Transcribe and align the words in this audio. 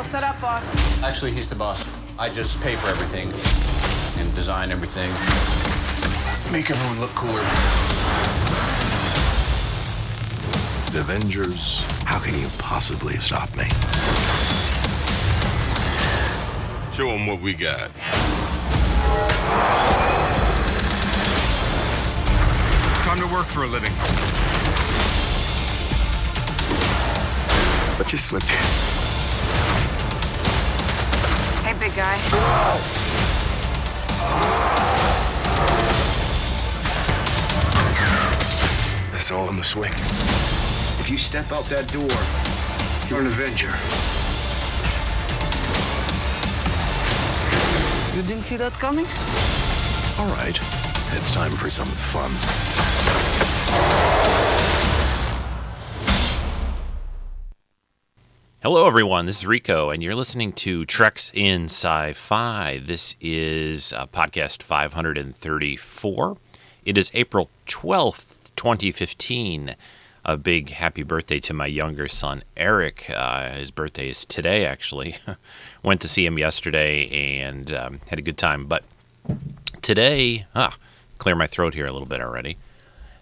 All 0.00 0.04
set 0.04 0.24
up, 0.24 0.40
boss. 0.40 0.74
Actually, 1.02 1.32
he's 1.32 1.50
the 1.50 1.54
boss. 1.54 1.86
I 2.18 2.30
just 2.30 2.58
pay 2.62 2.74
for 2.74 2.88
everything 2.88 3.28
and 4.18 4.34
design 4.34 4.70
everything. 4.70 5.10
Make 6.50 6.70
everyone 6.70 7.00
look 7.00 7.10
cooler. 7.10 7.42
The 10.92 11.00
Avengers, 11.00 11.84
how 12.06 12.18
can 12.18 12.32
you 12.40 12.48
possibly 12.56 13.18
stop 13.18 13.54
me? 13.58 13.64
Show 16.94 17.08
them 17.08 17.26
what 17.26 17.42
we 17.42 17.52
got. 17.52 17.90
Time 23.04 23.18
to 23.18 23.34
work 23.34 23.44
for 23.44 23.64
a 23.64 23.66
living. 23.66 23.92
But 27.98 28.10
you 28.12 28.16
slipped. 28.16 28.79
Hey, 31.90 31.96
guy. 31.96 32.16
It's 39.14 39.32
all 39.32 39.48
in 39.48 39.56
the 39.56 39.64
swing. 39.64 39.92
If 41.00 41.08
you 41.10 41.18
step 41.18 41.50
out 41.50 41.64
that 41.64 41.88
door, 41.92 42.08
you're 43.08 43.20
an 43.20 43.26
Avenger. 43.26 43.72
You 48.16 48.22
didn't 48.22 48.44
see 48.44 48.56
that 48.56 48.72
coming? 48.74 49.06
All 50.18 50.28
right, 50.36 50.56
it's 51.16 51.32
time 51.32 51.52
for 51.52 51.70
some 51.70 51.88
fun. 51.88 52.89
Hello, 58.62 58.86
everyone. 58.86 59.24
This 59.24 59.38
is 59.38 59.46
Rico, 59.46 59.88
and 59.88 60.02
you're 60.02 60.14
listening 60.14 60.52
to 60.52 60.84
Treks 60.84 61.30
in 61.32 61.64
Sci 61.64 62.12
Fi. 62.12 62.78
This 62.84 63.16
is 63.18 63.94
uh, 63.94 64.04
podcast 64.04 64.62
534. 64.62 66.36
It 66.84 66.98
is 66.98 67.10
April 67.14 67.48
12th, 67.66 68.54
2015. 68.56 69.76
A 70.26 70.36
big 70.36 70.68
happy 70.68 71.02
birthday 71.02 71.40
to 71.40 71.54
my 71.54 71.64
younger 71.64 72.06
son, 72.06 72.42
Eric. 72.54 73.08
Uh, 73.08 73.52
his 73.52 73.70
birthday 73.70 74.10
is 74.10 74.26
today, 74.26 74.66
actually. 74.66 75.16
Went 75.82 76.02
to 76.02 76.08
see 76.08 76.26
him 76.26 76.38
yesterday 76.38 77.38
and 77.40 77.72
um, 77.72 78.00
had 78.10 78.18
a 78.18 78.22
good 78.22 78.36
time. 78.36 78.66
But 78.66 78.84
today, 79.80 80.44
ah, 80.54 80.76
clear 81.16 81.34
my 81.34 81.46
throat 81.46 81.72
here 81.72 81.86
a 81.86 81.92
little 81.92 82.06
bit 82.06 82.20
already. 82.20 82.58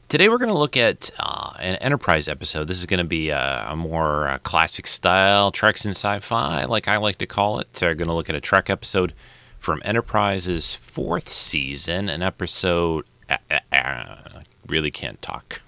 Today 0.09 0.31
we're 0.31 0.39
going 0.39 0.49
to 0.49 0.57
look 0.57 0.79
at 0.79 1.11
uh, 1.19 1.53
an 1.61 1.77
Enterprise 1.77 2.29
episode. 2.29 2.67
This 2.67 2.79
is 2.79 2.87
going 2.87 2.97
to 2.97 3.05
be 3.05 3.29
a, 3.29 3.67
a 3.69 3.77
more 3.77 4.29
uh, 4.29 4.39
classic 4.39 4.87
style 4.87 5.51
Treks 5.51 5.85
in 5.85 5.91
sci-fi, 5.91 6.65
like 6.65 6.89
I 6.89 6.97
like 6.97 7.17
to 7.17 7.27
call 7.27 7.59
it. 7.59 7.69
We're 7.83 7.95
going 7.95 8.09
to 8.09 8.15
look 8.15 8.31
at 8.31 8.35
a 8.35 8.41
Trek 8.41 8.71
episode 8.71 9.13
from 9.59 9.83
Enterprise's 9.85 10.75
fourth 10.75 11.29
season, 11.29 12.09
an 12.09 12.23
episode. 12.23 13.05
Uh, 13.29 13.37
uh, 13.51 13.59
uh, 13.71 14.41
really 14.67 14.91
can't 14.91 15.21
talk. 15.21 15.61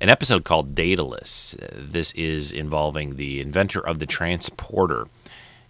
An 0.00 0.08
episode 0.08 0.44
called 0.44 0.74
Daedalus. 0.74 1.54
This 1.74 2.12
is 2.12 2.52
involving 2.52 3.16
the 3.16 3.42
inventor 3.42 3.86
of 3.86 3.98
the 3.98 4.06
transporter, 4.06 5.06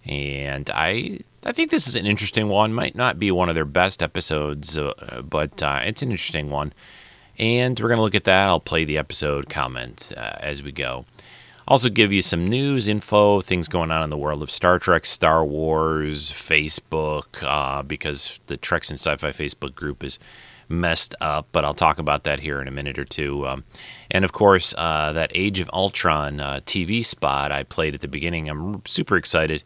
and 0.05 0.71
I 0.73 1.19
I 1.45 1.51
think 1.51 1.71
this 1.71 1.89
is 1.89 1.95
an 1.97 2.05
interesting 2.05 2.47
one. 2.47 2.73
Might 2.73 2.95
not 2.95 3.19
be 3.19 3.31
one 3.31 3.49
of 3.49 3.55
their 3.55 3.65
best 3.65 4.01
episodes, 4.01 4.77
uh, 4.77 5.21
but 5.25 5.61
uh, 5.61 5.81
it's 5.83 6.01
an 6.01 6.11
interesting 6.11 6.49
one. 6.49 6.71
And 7.41 7.79
we're 7.79 7.87
going 7.87 7.97
to 7.97 8.03
look 8.03 8.13
at 8.13 8.25
that. 8.25 8.47
I'll 8.47 8.59
play 8.59 8.85
the 8.85 8.99
episode 8.99 9.49
comments 9.49 10.11
uh, 10.11 10.37
as 10.39 10.61
we 10.61 10.71
go. 10.71 11.05
Also, 11.67 11.89
give 11.89 12.13
you 12.13 12.21
some 12.21 12.45
news, 12.45 12.87
info, 12.87 13.41
things 13.41 13.67
going 13.67 13.89
on 13.89 14.03
in 14.03 14.11
the 14.11 14.17
world 14.17 14.43
of 14.43 14.51
Star 14.51 14.77
Trek, 14.77 15.07
Star 15.07 15.43
Wars, 15.43 16.31
Facebook, 16.31 17.41
uh, 17.41 17.81
because 17.81 18.39
the 18.45 18.57
Treks 18.57 18.91
and 18.91 18.99
Sci 18.99 19.15
Fi 19.17 19.29
Facebook 19.29 19.73
group 19.73 20.03
is 20.03 20.19
messed 20.69 21.15
up, 21.19 21.47
but 21.51 21.65
I'll 21.65 21.73
talk 21.73 21.97
about 21.97 22.23
that 22.25 22.41
here 22.41 22.61
in 22.61 22.67
a 22.67 22.71
minute 22.71 22.99
or 22.99 23.05
two. 23.05 23.47
Um, 23.47 23.63
and 24.11 24.23
of 24.23 24.31
course, 24.33 24.75
uh, 24.77 25.11
that 25.13 25.31
Age 25.33 25.59
of 25.59 25.69
Ultron 25.73 26.39
uh, 26.39 26.59
TV 26.65 27.03
spot 27.03 27.51
I 27.51 27.63
played 27.63 27.95
at 27.95 28.01
the 28.01 28.07
beginning, 28.07 28.49
I'm 28.49 28.85
super 28.85 29.17
excited. 29.17 29.63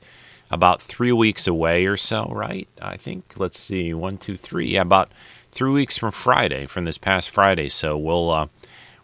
About 0.51 0.81
three 0.81 1.11
weeks 1.11 1.47
away 1.47 1.87
or 1.87 1.97
so, 1.97 2.27
right? 2.27 2.67
I 2.79 2.97
think. 2.97 3.33
Let's 3.35 3.59
see, 3.59 3.93
one, 3.95 4.17
two, 4.17 4.37
three. 4.37 4.67
Yeah, 4.67 4.81
about 4.81 5.11
three 5.55 5.71
weeks 5.71 5.97
from 5.97 6.11
Friday, 6.11 6.65
from 6.67 6.83
this 6.83 6.97
past 6.97 7.29
Friday. 7.29 7.69
So 7.69 7.97
we'll 7.97 8.29
uh, 8.29 8.47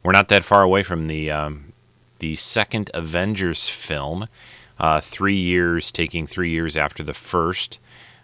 we're 0.03 0.11
not 0.11 0.27
that 0.27 0.43
far 0.43 0.61
away 0.61 0.83
from 0.83 1.07
the 1.07 1.31
um, 1.31 1.73
the 2.19 2.35
second 2.35 2.91
Avengers 2.93 3.67
film. 3.67 4.27
Uh, 4.77 4.99
three 4.99 5.37
years, 5.37 5.91
taking 5.91 6.25
three 6.25 6.49
years 6.49 6.75
after 6.75 7.03
the 7.03 7.13
first, 7.13 7.79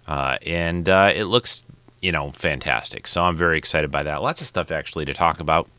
uh, 0.07 0.37
and 0.43 0.89
uh, 0.89 1.11
it 1.15 1.25
looks 1.25 1.63
you 2.01 2.11
know 2.11 2.31
fantastic. 2.31 3.07
So 3.07 3.23
I'm 3.23 3.37
very 3.37 3.57
excited 3.57 3.91
by 3.91 4.03
that. 4.03 4.21
Lots 4.21 4.41
of 4.41 4.47
stuff 4.47 4.71
actually 4.71 5.05
to 5.05 5.13
talk 5.13 5.39
about, 5.39 5.69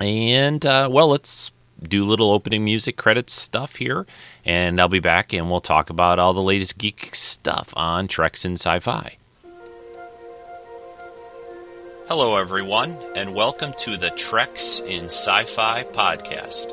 and 0.00 0.64
uh, 0.64 0.88
well, 0.90 1.08
let's 1.08 1.50
do 1.82 2.04
little 2.04 2.30
opening 2.30 2.64
music 2.64 2.96
credits 2.96 3.32
stuff 3.32 3.76
here, 3.76 4.06
and 4.44 4.80
I'll 4.80 4.88
be 4.88 5.00
back 5.00 5.32
and 5.32 5.50
we'll 5.50 5.60
talk 5.60 5.90
about 5.90 6.18
all 6.18 6.32
the 6.32 6.42
latest 6.42 6.78
geek 6.78 7.14
stuff 7.14 7.72
on 7.76 8.06
Treks 8.06 8.44
and 8.44 8.54
Sci-Fi. 8.54 9.16
Hello, 12.06 12.36
everyone, 12.36 12.98
and 13.16 13.34
welcome 13.34 13.72
to 13.78 13.96
the 13.96 14.10
Treks 14.10 14.80
in 14.80 15.06
Sci 15.06 15.44
Fi 15.44 15.84
podcast. 15.84 16.70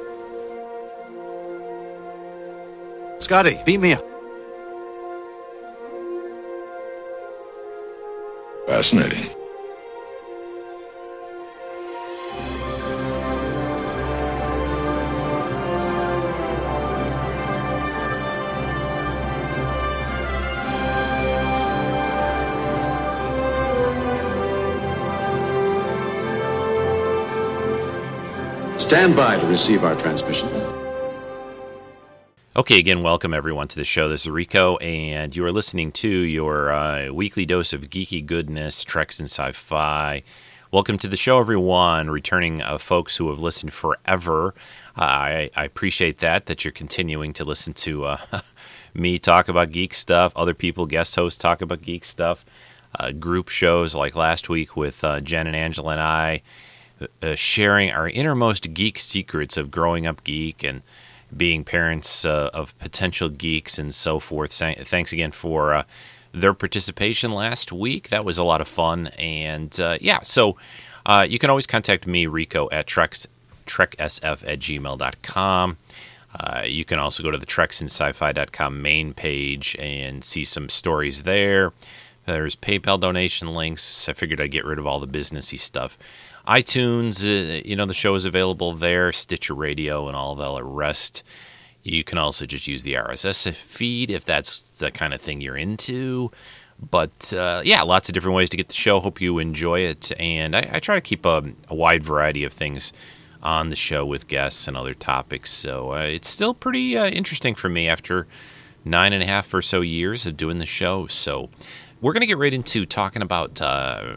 Scotty, 3.24 3.58
beat 3.66 3.78
me 3.80 3.94
up. 3.94 4.06
Fascinating. 8.68 9.30
Stand 28.82 29.16
by 29.16 29.40
to 29.40 29.46
receive 29.46 29.84
our 29.84 29.96
transmission. 29.96 30.50
Okay, 32.56 32.80
again, 32.80 33.04
welcome 33.04 33.32
everyone 33.32 33.68
to 33.68 33.76
the 33.76 33.84
show. 33.84 34.10
This 34.10 34.22
is 34.22 34.30
Rico, 34.32 34.78
and 34.78 35.36
you 35.36 35.46
are 35.46 35.52
listening 35.52 35.92
to 35.94 36.10
your 36.10 36.72
uh, 36.72 37.12
weekly 37.12 37.46
dose 37.46 37.74
of 37.74 37.92
geeky 37.92 38.26
goodness, 38.26 38.84
Treks 38.84 39.20
and 39.20 39.30
Sci 39.30 39.52
Fi. 39.52 40.24
Welcome 40.72 40.98
to 40.98 41.08
the 41.08 41.16
show, 41.16 41.40
everyone. 41.40 42.10
Returning 42.10 42.64
uh, 42.64 42.80
folks 42.80 43.16
who 43.16 43.30
have 43.30 43.40
listened 43.40 43.72
forever. 43.72 44.56
Uh, 44.98 45.04
I, 45.04 45.50
I, 45.56 45.64
appreciate 45.64 46.18
that, 46.18 46.48
that 46.48 46.66
you're 46.66 46.72
continuing 46.72 47.34
to 47.34 47.46
listen 47.46 47.74
to 47.74 48.06
uh, 48.06 48.18
me 48.96 49.20
talk 49.20 49.48
about 49.48 49.72
geek 49.72 49.94
stuff, 49.94 50.34
other 50.36 50.56
people, 50.56 50.88
guest 50.88 51.16
hosts, 51.16 51.38
talk 51.38 51.62
about 51.62 51.84
geek 51.84 52.04
stuff, 52.04 52.44
uh, 53.00 53.12
group 53.12 53.50
shows 53.50 53.94
like 53.94 54.16
last 54.16 54.50
week 54.50 54.76
with 54.76 55.04
uh, 55.04 55.22
Jen 55.22 55.46
and 55.46 55.56
Angela 55.56 55.92
and 55.92 56.02
I. 56.02 56.42
Uh, 57.22 57.36
sharing 57.36 57.90
our 57.92 58.08
innermost 58.08 58.74
geek 58.74 59.00
secrets 59.00 59.58
of 59.58 59.72
growing 59.72 60.06
up 60.06 60.24
geek 60.24 60.64
and 60.64 60.82
being 61.36 61.64
parents 61.64 62.26
uh, 62.26 62.50
of 62.54 62.78
potential 62.78 63.30
geeks 63.30 63.80
and 63.80 63.96
so 63.96 64.20
forth. 64.20 64.54
Thanks 64.54 65.14
again 65.14 65.32
for 65.32 65.74
uh, 65.74 65.84
their 66.34 66.54
participation 66.54 67.32
last 67.32 67.72
week. 67.72 68.10
That 68.10 68.26
was 68.26 68.38
a 68.38 68.44
lot 68.44 68.62
of 68.62 68.68
fun. 68.68 69.08
And 69.18 69.78
uh, 69.80 69.98
yeah, 70.02 70.20
so 70.22 70.58
uh, 71.06 71.26
you 71.28 71.40
can 71.40 71.50
always 71.50 71.66
contact 71.66 72.06
me, 72.06 72.28
Rico, 72.28 72.70
at 72.72 72.88
treks, 72.88 73.28
treksf 73.66 74.48
at 74.48 74.60
gmail.com. 74.60 75.78
Uh, 76.34 76.64
you 76.66 76.86
can 76.86 77.00
also 77.00 77.24
go 77.24 77.32
to 77.32 77.38
the 77.38 77.46
treksandsci-fi.com 77.46 78.82
main 78.82 79.14
page 79.14 79.76
and 79.80 80.24
see 80.24 80.44
some 80.44 80.70
stories 80.70 81.24
there. 81.24 81.74
There's 82.26 82.56
PayPal 82.56 83.00
donation 83.00 83.54
links. 83.54 84.08
I 84.08 84.14
figured 84.14 84.40
I'd 84.40 84.52
get 84.52 84.66
rid 84.66 84.80
of 84.80 84.86
all 84.86 85.00
the 85.00 85.08
businessy 85.08 85.60
stuff 85.60 85.98
iTunes, 86.48 87.24
uh, 87.24 87.62
you 87.66 87.76
know, 87.76 87.86
the 87.86 87.94
show 87.94 88.16
is 88.16 88.26
available 88.26 88.74
there, 88.74 89.12
Stitcher 89.12 89.54
Radio, 89.54 90.08
and 90.08 90.16
all 90.16 90.34
of 90.34 90.56
the 90.56 90.64
rest. 90.64 91.24
You 91.84 92.04
can 92.04 92.18
also 92.18 92.46
just 92.46 92.68
use 92.68 92.84
the 92.84 92.94
RSS 92.94 93.54
feed 93.54 94.12
if 94.12 94.26
that's 94.26 94.72
the 94.72 94.92
kind 94.92 95.14
of 95.14 95.22
thing 95.22 95.42
you're 95.42 95.58
into. 95.58 96.32
But 96.90 97.32
uh, 97.34 97.62
yeah, 97.64 97.82
lots 97.84 98.10
of 98.10 98.14
different 98.14 98.36
ways 98.36 98.50
to 98.50 98.58
get 98.58 98.68
the 98.68 98.74
show. 98.74 99.00
Hope 99.00 99.22
you 99.22 99.38
enjoy 99.40 99.82
it. 99.82 100.12
And 100.20 100.56
I, 100.56 100.68
I 100.74 100.80
try 100.80 100.96
to 100.96 101.02
keep 101.02 101.26
a, 101.26 101.44
a, 101.68 101.76
wide 101.76 102.04
variety 102.04 102.44
of 102.44 102.54
things 102.54 102.92
on 103.44 103.70
the 103.70 103.76
show 103.76 104.06
with 104.06 104.28
guests 104.28 104.68
and 104.68 104.76
other 104.76 104.96
topics. 104.96 105.52
So 105.52 105.94
uh, 105.94 106.04
it's 106.04 106.28
still 106.28 106.54
pretty 106.54 106.98
uh, 106.98 107.08
interesting 107.08 107.54
for 107.54 107.70
me 107.70 107.88
after 107.88 108.28
nine 108.84 109.14
and 109.14 109.22
a 109.22 109.28
half 109.28 109.54
or 109.54 109.62
so 109.62 109.82
years 109.82 110.26
of 110.26 110.38
doing 110.38 110.58
the 110.58 110.66
show. 110.66 111.06
So 111.06 111.50
we're 112.02 112.14
going 112.14 112.22
to 112.22 112.28
get 112.28 112.38
right 112.38 112.54
into 112.54 112.86
talking 112.88 113.22
about 113.22 113.62
uh, 113.62 114.16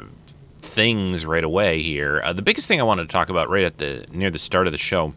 things 0.74 1.24
right 1.24 1.44
away 1.44 1.82
here. 1.82 2.20
Uh, 2.24 2.32
the 2.32 2.42
biggest 2.42 2.66
thing 2.68 2.80
I 2.80 2.84
wanted 2.84 3.04
to 3.08 3.12
talk 3.12 3.28
about 3.30 3.48
right 3.48 3.64
at 3.64 3.78
the 3.78 4.06
near 4.12 4.30
the 4.30 4.38
start 4.40 4.66
of 4.66 4.72
the 4.72 4.78
show 4.78 5.14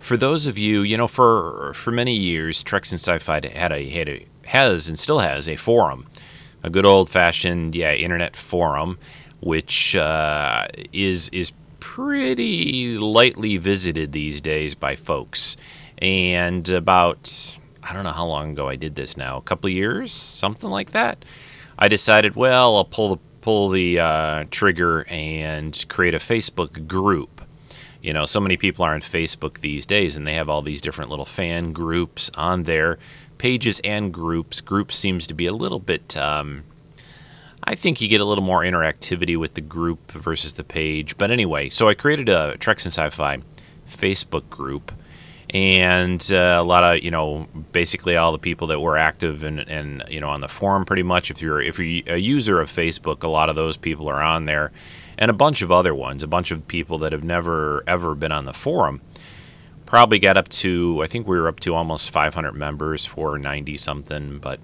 For 0.00 0.16
those 0.16 0.46
of 0.46 0.58
you, 0.58 0.80
you 0.82 0.96
know, 0.96 1.06
for 1.08 1.72
for 1.74 1.90
many 1.92 2.14
years, 2.14 2.62
Treks 2.62 2.90
and 2.90 2.98
Sci-Fi 2.98 3.48
had 3.52 3.72
a 3.72 3.88
had 3.90 4.08
a 4.08 4.26
has 4.46 4.88
and 4.88 4.98
still 4.98 5.20
has 5.20 5.48
a 5.48 5.56
forum, 5.56 6.06
a 6.62 6.70
good 6.70 6.86
old 6.86 7.10
fashioned 7.10 7.76
yeah 7.76 7.92
internet 7.92 8.34
forum, 8.34 8.98
which 9.40 9.94
uh, 9.96 10.66
is 10.92 11.28
is 11.30 11.52
pretty 11.80 12.96
lightly 12.98 13.58
visited 13.58 14.12
these 14.12 14.40
days 14.40 14.74
by 14.74 14.96
folks. 14.96 15.56
And 15.98 16.68
about 16.70 17.58
I 17.82 17.92
don't 17.92 18.04
know 18.04 18.12
how 18.12 18.26
long 18.26 18.52
ago 18.52 18.68
I 18.68 18.76
did 18.76 18.94
this 18.94 19.16
now, 19.16 19.36
a 19.36 19.42
couple 19.42 19.68
years, 19.70 20.12
something 20.12 20.70
like 20.70 20.92
that. 20.92 21.24
I 21.78 21.88
decided, 21.88 22.36
well, 22.36 22.76
I'll 22.76 22.84
pull 22.84 23.16
the 23.16 23.20
pull 23.40 23.68
the 23.68 23.98
uh, 23.98 24.44
trigger 24.50 25.06
and 25.08 25.84
create 25.88 26.14
a 26.14 26.18
Facebook 26.18 26.86
group. 26.86 27.42
You 28.02 28.12
know, 28.12 28.24
so 28.24 28.40
many 28.40 28.56
people 28.56 28.84
are 28.84 28.94
on 28.94 29.02
Facebook 29.02 29.60
these 29.60 29.84
days, 29.84 30.16
and 30.16 30.26
they 30.26 30.34
have 30.34 30.48
all 30.48 30.62
these 30.62 30.80
different 30.80 31.10
little 31.10 31.26
fan 31.26 31.72
groups 31.72 32.30
on 32.34 32.62
there, 32.62 32.98
pages 33.38 33.80
and 33.84 34.12
groups. 34.12 34.60
Groups 34.60 34.96
seems 34.96 35.26
to 35.26 35.34
be 35.34 35.46
a 35.46 35.52
little 35.52 35.80
bit. 35.80 36.16
Um, 36.16 36.64
I 37.64 37.74
think 37.74 38.00
you 38.00 38.08
get 38.08 38.22
a 38.22 38.24
little 38.24 38.44
more 38.44 38.62
interactivity 38.62 39.36
with 39.36 39.54
the 39.54 39.60
group 39.60 40.12
versus 40.12 40.54
the 40.54 40.64
page. 40.64 41.18
But 41.18 41.30
anyway, 41.30 41.68
so 41.68 41.88
I 41.88 41.94
created 41.94 42.30
a 42.30 42.56
Treks 42.56 42.86
and 42.86 42.92
Sci-Fi 42.92 43.38
Facebook 43.88 44.48
group, 44.48 44.92
and 45.52 46.30
uh, 46.32 46.58
a 46.60 46.62
lot 46.62 46.84
of 46.84 47.02
you 47.02 47.10
know 47.10 47.46
basically 47.72 48.16
all 48.16 48.32
the 48.32 48.38
people 48.38 48.68
that 48.68 48.80
were 48.80 48.96
active 48.96 49.42
and, 49.42 49.60
and 49.60 50.04
you 50.08 50.20
know 50.20 50.28
on 50.28 50.40
the 50.40 50.48
forum 50.48 50.84
pretty 50.84 51.02
much. 51.02 51.30
If 51.30 51.42
you're 51.42 51.60
if 51.60 51.78
you're 51.78 52.02
a 52.14 52.18
user 52.18 52.60
of 52.60 52.70
Facebook, 52.70 53.22
a 53.22 53.28
lot 53.28 53.48
of 53.48 53.56
those 53.56 53.76
people 53.76 54.08
are 54.08 54.22
on 54.22 54.46
there, 54.46 54.72
and 55.18 55.30
a 55.30 55.34
bunch 55.34 55.62
of 55.62 55.72
other 55.72 55.94
ones, 55.94 56.22
a 56.22 56.28
bunch 56.28 56.50
of 56.50 56.66
people 56.68 56.98
that 56.98 57.12
have 57.12 57.24
never 57.24 57.82
ever 57.86 58.14
been 58.14 58.32
on 58.32 58.44
the 58.44 58.54
forum. 58.54 59.00
Probably 59.86 60.20
got 60.20 60.36
up 60.36 60.48
to 60.48 61.00
I 61.02 61.08
think 61.08 61.26
we 61.26 61.38
were 61.38 61.48
up 61.48 61.60
to 61.60 61.74
almost 61.74 62.10
500 62.10 62.52
members, 62.52 63.04
490 63.06 63.76
something, 63.76 64.38
but 64.38 64.60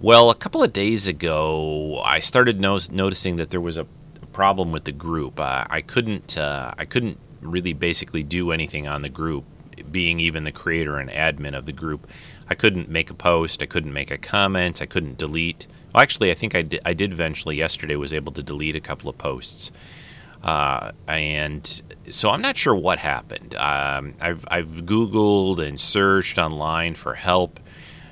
well, 0.00 0.28
a 0.28 0.34
couple 0.34 0.62
of 0.62 0.74
days 0.74 1.08
ago, 1.08 2.02
I 2.04 2.20
started 2.20 2.60
no- 2.60 2.78
noticing 2.90 3.36
that 3.36 3.48
there 3.48 3.62
was 3.62 3.78
a 3.78 3.86
problem 4.32 4.70
with 4.70 4.84
the 4.84 4.92
group. 4.92 5.40
Uh, 5.40 5.64
I 5.70 5.80
couldn't, 5.80 6.36
uh, 6.36 6.74
I 6.76 6.84
couldn't 6.84 7.18
really 7.40 7.72
basically 7.72 8.22
do 8.22 8.50
anything 8.50 8.86
on 8.86 9.00
the 9.00 9.08
group, 9.08 9.44
being 9.96 10.20
even 10.20 10.44
the 10.44 10.52
creator 10.52 10.98
and 10.98 11.08
admin 11.08 11.56
of 11.56 11.64
the 11.64 11.72
group. 11.72 12.06
I 12.50 12.54
couldn't 12.54 12.90
make 12.90 13.08
a 13.08 13.14
post. 13.14 13.62
I 13.62 13.66
couldn't 13.66 13.94
make 13.94 14.10
a 14.10 14.18
comment. 14.18 14.82
I 14.82 14.84
couldn't 14.84 15.16
delete. 15.16 15.66
Well, 15.94 16.02
actually, 16.02 16.30
I 16.30 16.34
think 16.34 16.54
I 16.54 16.60
did, 16.60 16.82
I 16.84 16.92
did 16.92 17.12
eventually 17.12 17.56
yesterday 17.56 17.96
was 17.96 18.12
able 18.12 18.32
to 18.32 18.42
delete 18.42 18.76
a 18.76 18.80
couple 18.80 19.08
of 19.08 19.16
posts. 19.16 19.70
Uh, 20.42 20.92
and 21.08 21.82
so 22.10 22.28
I'm 22.28 22.42
not 22.42 22.58
sure 22.58 22.74
what 22.74 22.98
happened. 22.98 23.54
Um, 23.54 24.12
I've, 24.20 24.44
I've 24.50 24.84
Googled 24.84 25.66
and 25.66 25.80
searched 25.80 26.36
online 26.36 26.94
for 26.94 27.14
help 27.14 27.58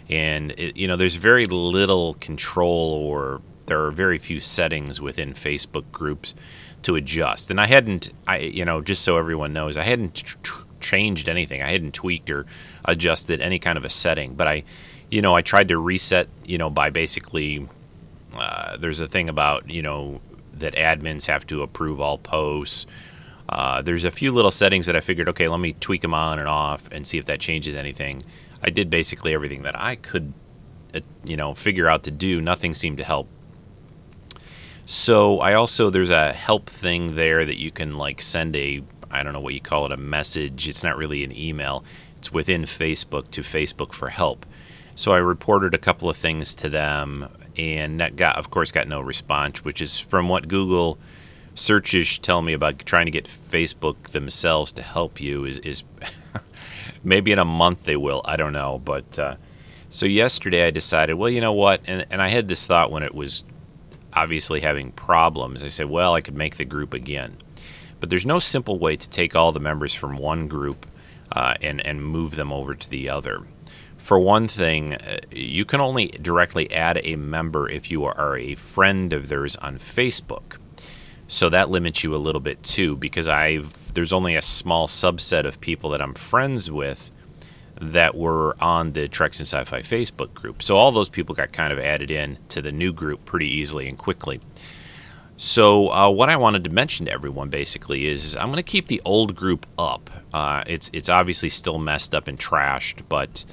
and 0.09 0.51
it, 0.53 0.77
you 0.77 0.87
know 0.87 0.97
there's 0.97 1.15
very 1.15 1.47
little 1.47 2.15
control 2.15 2.93
or 3.07 3.41
there 3.67 3.83
are 3.83 3.91
very 3.91 4.19
few 4.19 4.41
settings 4.41 5.01
within 5.01 5.33
Facebook 5.33 5.85
groups 5.91 6.35
to 6.83 6.97
adjust. 6.97 7.51
And 7.51 7.61
I 7.61 7.67
hadn't, 7.67 8.13
I 8.27 8.39
you 8.39 8.65
know, 8.65 8.83
just 8.83 9.03
so 9.03 9.17
everyone 9.17 9.53
knows, 9.53 9.77
I 9.77 9.83
hadn't 9.83 10.15
tr- 10.15 10.64
changed 10.85 11.29
anything. 11.29 11.63
I 11.63 11.71
hadn't 11.71 11.95
tweaked 11.95 12.31
or 12.31 12.47
adjusted 12.85 13.41
any 13.41 13.59
kind 13.59 13.77
of 13.77 13.85
a 13.85 13.91
setting. 13.91 14.35
But 14.35 14.47
I, 14.47 14.63
you 15.11 15.23
know, 15.23 15.35
I 15.35 15.43
tried 15.43 15.69
to 15.69 15.79
reset, 15.79 16.29
you 16.45 16.59
know, 16.59 16.71
by 16.71 16.91
basically, 16.91 17.67
uh, 18.37 18.77
there's 18.77 19.01
a 19.01 19.09
thing 19.09 19.29
about, 19.29 19.69
you 19.69 19.83
know, 19.83 20.21
that 20.53 20.75
admins 20.75 21.27
have 21.27 21.47
to 21.49 21.63
approve 21.63 22.01
all 22.01 22.19
posts. 22.19 22.87
Uh, 23.49 23.83
there's 23.83 24.05
a 24.05 24.11
few 24.11 24.31
little 24.31 24.51
settings 24.51 24.87
that 24.87 24.97
I 24.97 25.01
figured, 25.01 25.29
okay, 25.31 25.49
let 25.49 25.61
me 25.61 25.73
tweak 25.73 26.03
them 26.03 26.15
on 26.15 26.39
and 26.39 26.49
off 26.49 26.89
and 26.93 27.07
see 27.07 27.19
if 27.19 27.27
that 27.27 27.41
changes 27.41 27.75
anything. 27.75 28.23
I 28.63 28.71
did 28.71 28.89
basically 28.89 29.35
everything 29.35 29.63
that 29.63 29.79
I 29.79 29.97
could, 29.97 30.33
uh, 30.95 31.01
you 31.25 31.37
know, 31.37 31.55
figure 31.55 31.89
out 31.89 32.05
to 32.05 32.11
do. 32.11 32.41
Nothing 32.41 32.75
seemed 32.75 32.99
to 32.99 33.05
help. 33.05 33.29
So 34.87 35.41
I 35.41 35.55
also 35.55 35.91
there's 35.91 36.11
a 36.11 36.33
help 36.33 36.69
thing 36.69 37.15
there 37.15 37.45
that 37.45 37.59
you 37.59 37.71
can 37.71 37.97
like 37.97 38.21
send 38.21 38.55
a 38.55 38.83
I 39.15 39.23
don't 39.23 39.33
know 39.33 39.41
what 39.41 39.55
you 39.55 39.61
call 39.61 39.87
it 39.87 39.93
a 39.93 39.97
message. 39.97 40.69
It's 40.69 40.83
not 40.83 40.97
really 40.97 41.25
an 41.25 41.37
email. 41.37 41.85
It's 42.19 42.33
within 42.33 42.63
Facebook 42.63 43.31
to 43.33 43.43
Facebook 43.43 43.93
for 43.93 44.09
help. 44.09 44.47
So 44.97 45.13
I 45.13 45.19
reported 45.19 45.75
a 45.75 45.79
couple 45.79 46.09
of 46.09 46.17
things 46.17 46.55
to 46.57 46.69
them, 46.69 47.29
and 47.57 48.01
that 48.01 48.17
got 48.17 48.37
of 48.37 48.51
course 48.51 48.71
got 48.71 48.89
no 48.89 49.01
response, 49.01 49.65
which 49.65 49.81
is 49.83 49.99
from 49.99 50.29
what 50.29 50.49
Google 50.49 50.99
searches 51.55 52.19
tell 52.19 52.43
me 52.43 52.53
about 52.53 52.81
trying 52.81 53.07
to 53.07 53.11
get 53.11 53.27
Facebook 53.27 54.11
themselves 54.11 54.73
to 54.73 54.83
help 54.83 55.21
you 55.21 55.45
is 55.45 55.59
is 55.61 55.85
maybe 57.05 57.33
in 57.33 57.39
a 57.39 57.45
month 57.45 57.85
they 57.85 57.97
will. 57.97 58.23
I 58.25 58.37
don't 58.37 58.53
know, 58.53 58.81
but 58.85 59.19
uh, 59.19 59.37
so 59.91 60.07
yesterday 60.07 60.67
I 60.67 60.71
decided, 60.71 61.15
well, 61.15 61.31
you 61.31 61.41
know 61.41 61.53
what, 61.53 61.81
and 61.87 62.07
and 62.11 62.23
I 62.23 62.29
had 62.29 62.49
this 62.49 62.67
thought 62.67 62.91
when 62.91 63.03
it 63.03 63.15
was 63.15 63.45
obviously 64.13 64.61
having 64.61 64.93
problems. 64.93 65.63
I 65.63 65.69
said, 65.69 65.91
well, 65.91 66.15
I 66.15 66.21
could 66.21 66.37
make 66.37 66.57
the 66.57 66.65
group 66.65 66.95
again, 66.95 67.37
but 68.05 68.11
there's 68.11 68.27
no 68.27 68.39
simple 68.39 68.79
way 68.79 68.97
to 68.97 69.09
take 69.09 69.35
all 69.35 69.51
the 69.51 69.59
members 69.59 69.95
from 69.95 70.19
one 70.19 70.47
group 70.47 70.85
uh, 71.33 71.55
and 71.63 71.81
and 71.87 72.05
move 72.05 72.37
them 72.37 72.53
over 72.53 72.75
to 72.75 72.91
the 72.91 73.09
other. 73.09 73.41
For 73.97 74.19
one 74.19 74.47
thing, 74.47 74.93
uh, 74.93 75.21
you 75.31 75.65
can 75.65 75.81
only 75.81 76.09
directly 76.09 76.71
add 76.71 77.01
a 77.03 77.17
member 77.17 77.67
if 77.67 77.91
you 77.91 78.05
are 78.05 78.37
a 78.37 78.57
friend 78.57 79.15
of 79.15 79.29
theirs 79.31 79.57
on 79.57 79.79
Facebook. 79.79 80.59
So 81.29 81.49
that 81.49 81.71
limits 81.71 82.05
you 82.05 82.15
a 82.15 82.21
little 82.21 82.43
bit 82.43 82.63
too, 82.63 82.95
because 82.95 83.27
I've 83.27 83.95
there's 83.95 84.13
only 84.13 84.35
a 84.37 84.43
small 84.43 84.87
subset 84.87 85.47
of 85.47 85.59
people 85.63 85.89
that 85.89 86.03
I'm 86.03 86.13
friends 86.13 86.71
with 86.71 87.11
that 87.81 88.15
were 88.15 88.55
on 88.61 88.93
the 88.93 89.09
Treks 89.09 89.41
and 89.41 89.49
Sci-Fi 89.49 89.81
Facebook 89.81 90.35
group. 90.35 90.63
So 90.63 90.77
all 90.77 90.93
those 90.93 91.09
people 91.09 91.35
got 91.35 91.53
kind 91.53 91.73
of 91.73 91.79
added 91.79 92.11
in 92.11 92.37
to 92.51 92.61
the 92.61 92.71
new 92.71 92.93
group 92.93 93.25
pretty 93.25 93.49
easily 93.49 93.89
and 93.89 93.97
quickly. 93.97 94.43
So 95.37 95.93
uh, 95.93 96.11
what 96.11 96.31
I 96.31 96.37
wanted 96.37 96.65
to 96.65 96.71
mention 96.71 97.07
to 97.07 97.13
everyone 97.13 97.49
basically 97.49 98.07
is 98.07 98.37
I'm 98.37 98.47
going 98.47 98.57
to 98.57 98.63
keep 98.63 98.87
the 98.87 99.03
old 99.05 99.35
group 99.35 99.67
up. 99.79 100.09
Uh, 100.33 100.63
it's 100.67 100.91
it's 100.93 101.09
obviously 101.09 101.49
still 101.49 101.79
messed 101.79 102.15
up 102.15 102.29
and 102.29 102.39
trashed, 102.39 103.03
but 103.09 103.45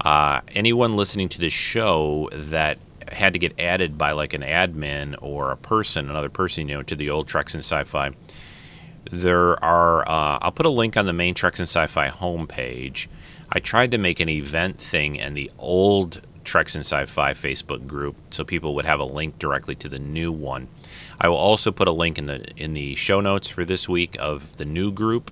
uh, 0.00 0.40
anyone 0.54 0.96
listening 0.96 1.28
to 1.30 1.38
this 1.38 1.52
show 1.52 2.28
that 2.32 2.78
had 3.10 3.32
to 3.32 3.38
get 3.38 3.58
added 3.58 3.96
by 3.96 4.12
like 4.12 4.34
an 4.34 4.42
admin 4.42 5.16
or 5.22 5.50
a 5.50 5.56
person, 5.56 6.10
another 6.10 6.28
person, 6.28 6.68
you 6.68 6.74
know, 6.74 6.82
to 6.82 6.96
the 6.96 7.10
old 7.10 7.28
Treks 7.28 7.54
and 7.54 7.62
Sci-Fi. 7.62 8.10
There 9.10 9.62
are. 9.64 10.06
Uh, 10.08 10.38
I'll 10.42 10.52
put 10.52 10.66
a 10.66 10.70
link 10.70 10.96
on 10.96 11.06
the 11.06 11.12
main 11.12 11.34
Treks 11.34 11.60
and 11.60 11.68
Sci-Fi 11.68 12.08
homepage. 12.10 13.06
I 13.50 13.60
tried 13.60 13.92
to 13.92 13.98
make 13.98 14.20
an 14.20 14.28
event 14.28 14.78
thing 14.78 15.18
and 15.18 15.36
the 15.36 15.50
old 15.58 16.20
Treks 16.48 16.74
and 16.74 16.82
Sci-Fi 16.82 17.34
Facebook 17.34 17.86
group, 17.86 18.16
so 18.30 18.42
people 18.42 18.74
would 18.74 18.86
have 18.86 19.00
a 19.00 19.04
link 19.04 19.38
directly 19.38 19.74
to 19.74 19.88
the 19.88 19.98
new 19.98 20.32
one. 20.32 20.68
I 21.20 21.28
will 21.28 21.36
also 21.36 21.70
put 21.70 21.88
a 21.88 21.92
link 21.92 22.16
in 22.16 22.24
the 22.24 22.42
in 22.56 22.72
the 22.72 22.94
show 22.94 23.20
notes 23.20 23.48
for 23.48 23.66
this 23.66 23.86
week 23.86 24.16
of 24.18 24.56
the 24.56 24.64
new 24.64 24.90
group. 24.90 25.30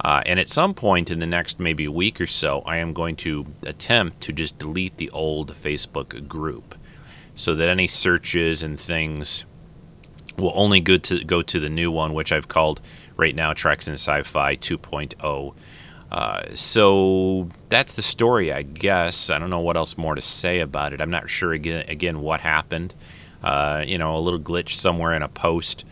Uh, 0.00 0.22
and 0.26 0.38
at 0.38 0.48
some 0.48 0.72
point 0.72 1.10
in 1.10 1.18
the 1.18 1.26
next 1.26 1.58
maybe 1.58 1.88
week 1.88 2.20
or 2.20 2.26
so, 2.26 2.60
I 2.60 2.76
am 2.76 2.92
going 2.92 3.16
to 3.16 3.46
attempt 3.64 4.20
to 4.22 4.32
just 4.32 4.56
delete 4.58 4.96
the 4.96 5.10
old 5.10 5.54
Facebook 5.54 6.28
group 6.28 6.76
so 7.34 7.56
that 7.56 7.68
any 7.68 7.88
searches 7.88 8.62
and 8.62 8.78
things 8.78 9.44
will 10.36 10.52
only 10.54 10.78
go 10.80 10.98
to 10.98 11.24
go 11.24 11.42
to 11.42 11.58
the 11.58 11.68
new 11.68 11.90
one, 11.90 12.14
which 12.14 12.30
I've 12.30 12.46
called 12.46 12.80
right 13.16 13.34
now 13.34 13.52
Treks 13.52 13.88
and 13.88 13.94
Sci-Fi 13.94 14.54
2.0. 14.54 15.54
Uh, 16.14 16.44
so 16.54 17.48
that's 17.70 17.94
the 17.94 18.02
story, 18.02 18.52
I 18.52 18.62
guess. 18.62 19.30
I 19.30 19.38
don't 19.40 19.50
know 19.50 19.58
what 19.58 19.76
else 19.76 19.98
more 19.98 20.14
to 20.14 20.22
say 20.22 20.60
about 20.60 20.92
it. 20.92 21.00
I'm 21.00 21.10
not 21.10 21.28
sure 21.28 21.52
again 21.52 21.86
again 21.88 22.20
what 22.20 22.40
happened. 22.40 22.94
Uh, 23.42 23.82
you 23.84 23.98
know, 23.98 24.16
a 24.16 24.20
little 24.20 24.38
glitch 24.38 24.76
somewhere 24.76 25.12
in 25.12 25.22
a 25.22 25.28
post. 25.28 25.84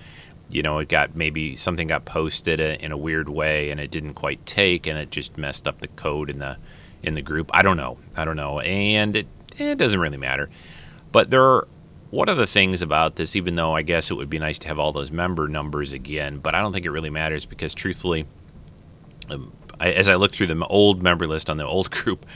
You 0.48 0.62
know, 0.62 0.78
it 0.78 0.88
got 0.88 1.16
maybe 1.16 1.56
something 1.56 1.88
got 1.88 2.04
posted 2.04 2.60
in 2.60 2.92
a 2.92 2.96
weird 2.96 3.28
way 3.28 3.70
and 3.70 3.80
it 3.80 3.90
didn't 3.90 4.14
quite 4.14 4.46
take, 4.46 4.86
and 4.86 4.96
it 4.96 5.10
just 5.10 5.36
messed 5.38 5.66
up 5.66 5.80
the 5.80 5.88
code 5.88 6.30
in 6.30 6.38
the 6.38 6.56
in 7.02 7.14
the 7.14 7.22
group. 7.22 7.50
I 7.52 7.62
don't 7.62 7.76
know. 7.76 7.98
I 8.16 8.24
don't 8.24 8.36
know, 8.36 8.60
and 8.60 9.16
it 9.16 9.26
it 9.58 9.76
doesn't 9.76 9.98
really 9.98 10.18
matter. 10.18 10.48
But 11.10 11.30
there 11.30 11.42
are 11.42 11.66
one 12.10 12.28
of 12.28 12.36
the 12.36 12.46
things 12.46 12.80
about 12.80 13.16
this, 13.16 13.34
even 13.34 13.56
though 13.56 13.74
I 13.74 13.82
guess 13.82 14.08
it 14.08 14.14
would 14.14 14.30
be 14.30 14.38
nice 14.38 14.60
to 14.60 14.68
have 14.68 14.78
all 14.78 14.92
those 14.92 15.10
member 15.10 15.48
numbers 15.48 15.92
again, 15.92 16.38
but 16.38 16.54
I 16.54 16.60
don't 16.60 16.72
think 16.72 16.86
it 16.86 16.92
really 16.92 17.10
matters 17.10 17.44
because 17.44 17.74
truthfully, 17.74 18.24
um, 19.28 19.52
I, 19.80 19.92
as 19.92 20.08
I 20.08 20.14
look 20.16 20.32
through 20.32 20.48
the 20.48 20.66
old 20.66 21.02
member 21.02 21.26
list 21.26 21.50
on 21.50 21.56
the 21.56 21.66
old 21.66 21.90
group, 21.92 22.26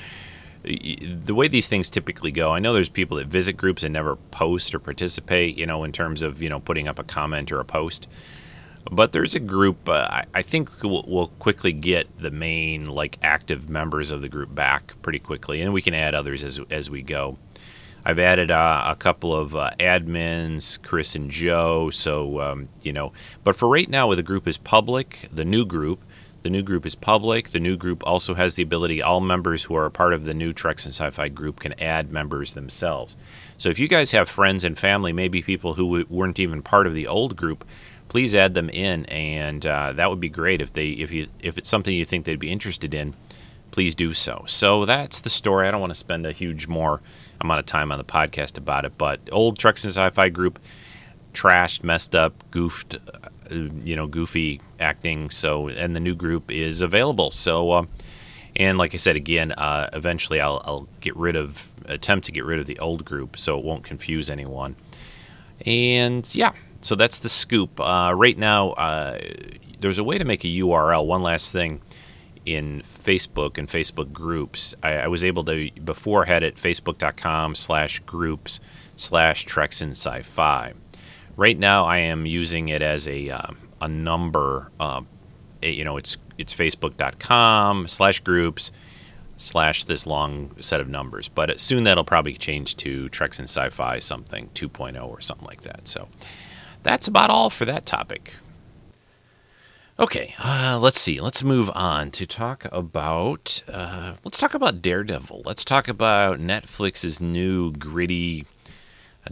the 0.65 1.35
way 1.35 1.49
these 1.49 1.69
things 1.69 1.89
typically 1.89 2.33
go, 2.33 2.53
I 2.53 2.59
know 2.59 2.73
there's 2.73 2.89
people 2.89 3.19
that 3.19 3.29
visit 3.29 3.55
groups 3.55 3.83
and 3.83 3.93
never 3.93 4.17
post 4.17 4.75
or 4.75 4.79
participate, 4.79 5.57
you 5.57 5.67
know, 5.67 5.85
in 5.85 5.93
terms 5.93 6.23
of, 6.23 6.43
you 6.43 6.49
know, 6.49 6.61
putting 6.61 6.89
up 6.89 6.99
a 6.99 7.05
comment 7.05 7.53
or 7.53 7.61
a 7.61 7.65
post. 7.65 8.09
But 8.91 9.13
there's 9.13 9.35
a 9.35 9.41
group, 9.41 9.89
uh, 9.89 10.23
I, 10.33 10.43
think 10.43 10.83
we'll, 10.83 11.05
we'll 11.07 11.29
quickly 11.39 11.73
get 11.73 12.19
the 12.19 12.31
main, 12.31 12.85
like, 12.85 13.19
active 13.23 13.69
members 13.69 14.13
of 14.13 14.23
the 14.23 14.29
group 14.29 14.55
back 14.55 14.95
pretty 15.03 15.19
quickly, 15.19 15.61
and 15.61 15.73
we 15.73 15.83
can 15.83 15.95
add 15.95 16.15
others 16.15 16.45
as, 16.45 16.61
as 16.71 16.89
we 16.89 17.03
go. 17.03 17.37
I've 18.07 18.21
added 18.21 18.53
uh, 18.53 18.85
a 18.87 18.95
couple 18.95 19.35
of 19.35 19.57
uh, 19.57 19.73
admins, 19.81 20.81
Chris 20.81 21.17
and 21.17 21.29
Joe. 21.29 21.91
So 21.91 22.41
um, 22.41 22.69
you 22.83 22.93
know, 22.93 23.13
but 23.43 23.57
for 23.57 23.69
right 23.69 23.91
now, 23.91 24.15
the 24.15 24.23
group 24.23 24.47
is 24.47 24.57
public, 24.57 25.29
the 25.33 25.45
new 25.45 25.67
group, 25.67 26.05
The 26.47 26.51
new 26.51 26.63
group 26.63 26.87
is 26.87 26.95
public. 26.95 27.51
The 27.51 27.59
new 27.59 27.77
group 27.77 28.07
also 28.07 28.35
has 28.35 28.55
the 28.55 28.63
ability, 28.63 29.03
all 29.03 29.21
members 29.21 29.65
who 29.65 29.75
are 29.75 29.85
a 29.85 29.91
part 29.91 30.15
of 30.15 30.25
the 30.25 30.33
new 30.33 30.53
Treks 30.53 30.85
and 30.85 30.95
Sci 30.95 31.11
Fi 31.11 31.29
group 31.29 31.59
can 31.59 31.73
add 31.83 32.13
members 32.13 32.55
themselves. 32.55 33.17
So 33.57 33.69
if 33.69 33.81
you 33.81 33.89
guys 33.89 34.13
have 34.13 34.29
friends 34.29 34.63
and 34.63 34.79
family, 34.79 35.13
maybe 35.13 35.43
people 35.43 35.75
who 35.75 36.07
weren't 36.09 36.39
even 36.39 36.63
part 36.63 36.87
of 36.87 36.95
the 36.95 37.09
old 37.09 37.35
group, 37.35 37.65
please 38.09 38.33
add 38.33 38.55
them 38.55 38.71
in, 38.71 39.07
and 39.07 39.67
uh, 39.67 39.93
that 39.95 40.09
would 40.09 40.21
be 40.21 40.29
great 40.29 40.63
if 40.63 40.73
they 40.73 40.91
if 40.91 41.11
you 41.11 41.27
if 41.41 41.59
it's 41.59 41.69
something 41.69 41.93
you 41.93 42.05
think 42.05 42.27
they'd 42.27 42.39
be 42.39 42.53
interested 42.53 42.95
in. 42.95 43.15
Please 43.73 43.97
do 43.97 44.15
so. 44.15 44.45
So 44.47 44.85
that's 44.85 45.19
the 45.19 45.31
story. 45.31 45.67
I 45.67 45.73
don't 45.73 45.81
want 45.81 45.95
to 45.95 45.99
spend 45.99 46.27
a 46.27 46.33
huge 46.33 46.69
more 46.69 47.03
amount 47.41 47.59
of 47.59 47.67
time 47.67 47.91
on 47.91 47.99
the 47.99 48.05
podcast 48.05 48.57
about 48.57 48.85
it, 48.85 48.97
but 48.97 49.19
old 49.33 49.59
Treks 49.59 49.83
and 49.83 49.93
Sci-Fi 49.93 50.29
group 50.29 50.61
trashed, 51.35 51.83
messed 51.83 52.15
up, 52.15 52.49
goofed, 52.53 52.99
you 53.51 53.97
know, 53.97 54.07
goofy 54.07 54.61
acting. 54.81 55.31
So, 55.31 55.69
and 55.69 55.95
the 55.95 56.01
new 56.01 56.15
group 56.15 56.51
is 56.51 56.81
available. 56.81 57.31
So, 57.31 57.71
uh, 57.73 57.87
and 58.57 58.79
like 58.79 58.95
I 58.95 58.97
said 58.97 59.17
again, 59.17 59.53
uh, 59.53 59.91
eventually 59.93 60.41
I'll, 60.41 60.63
I'll 60.65 60.89
get 61.01 61.15
rid 61.17 61.37
of, 61.37 61.71
attempt 61.87 62.27
to 62.27 62.33
get 62.33 62.45
rid 62.45 62.59
of 62.59 62.67
the 62.67 62.79
old 62.79 63.05
group, 63.05 63.39
so 63.39 63.59
it 63.59 63.65
won't 63.65 63.85
confuse 63.85 64.31
anyone. 64.31 64.77
And 65.65 66.29
yeah, 66.35 66.53
so 66.81 66.95
that's 66.95 67.19
the 67.19 67.29
scoop. 67.29 67.81
Uh, 67.81 68.13
right 68.15 68.37
now, 68.37 68.71
uh, 68.71 69.19
there's 69.81 69.99
a 69.99 70.05
way 70.05 70.19
to 70.19 70.25
make 70.25 70.45
a 70.45 70.49
URL. 70.49 71.07
One 71.07 71.23
last 71.23 71.53
thing 71.53 71.83
in 72.47 72.83
Facebook 72.87 73.59
and 73.59 73.69
Facebook 73.69 74.13
groups. 74.13 74.75
I, 74.83 74.93
I 74.93 75.07
was 75.09 75.25
able 75.25 75.45
to 75.45 75.71
before 75.85 76.25
had 76.25 76.43
it 76.43 76.57
facebook.com 76.57 77.55
slash 77.55 78.01
groups 78.01 78.61
slash 78.97 79.45
Treks 79.45 79.83
and 79.83 79.93
Sci-Fi. 79.93 80.73
Right 81.37 81.59
now, 81.59 81.85
I 81.85 81.99
am 81.99 82.25
using 82.27 82.69
it 82.69 82.83
as 82.83 83.07
a 83.07 83.31
uh, 83.31 83.51
a 83.81 83.89
number. 83.89 84.71
Uh, 84.81 85.03
it- 85.63 85.75
you 85.75 85.85
know, 85.85 85.97
it's 85.97 86.17
it's 86.39 86.55
facebook.com 86.55 87.89
slash 87.89 88.21
groups 88.21 88.73
slash 89.39 89.85
this 89.85 90.07
long 90.07 90.51
set 90.61 90.81
of 90.81 90.89
numbers. 90.89 91.29
But 91.29 91.61
soon 91.61 91.85
that'll 91.85 92.05
probably 92.05 92.35
change 92.35 92.77
to 92.77 93.09
Treks 93.11 93.39
and 93.39 93.49
Sci-Fi 93.49 93.99
something 93.99 94.49
2.0 94.55 95.07
or 95.09 95.21
something 95.21 95.47
like 95.47 95.63
that. 95.63 95.89
So 95.89 96.09
that's 96.83 97.07
about 97.09 97.29
all 97.31 97.51
for 97.51 97.65
that 97.67 97.85
topic. 97.85 98.35
Okay, 99.99 100.35
uh, 100.43 100.79
let's 100.81 101.01
see. 101.01 101.21
Let's 101.21 101.43
move 101.43 101.71
on 101.75 102.11
to 102.13 102.27
talk 102.27 102.67
about. 102.71 103.63
Uh, 103.67 104.15
let's 104.25 104.37
talk 104.37 104.53
about 104.53 104.83
Daredevil. 104.83 105.43
Let's 105.47 105.65
talk 105.65 105.89
about 105.89 106.39
Netflix's 106.39 107.19
new 107.19 107.73
gritty, 107.73 108.45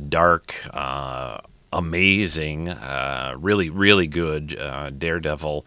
dark, 0.09 0.55
uh, 0.75 1.39
amazing, 1.75 2.69
uh, 2.69 3.35
really, 3.39 3.69
really 3.69 4.07
good 4.07 4.59
uh, 4.59 4.91
Daredevil 4.91 5.67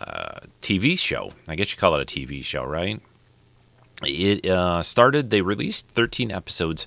uh, 0.00 0.40
TV 0.62 0.98
show. 0.98 1.32
I 1.48 1.56
guess 1.56 1.72
you 1.72 1.78
call 1.78 1.94
it 1.96 2.02
a 2.02 2.20
TV 2.20 2.44
show, 2.44 2.64
right? 2.64 3.00
It 4.02 4.46
uh, 4.46 4.82
started. 4.82 5.30
They 5.30 5.40
released 5.40 5.88
13 5.88 6.30
episodes 6.30 6.86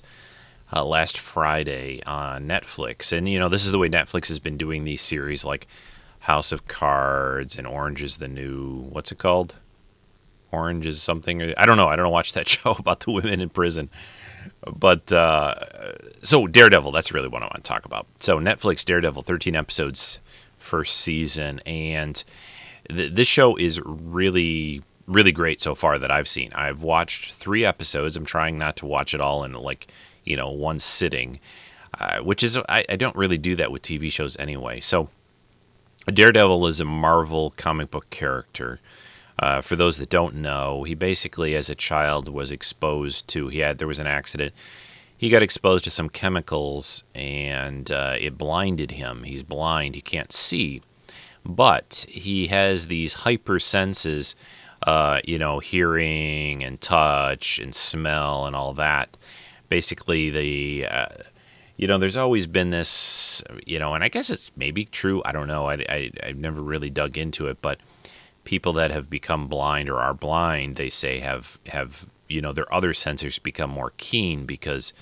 uh, 0.72 0.84
last 0.84 1.18
Friday 1.18 2.00
on 2.06 2.46
Netflix, 2.46 3.12
and 3.12 3.28
you 3.28 3.38
know 3.38 3.48
this 3.48 3.64
is 3.64 3.72
the 3.72 3.78
way 3.78 3.88
Netflix 3.88 4.28
has 4.28 4.38
been 4.38 4.56
doing 4.56 4.84
these 4.84 5.00
series, 5.00 5.44
like 5.44 5.66
House 6.20 6.52
of 6.52 6.68
Cards 6.68 7.58
and 7.58 7.66
Orange 7.66 8.02
is 8.02 8.18
the 8.18 8.28
New. 8.28 8.82
What's 8.90 9.10
it 9.10 9.18
called? 9.18 9.56
Orange 10.52 10.86
is 10.86 11.02
something. 11.02 11.54
I 11.56 11.66
don't 11.66 11.76
know. 11.76 11.88
I 11.88 11.96
don't 11.96 12.12
watch 12.12 12.32
that 12.34 12.48
show 12.48 12.72
about 12.78 13.00
the 13.00 13.10
women 13.12 13.40
in 13.40 13.48
prison. 13.48 13.90
But 14.66 15.12
uh, 15.12 15.54
so 16.22 16.46
Daredevil, 16.46 16.92
that's 16.92 17.12
really 17.12 17.28
what 17.28 17.42
I 17.42 17.46
want 17.46 17.56
to 17.56 17.68
talk 17.68 17.84
about. 17.84 18.06
So 18.18 18.38
Netflix 18.38 18.84
Daredevil, 18.84 19.22
13 19.22 19.56
episodes, 19.56 20.20
first 20.58 20.96
season, 20.98 21.60
and 21.60 22.22
th- 22.88 23.12
this 23.12 23.28
show 23.28 23.56
is 23.56 23.80
really 23.84 24.82
really 25.06 25.32
great 25.32 25.60
so 25.60 25.74
far 25.74 25.98
that 25.98 26.10
I've 26.10 26.28
seen. 26.28 26.52
I've 26.54 26.82
watched 26.82 27.34
three 27.34 27.64
episodes. 27.64 28.16
I'm 28.16 28.24
trying 28.24 28.58
not 28.58 28.76
to 28.76 28.86
watch 28.86 29.12
it 29.12 29.20
all 29.20 29.44
in 29.44 29.52
like 29.52 29.88
you 30.24 30.36
know 30.36 30.50
one 30.50 30.78
sitting, 30.80 31.40
uh, 31.98 32.20
which 32.20 32.42
is 32.42 32.56
I, 32.68 32.84
I 32.88 32.96
don't 32.96 33.16
really 33.16 33.38
do 33.38 33.56
that 33.56 33.72
with 33.72 33.82
TV 33.82 34.10
shows 34.10 34.36
anyway. 34.38 34.80
So 34.80 35.08
Daredevil 36.06 36.66
is 36.66 36.80
a 36.80 36.84
Marvel 36.84 37.52
comic 37.56 37.90
book 37.90 38.08
character. 38.10 38.80
Uh, 39.40 39.62
for 39.62 39.74
those 39.74 39.96
that 39.96 40.10
don't 40.10 40.34
know, 40.34 40.84
he 40.84 40.94
basically, 40.94 41.56
as 41.56 41.70
a 41.70 41.74
child, 41.74 42.28
was 42.28 42.52
exposed 42.52 43.26
to. 43.26 43.48
He 43.48 43.60
had 43.60 43.78
there 43.78 43.88
was 43.88 43.98
an 43.98 44.06
accident. 44.06 44.52
He 45.16 45.30
got 45.30 45.42
exposed 45.42 45.84
to 45.84 45.90
some 45.90 46.10
chemicals, 46.10 47.04
and 47.14 47.90
uh, 47.90 48.16
it 48.20 48.36
blinded 48.36 48.92
him. 48.92 49.24
He's 49.24 49.42
blind. 49.42 49.94
He 49.94 50.02
can't 50.02 50.30
see, 50.30 50.82
but 51.44 52.04
he 52.06 52.48
has 52.48 52.86
these 52.86 53.14
hyper 53.14 53.58
senses. 53.58 54.36
Uh, 54.86 55.20
you 55.24 55.38
know, 55.38 55.58
hearing 55.58 56.64
and 56.64 56.80
touch 56.80 57.58
and 57.58 57.74
smell 57.74 58.46
and 58.46 58.56
all 58.56 58.72
that. 58.72 59.14
Basically, 59.68 60.30
the 60.30 60.86
uh, 60.86 61.06
you 61.76 61.86
know, 61.86 61.96
there's 61.96 62.16
always 62.16 62.46
been 62.46 62.68
this, 62.68 63.42
you 63.66 63.78
know, 63.78 63.94
and 63.94 64.04
I 64.04 64.08
guess 64.08 64.28
it's 64.28 64.50
maybe 64.54 64.84
true. 64.84 65.22
I 65.24 65.32
don't 65.32 65.48
know. 65.48 65.66
I, 65.66 65.74
I, 65.88 66.10
I've 66.22 66.36
never 66.36 66.60
really 66.60 66.90
dug 66.90 67.16
into 67.16 67.46
it, 67.46 67.62
but 67.62 67.78
people 68.50 68.72
that 68.72 68.90
have 68.90 69.08
become 69.08 69.46
blind 69.46 69.88
or 69.88 70.00
are 70.00 70.12
blind, 70.12 70.74
they 70.74 70.90
say 70.90 71.20
have, 71.20 71.56
have, 71.66 72.08
you 72.26 72.40
know, 72.40 72.50
their 72.52 72.74
other 72.74 72.92
sensors 72.92 73.40
become 73.40 73.70
more 73.70 73.92
keen 73.96 74.44
because 74.44 74.92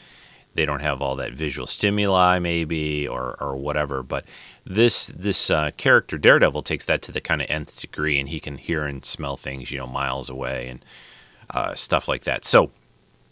they 0.53 0.67
don't 0.67 0.83
have 0.83 1.01
all 1.01 1.17
that 1.17 1.33
visual 1.33 1.67
stimuli 1.67 2.39
maybe 2.39 3.09
or, 3.09 3.39
or 3.41 3.57
whatever. 3.57 4.03
But 4.03 4.27
this, 4.67 5.07
this 5.07 5.49
uh, 5.49 5.71
character 5.79 6.19
Daredevil 6.19 6.63
takes 6.63 6.85
that 6.85 7.01
to 7.01 7.11
the 7.11 7.23
kind 7.23 7.41
of 7.41 7.49
nth 7.49 7.81
degree 7.81 8.21
and 8.21 8.29
he 8.29 8.39
can 8.39 8.59
hear 8.59 8.85
and 8.85 9.03
smell 9.03 9.39
things, 9.39 9.73
you 9.73 9.79
know, 9.79 9.87
miles 9.87 10.29
away 10.29 10.69
and 10.69 10.85
uh, 11.49 11.75
stuff 11.75 12.07
like 12.07 12.25
that. 12.25 12.45
So, 12.45 12.71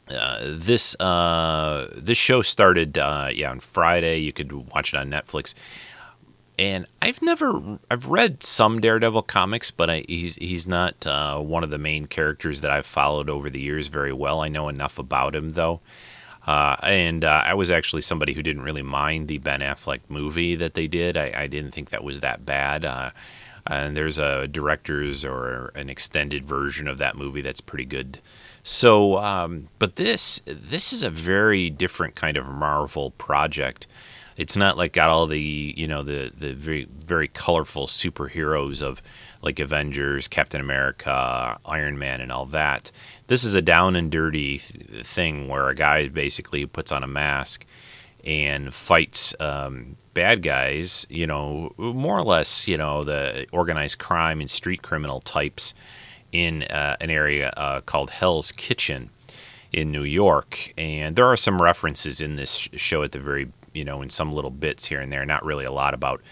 uh, 0.09 0.39
this 0.45 0.95
uh, 1.01 1.91
this 1.95 2.17
show 2.17 2.41
started 2.41 2.97
uh, 2.97 3.29
yeah 3.33 3.51
on 3.51 3.59
Friday. 3.59 4.19
You 4.19 4.33
could 4.33 4.53
watch 4.73 4.95
it 4.95 4.97
on 4.97 5.11
Netflix. 5.11 5.53
And 6.59 6.87
I've 7.03 7.21
never 7.21 7.79
I've 7.91 8.07
read 8.07 8.43
some 8.43 8.81
Daredevil 8.81 9.23
comics, 9.23 9.71
but 9.71 9.91
I, 9.91 10.05
he's 10.09 10.37
he's 10.37 10.67
not 10.67 11.07
uh, 11.07 11.39
one 11.39 11.63
of 11.63 11.71
the 11.71 11.79
main 11.79 12.07
characters 12.07 12.63
that 12.63 12.71
I've 12.71 12.87
followed 12.87 13.29
over 13.29 13.51
the 13.51 13.61
years 13.61 13.89
very 13.89 14.13
well. 14.13 14.41
I 14.41 14.49
know 14.49 14.69
enough 14.69 14.99
about 14.99 15.37
him 15.37 15.51
though. 15.51 15.81
Uh, 16.47 16.77
and 16.85 17.25
uh, 17.25 17.43
I 17.45 17.55
was 17.55 17.71
actually 17.73 18.03
somebody 18.03 18.33
who 18.33 18.43
didn't 18.43 18.63
really 18.63 18.83
mind 18.83 19.27
the 19.27 19.39
Ben 19.39 19.61
Affleck 19.61 20.01
movie 20.09 20.55
that 20.55 20.75
they 20.75 20.87
did. 20.87 21.17
I, 21.17 21.33
I 21.35 21.47
didn't 21.49 21.73
think 21.73 21.91
that 21.91 22.05
was 22.05 22.21
that 22.21 22.47
bad. 22.47 22.85
Uh, 22.85 23.11
and 23.67 23.97
there's 23.97 24.19
a 24.19 24.47
director's 24.47 25.25
or 25.25 25.73
an 25.75 25.91
extended 25.91 26.45
version 26.45 26.87
of 26.87 26.99
that 26.99 27.17
movie 27.17 27.41
that's 27.41 27.61
pretty 27.61 27.85
good. 27.85 28.21
So, 28.63 29.19
um, 29.19 29.69
but 29.79 29.97
this 29.97 30.41
this 30.47 30.93
is 30.93 31.03
a 31.03 31.11
very 31.11 31.69
different 31.71 32.15
kind 32.15 32.37
of 32.37 32.47
Marvel 32.47 33.11
project. 33.13 33.87
It's 34.37 34.57
not 34.57 34.77
like 34.77 34.93
got 34.93 35.09
all 35.09 35.27
the 35.27 35.75
you 35.77 35.89
know 35.89 36.03
the 36.03 36.31
the 36.37 36.53
very 36.53 36.87
very 37.05 37.29
colorful 37.29 37.87
superheroes 37.87 38.83
of 38.83 39.03
like 39.43 39.59
Avengers, 39.61 40.29
Captain 40.29 40.61
America, 40.61 41.59
Iron 41.65 41.99
Man, 41.99 42.21
and 42.21 42.33
all 42.33 42.47
that. 42.47 42.91
This 43.29 43.45
is 43.45 43.55
a 43.55 43.63
down 43.63 43.97
and 43.97 44.11
dirty 44.11 44.59
th- 44.59 45.07
thing 45.07 45.49
where 45.49 45.69
a 45.69 45.75
guy 45.75 46.09
basically 46.09 46.67
puts 46.67 46.93
on 46.93 47.03
a 47.03 47.07
mask 47.07 47.65
and 48.25 48.75
fights 48.75 49.35
um, 49.39 49.97
bad 50.13 50.43
guys, 50.43 51.07
you 51.09 51.27
know, 51.27 51.73
more 51.77 52.19
or 52.19 52.25
less, 52.25 52.67
you 52.67 52.77
know, 52.77 53.05
the 53.05 53.47
organized 53.53 53.99
crime 53.99 54.41
and 54.41 54.51
street 54.51 54.83
criminal 54.83 55.21
types 55.21 55.75
in 56.33 56.65
uh, 56.65 56.97
an 57.01 57.11
area 57.11 57.51
uh, 57.57 57.81
called 57.83 58.11
Hell's 58.11 58.51
Kitchen 58.51 59.11
in 59.73 59.93
New 59.93 60.03
York. 60.03 60.73
And 60.77 61.15
there 61.15 61.27
are 61.27 61.37
some 61.37 61.63
references 61.63 62.21
in 62.21 62.37
this 62.37 62.55
sh- 62.55 62.69
show 62.77 63.03
at 63.03 63.13
the 63.13 63.21
very, 63.21 63.49
you 63.77 63.85
know, 63.85 64.03
in 64.03 64.09
some 64.09 64.33
little 64.33 64.51
bits 64.51 64.87
here 64.87 65.01
and 65.01 65.13
there, 65.13 65.25
not 65.27 65.45
really 65.45 65.65
a 65.65 65.73
lot 65.73 65.95
about 65.95 66.23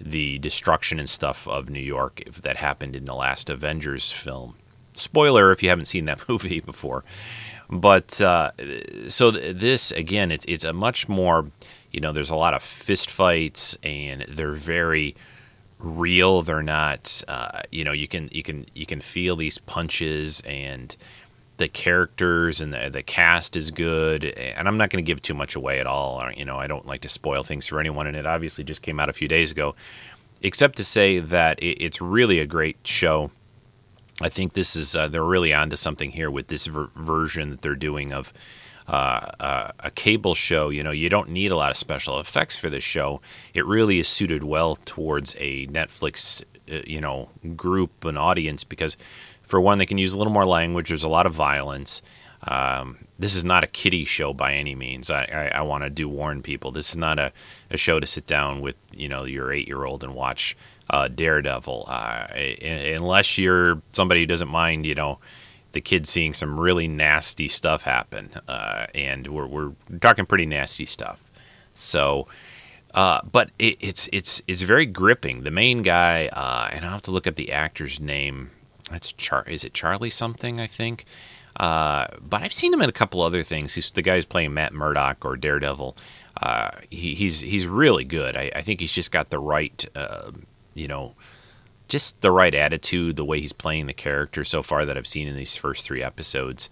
the 0.00 0.38
destruction 0.38 0.98
and 0.98 1.08
stuff 1.08 1.46
of 1.48 1.68
New 1.68 1.80
York 1.80 2.22
that 2.42 2.56
happened 2.56 2.96
in 2.96 3.04
the 3.04 3.14
last 3.14 3.50
Avengers 3.50 4.10
film. 4.10 4.54
Spoiler 4.94 5.52
if 5.52 5.62
you 5.62 5.68
haven't 5.68 5.86
seen 5.86 6.04
that 6.06 6.20
movie 6.28 6.60
before. 6.60 7.04
But 7.68 8.20
uh, 8.20 8.52
so 9.08 9.30
th- 9.30 9.56
this 9.56 9.92
again, 9.92 10.30
it's 10.30 10.44
it's 10.46 10.64
a 10.64 10.72
much 10.72 11.08
more, 11.08 11.50
you 11.90 12.00
know, 12.00 12.12
there's 12.12 12.30
a 12.30 12.36
lot 12.36 12.54
of 12.54 12.62
fist 12.62 13.10
fights 13.10 13.78
and 13.82 14.26
they're 14.28 14.52
very 14.52 15.16
real. 15.78 16.42
They're 16.42 16.62
not, 16.62 17.22
uh, 17.28 17.62
you 17.70 17.84
know, 17.84 17.92
you 17.92 18.06
can 18.06 18.28
you 18.30 18.42
can 18.42 18.66
you 18.74 18.84
can 18.84 19.00
feel 19.00 19.36
these 19.36 19.58
punches 19.58 20.42
and 20.42 20.94
the 21.56 21.68
characters 21.68 22.60
and 22.60 22.72
the 22.72 22.90
the 22.90 23.02
cast 23.02 23.56
is 23.56 23.70
good. 23.70 24.24
And 24.24 24.66
I'm 24.66 24.76
not 24.76 24.90
going 24.90 25.04
to 25.04 25.06
give 25.06 25.22
too 25.22 25.34
much 25.34 25.54
away 25.54 25.80
at 25.80 25.86
all. 25.86 26.22
You 26.36 26.44
know, 26.44 26.56
I 26.56 26.66
don't 26.66 26.86
like 26.86 27.02
to 27.02 27.08
spoil 27.08 27.42
things 27.42 27.66
for 27.66 27.80
anyone, 27.80 28.06
and 28.06 28.16
it 28.16 28.26
obviously 28.26 28.64
just 28.64 28.82
came 28.82 28.98
out 28.98 29.08
a 29.08 29.12
few 29.12 29.28
days 29.28 29.50
ago. 29.50 29.74
Except 30.42 30.76
to 30.76 30.84
say 30.84 31.18
that 31.20 31.58
it, 31.60 31.82
it's 31.82 32.00
really 32.00 32.40
a 32.40 32.46
great 32.46 32.76
show. 32.84 33.30
I 34.20 34.28
think 34.28 34.52
this 34.52 34.76
is 34.76 34.96
uh, 34.96 35.08
they're 35.08 35.24
really 35.24 35.54
onto 35.54 35.76
something 35.76 36.10
here 36.10 36.30
with 36.30 36.48
this 36.48 36.66
ver- 36.66 36.90
version 36.96 37.50
that 37.50 37.62
they're 37.62 37.74
doing 37.74 38.12
of 38.12 38.32
uh, 38.88 39.30
uh, 39.40 39.70
a 39.80 39.90
cable 39.90 40.34
show. 40.34 40.68
You 40.68 40.82
know, 40.82 40.90
you 40.90 41.08
don't 41.08 41.30
need 41.30 41.52
a 41.52 41.56
lot 41.56 41.70
of 41.70 41.76
special 41.76 42.18
effects 42.20 42.58
for 42.58 42.68
this 42.68 42.84
show. 42.84 43.20
It 43.54 43.64
really 43.66 44.00
is 44.00 44.08
suited 44.08 44.42
well 44.42 44.76
towards 44.84 45.36
a 45.38 45.66
Netflix 45.68 46.42
uh, 46.70 46.80
you 46.86 47.00
know 47.00 47.28
group 47.56 48.04
and 48.04 48.16
audience 48.16 48.62
because 48.62 48.96
for 49.52 49.60
one 49.60 49.76
they 49.76 49.84
can 49.84 49.98
use 49.98 50.14
a 50.14 50.16
little 50.16 50.32
more 50.32 50.46
language. 50.46 50.88
There's 50.88 51.04
a 51.04 51.10
lot 51.10 51.26
of 51.26 51.34
violence. 51.34 52.00
Um, 52.44 52.96
this 53.18 53.36
is 53.36 53.44
not 53.44 53.62
a 53.62 53.66
kiddie 53.66 54.06
show 54.06 54.32
by 54.32 54.54
any 54.54 54.74
means. 54.74 55.10
I, 55.10 55.24
I, 55.24 55.58
I 55.58 55.60
want 55.60 55.84
to 55.84 55.90
do 55.90 56.08
warn 56.08 56.40
people. 56.40 56.70
This 56.70 56.88
is 56.88 56.96
not 56.96 57.18
a, 57.18 57.30
a 57.70 57.76
show 57.76 58.00
to 58.00 58.06
sit 58.06 58.26
down 58.26 58.62
with 58.62 58.76
you 58.94 59.10
know 59.10 59.24
your 59.24 59.52
eight 59.52 59.68
year 59.68 59.84
old 59.84 60.04
and 60.04 60.14
watch 60.14 60.56
uh, 60.88 61.08
Daredevil. 61.08 61.84
Uh, 61.86 62.28
unless 62.32 63.36
you're 63.36 63.82
somebody 63.92 64.20
who 64.20 64.26
doesn't 64.26 64.48
mind, 64.48 64.86
you 64.86 64.94
know, 64.94 65.18
the 65.72 65.82
kids 65.82 66.08
seeing 66.08 66.32
some 66.32 66.58
really 66.58 66.88
nasty 66.88 67.46
stuff 67.46 67.82
happen, 67.82 68.30
uh, 68.48 68.86
and 68.94 69.26
we're 69.26 69.46
we're 69.46 69.72
talking 70.00 70.24
pretty 70.24 70.46
nasty 70.46 70.86
stuff. 70.86 71.22
So, 71.74 72.26
uh, 72.94 73.20
but 73.30 73.50
it, 73.58 73.76
it's 73.80 74.08
it's 74.14 74.40
it's 74.48 74.62
very 74.62 74.86
gripping. 74.86 75.42
The 75.42 75.50
main 75.50 75.82
guy, 75.82 76.30
uh, 76.32 76.70
and 76.72 76.86
I'll 76.86 76.92
have 76.92 77.02
to 77.02 77.10
look 77.10 77.26
up 77.26 77.34
the 77.34 77.52
actor's 77.52 78.00
name. 78.00 78.50
That's 78.92 79.12
Char. 79.12 79.44
Is 79.48 79.64
it 79.64 79.74
Charlie 79.74 80.10
something? 80.10 80.60
I 80.60 80.66
think. 80.66 81.04
Uh, 81.56 82.06
but 82.20 82.42
I've 82.42 82.52
seen 82.52 82.72
him 82.72 82.80
in 82.80 82.88
a 82.88 82.92
couple 82.92 83.20
other 83.20 83.42
things. 83.42 83.74
He's 83.74 83.90
the 83.90 84.02
guy 84.02 84.14
who's 84.14 84.24
playing 84.24 84.54
Matt 84.54 84.72
Murdock 84.72 85.24
or 85.24 85.36
Daredevil. 85.36 85.96
Uh, 86.40 86.70
he, 86.90 87.14
he's 87.14 87.40
he's 87.40 87.66
really 87.66 88.04
good. 88.04 88.36
I, 88.36 88.50
I, 88.56 88.62
think 88.62 88.80
he's 88.80 88.92
just 88.92 89.12
got 89.12 89.28
the 89.28 89.38
right, 89.38 89.84
uh, 89.94 90.30
you 90.72 90.88
know, 90.88 91.14
just 91.88 92.22
the 92.22 92.30
right 92.30 92.54
attitude, 92.54 93.16
the 93.16 93.24
way 93.24 93.38
he's 93.38 93.52
playing 93.52 93.86
the 93.86 93.92
character 93.92 94.44
so 94.44 94.62
far 94.62 94.86
that 94.86 94.96
I've 94.96 95.06
seen 95.06 95.28
in 95.28 95.36
these 95.36 95.56
first 95.56 95.84
three 95.84 96.02
episodes. 96.02 96.70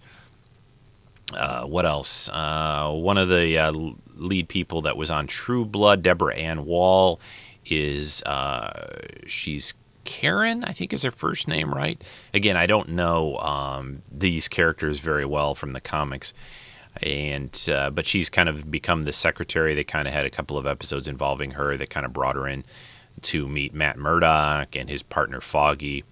Uh, 1.33 1.63
what 1.65 1.85
else? 1.85 2.27
Uh, 2.29 2.91
one 2.91 3.19
of 3.19 3.29
the 3.29 3.57
uh, 3.57 3.71
lead 4.15 4.49
people 4.49 4.81
that 4.81 4.97
was 4.97 5.11
on 5.11 5.27
True 5.27 5.63
Blood, 5.63 6.01
Deborah 6.01 6.35
Ann 6.35 6.65
Woll, 6.65 7.21
is 7.65 8.23
she's 9.27 9.75
Karen, 10.03 10.63
I 10.63 10.73
think 10.73 10.93
is 10.93 11.03
her 11.03 11.11
first 11.11 11.47
name, 11.47 11.73
right? 11.73 12.01
Again, 12.33 12.57
I 12.57 12.65
don't 12.65 12.89
know 12.89 13.37
um, 13.37 14.01
these 14.11 14.47
characters 14.47 14.99
very 14.99 15.25
well 15.25 15.55
from 15.55 15.73
the 15.73 15.81
comics, 15.81 16.33
and 17.01 17.69
uh, 17.71 17.89
but 17.89 18.05
she's 18.05 18.29
kind 18.29 18.49
of 18.49 18.69
become 18.69 19.03
the 19.03 19.13
secretary. 19.13 19.73
They 19.73 19.83
kind 19.83 20.07
of 20.07 20.13
had 20.13 20.25
a 20.25 20.29
couple 20.29 20.57
of 20.57 20.65
episodes 20.65 21.07
involving 21.07 21.51
her 21.51 21.77
that 21.77 21.89
kind 21.89 22.05
of 22.05 22.13
brought 22.13 22.35
her 22.35 22.47
in 22.47 22.63
to 23.23 23.47
meet 23.47 23.73
Matt 23.73 23.97
Murdock 23.97 24.75
and 24.75 24.89
his 24.89 25.03
partner 25.03 25.41
Foggy. 25.41 26.03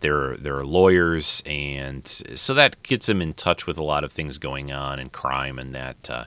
They're 0.00 0.36
they're 0.36 0.64
lawyers, 0.64 1.42
and 1.44 2.06
so 2.06 2.54
that 2.54 2.82
gets 2.84 3.06
them 3.06 3.20
in 3.20 3.34
touch 3.34 3.66
with 3.66 3.78
a 3.78 3.82
lot 3.82 4.04
of 4.04 4.12
things 4.12 4.38
going 4.38 4.70
on 4.70 4.98
and 4.98 5.10
crime 5.10 5.58
and 5.58 5.74
that. 5.74 6.08
Uh, 6.08 6.24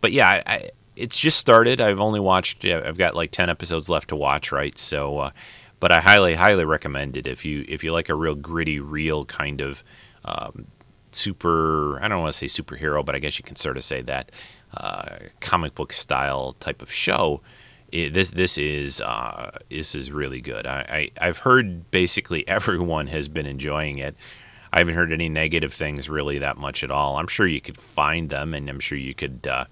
but 0.00 0.12
yeah, 0.12 0.28
I, 0.28 0.42
I, 0.46 0.70
it's 0.96 1.18
just 1.18 1.38
started. 1.38 1.80
I've 1.80 2.00
only 2.00 2.20
watched. 2.20 2.64
I've 2.64 2.96
got 2.98 3.14
like 3.14 3.30
ten 3.30 3.50
episodes 3.50 3.90
left 3.90 4.08
to 4.08 4.16
watch, 4.16 4.50
right? 4.50 4.76
So, 4.78 5.18
uh, 5.18 5.30
but 5.82 5.90
I 5.90 6.00
highly 6.00 6.36
highly 6.36 6.64
recommend 6.64 7.16
it 7.16 7.26
if 7.26 7.44
you 7.44 7.64
if 7.66 7.82
you 7.82 7.92
like 7.92 8.08
a 8.08 8.14
real 8.14 8.36
gritty, 8.36 8.78
real 8.78 9.24
kind 9.24 9.60
of 9.60 9.82
um, 10.24 10.68
super. 11.10 12.00
I 12.00 12.06
don't 12.06 12.20
want 12.20 12.32
to 12.32 12.48
say 12.48 12.62
superhero, 12.62 13.04
but 13.04 13.16
I 13.16 13.18
guess 13.18 13.36
you 13.36 13.42
can 13.42 13.56
sort 13.56 13.76
of 13.76 13.82
say 13.82 14.00
that 14.02 14.30
uh, 14.74 15.16
comic 15.40 15.74
book 15.74 15.92
style 15.92 16.54
type 16.60 16.82
of 16.82 16.92
show 16.92 17.42
it, 17.90 18.12
this 18.12 18.30
this 18.30 18.58
is 18.58 19.00
uh, 19.00 19.50
this 19.70 19.96
is 19.96 20.12
really 20.12 20.40
good. 20.40 20.68
I, 20.68 21.10
I 21.20 21.26
have 21.26 21.38
heard 21.38 21.90
basically 21.90 22.46
everyone 22.58 23.08
has 23.08 23.28
been 23.28 23.46
enjoying 23.46 23.98
it. 23.98 24.14
I 24.72 24.78
haven't 24.78 24.94
heard 24.94 25.12
any 25.12 25.28
negative 25.28 25.74
things 25.74 26.08
really 26.08 26.38
that 26.38 26.58
much 26.58 26.84
at 26.84 26.92
all. 26.92 27.16
I'm 27.16 27.26
sure 27.26 27.48
you 27.48 27.60
could 27.60 27.76
find 27.76 28.30
them, 28.30 28.54
and 28.54 28.70
I'm 28.70 28.78
sure 28.78 28.96
you 28.96 29.16
could 29.16 29.48
uh, 29.48 29.64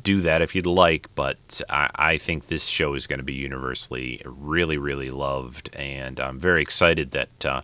do 0.00 0.20
that 0.20 0.42
if 0.42 0.54
you'd 0.54 0.66
like. 0.66 1.12
But 1.14 1.60
I, 1.68 1.90
I 1.94 2.18
think 2.18 2.46
this 2.46 2.66
show 2.66 2.94
is 2.94 3.06
going 3.06 3.18
to 3.18 3.24
be 3.24 3.34
universally 3.34 4.22
really 4.24 4.78
really 4.78 5.10
loved, 5.10 5.74
and 5.74 6.20
I'm 6.20 6.38
very 6.38 6.62
excited 6.62 7.10
that 7.12 7.46
uh, 7.46 7.62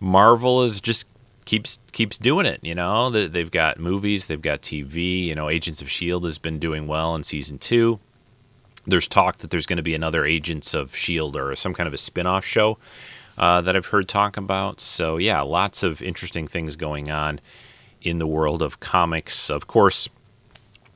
Marvel 0.00 0.62
is 0.62 0.80
just 0.80 1.06
keeps 1.44 1.78
keeps 1.92 2.18
doing 2.18 2.46
it. 2.46 2.60
You 2.62 2.74
know, 2.74 3.10
they've 3.10 3.50
got 3.50 3.78
movies, 3.78 4.26
they've 4.26 4.40
got 4.40 4.62
TV. 4.62 5.24
You 5.26 5.34
know, 5.34 5.48
Agents 5.48 5.82
of 5.82 5.90
Shield 5.90 6.24
has 6.24 6.38
been 6.38 6.58
doing 6.58 6.86
well 6.86 7.14
in 7.14 7.24
season 7.24 7.58
two 7.58 8.00
there's 8.86 9.08
talk 9.08 9.38
that 9.38 9.50
there's 9.50 9.66
going 9.66 9.76
to 9.76 9.82
be 9.82 9.94
another 9.94 10.24
Agents 10.24 10.74
of 10.74 10.94
S.H.I.E.L.D. 10.94 11.38
or 11.38 11.54
some 11.56 11.74
kind 11.74 11.86
of 11.86 11.94
a 11.94 11.98
spin 11.98 12.26
off 12.26 12.44
show 12.44 12.78
uh, 13.38 13.60
that 13.60 13.76
I've 13.76 13.86
heard 13.86 14.08
talk 14.08 14.36
about. 14.36 14.80
So, 14.80 15.16
yeah, 15.18 15.40
lots 15.42 15.82
of 15.82 16.02
interesting 16.02 16.48
things 16.48 16.76
going 16.76 17.10
on 17.10 17.40
in 18.02 18.18
the 18.18 18.26
world 18.26 18.62
of 18.62 18.80
comics. 18.80 19.50
Of 19.50 19.66
course, 19.66 20.08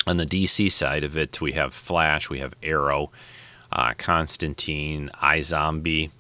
on 0.06 0.16
the 0.16 0.26
DC 0.26 0.70
side 0.70 1.04
of 1.04 1.16
it, 1.16 1.40
we 1.40 1.52
have 1.52 1.74
Flash, 1.74 2.30
we 2.30 2.38
have 2.38 2.54
Arrow, 2.62 3.10
uh, 3.72 3.94
Constantine, 3.98 5.10
iZombie, 5.22 6.10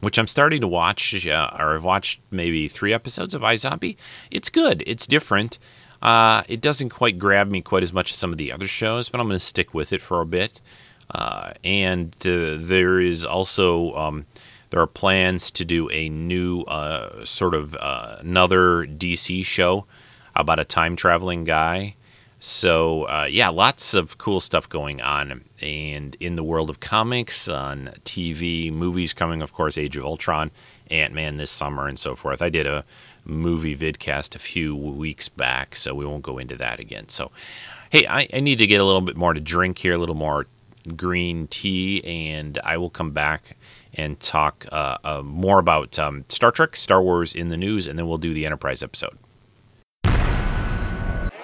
which 0.00 0.18
I'm 0.18 0.26
starting 0.26 0.60
to 0.60 0.68
watch, 0.68 1.26
uh, 1.26 1.50
or 1.58 1.74
I've 1.74 1.84
watched 1.84 2.20
maybe 2.30 2.68
three 2.68 2.92
episodes 2.92 3.34
of 3.34 3.42
iZombie. 3.42 3.96
It's 4.30 4.50
good, 4.50 4.82
it's 4.86 5.06
different. 5.06 5.58
Uh, 6.00 6.42
it 6.48 6.60
doesn't 6.60 6.90
quite 6.90 7.18
grab 7.18 7.50
me 7.50 7.60
quite 7.60 7.82
as 7.82 7.92
much 7.92 8.12
as 8.12 8.16
some 8.16 8.30
of 8.30 8.38
the 8.38 8.52
other 8.52 8.68
shows, 8.68 9.08
but 9.08 9.20
I'm 9.20 9.26
going 9.26 9.38
to 9.38 9.44
stick 9.44 9.74
with 9.74 9.92
it 9.92 10.00
for 10.00 10.20
a 10.20 10.26
bit. 10.26 10.60
Uh, 11.10 11.52
and 11.64 12.14
uh, 12.26 12.54
there 12.58 13.00
is 13.00 13.24
also 13.24 13.94
um, 13.94 14.26
there 14.70 14.80
are 14.80 14.86
plans 14.86 15.50
to 15.52 15.64
do 15.64 15.90
a 15.90 16.08
new 16.10 16.60
uh, 16.62 17.24
sort 17.24 17.54
of 17.54 17.74
uh, 17.80 18.18
another 18.20 18.86
DC 18.86 19.44
show 19.44 19.86
about 20.36 20.58
a 20.60 20.64
time 20.64 20.94
traveling 20.96 21.44
guy. 21.44 21.96
So 22.40 23.04
uh, 23.04 23.26
yeah, 23.28 23.48
lots 23.48 23.94
of 23.94 24.18
cool 24.18 24.40
stuff 24.40 24.68
going 24.68 25.00
on, 25.00 25.42
and 25.60 26.16
in 26.20 26.36
the 26.36 26.44
world 26.44 26.70
of 26.70 26.80
comics, 26.80 27.48
on 27.48 27.90
TV, 28.04 28.72
movies 28.72 29.12
coming, 29.12 29.42
of 29.42 29.52
course, 29.52 29.76
Age 29.76 29.96
of 29.96 30.04
Ultron, 30.04 30.50
Ant 30.90 31.12
Man 31.12 31.36
this 31.36 31.50
summer, 31.50 31.88
and 31.88 31.98
so 31.98 32.14
forth. 32.14 32.40
I 32.40 32.48
did 32.48 32.66
a 32.66 32.84
movie 33.24 33.76
vidcast 33.76 34.36
a 34.36 34.38
few 34.38 34.76
weeks 34.76 35.28
back, 35.28 35.74
so 35.74 35.94
we 35.94 36.06
won't 36.06 36.22
go 36.22 36.38
into 36.38 36.56
that 36.56 36.78
again. 36.78 37.08
So, 37.08 37.32
hey, 37.90 38.06
I, 38.06 38.28
I 38.32 38.40
need 38.40 38.58
to 38.58 38.66
get 38.66 38.80
a 38.80 38.84
little 38.84 39.00
bit 39.00 39.16
more 39.16 39.34
to 39.34 39.40
drink 39.40 39.78
here, 39.78 39.94
a 39.94 39.98
little 39.98 40.14
more 40.14 40.46
green 40.96 41.48
tea, 41.48 42.04
and 42.04 42.58
I 42.64 42.76
will 42.76 42.90
come 42.90 43.10
back 43.10 43.56
and 43.94 44.18
talk 44.20 44.64
uh, 44.70 44.98
uh, 45.02 45.22
more 45.24 45.58
about 45.58 45.98
um, 45.98 46.24
Star 46.28 46.52
Trek, 46.52 46.76
Star 46.76 47.02
Wars 47.02 47.34
in 47.34 47.48
the 47.48 47.56
news, 47.56 47.88
and 47.88 47.98
then 47.98 48.06
we'll 48.06 48.18
do 48.18 48.32
the 48.32 48.46
Enterprise 48.46 48.82
episode. 48.82 49.18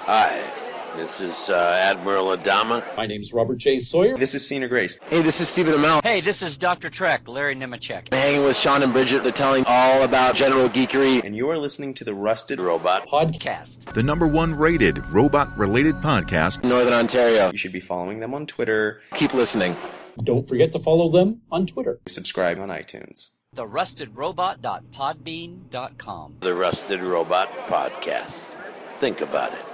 Hi. 0.06 0.53
This 0.96 1.20
is 1.20 1.50
uh, 1.50 1.76
Admiral 1.80 2.36
Adama. 2.36 2.84
My 2.96 3.06
name's 3.06 3.32
Robert 3.32 3.58
J. 3.58 3.78
Sawyer. 3.80 4.16
This 4.16 4.32
is 4.34 4.46
Cena 4.46 4.68
Grace. 4.68 5.00
Hey, 5.10 5.22
this 5.22 5.40
is 5.40 5.48
Stephen 5.48 5.74
Amell. 5.74 6.00
Hey, 6.04 6.20
this 6.20 6.40
is 6.40 6.56
Dr. 6.56 6.88
Trek, 6.88 7.26
Larry 7.26 7.56
Nemecek. 7.56 8.08
I'm 8.12 8.18
hanging 8.18 8.44
with 8.44 8.56
Sean 8.56 8.80
and 8.82 8.92
Bridget. 8.92 9.24
They're 9.24 9.32
telling 9.32 9.64
all 9.66 10.04
about 10.04 10.36
general 10.36 10.68
geekery. 10.68 11.24
And 11.24 11.34
you 11.34 11.50
are 11.50 11.58
listening 11.58 11.94
to 11.94 12.04
the 12.04 12.14
Rusted 12.14 12.60
Robot 12.60 13.08
Podcast. 13.08 13.92
The 13.92 14.04
number 14.04 14.28
one 14.28 14.54
rated 14.54 15.04
robot 15.06 15.56
related 15.58 15.96
podcast 15.96 16.62
in 16.62 16.68
Northern 16.68 16.92
Ontario. 16.92 17.50
You 17.50 17.58
should 17.58 17.72
be 17.72 17.80
following 17.80 18.20
them 18.20 18.32
on 18.32 18.46
Twitter. 18.46 19.02
Keep 19.14 19.34
listening. 19.34 19.76
Don't 20.22 20.48
forget 20.48 20.70
to 20.72 20.78
follow 20.78 21.10
them 21.10 21.40
on 21.50 21.66
Twitter. 21.66 21.98
Subscribe 22.06 22.60
on 22.60 22.68
iTunes. 22.68 23.38
TheRustedRobot.podbean.com. 23.56 26.36
The 26.40 26.54
Rusted 26.54 27.02
Robot 27.02 27.50
Podcast. 27.66 28.56
Think 28.94 29.20
about 29.20 29.52
it. 29.54 29.64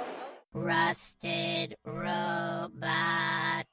Rusted 0.53 1.77
Robot. 1.85 3.67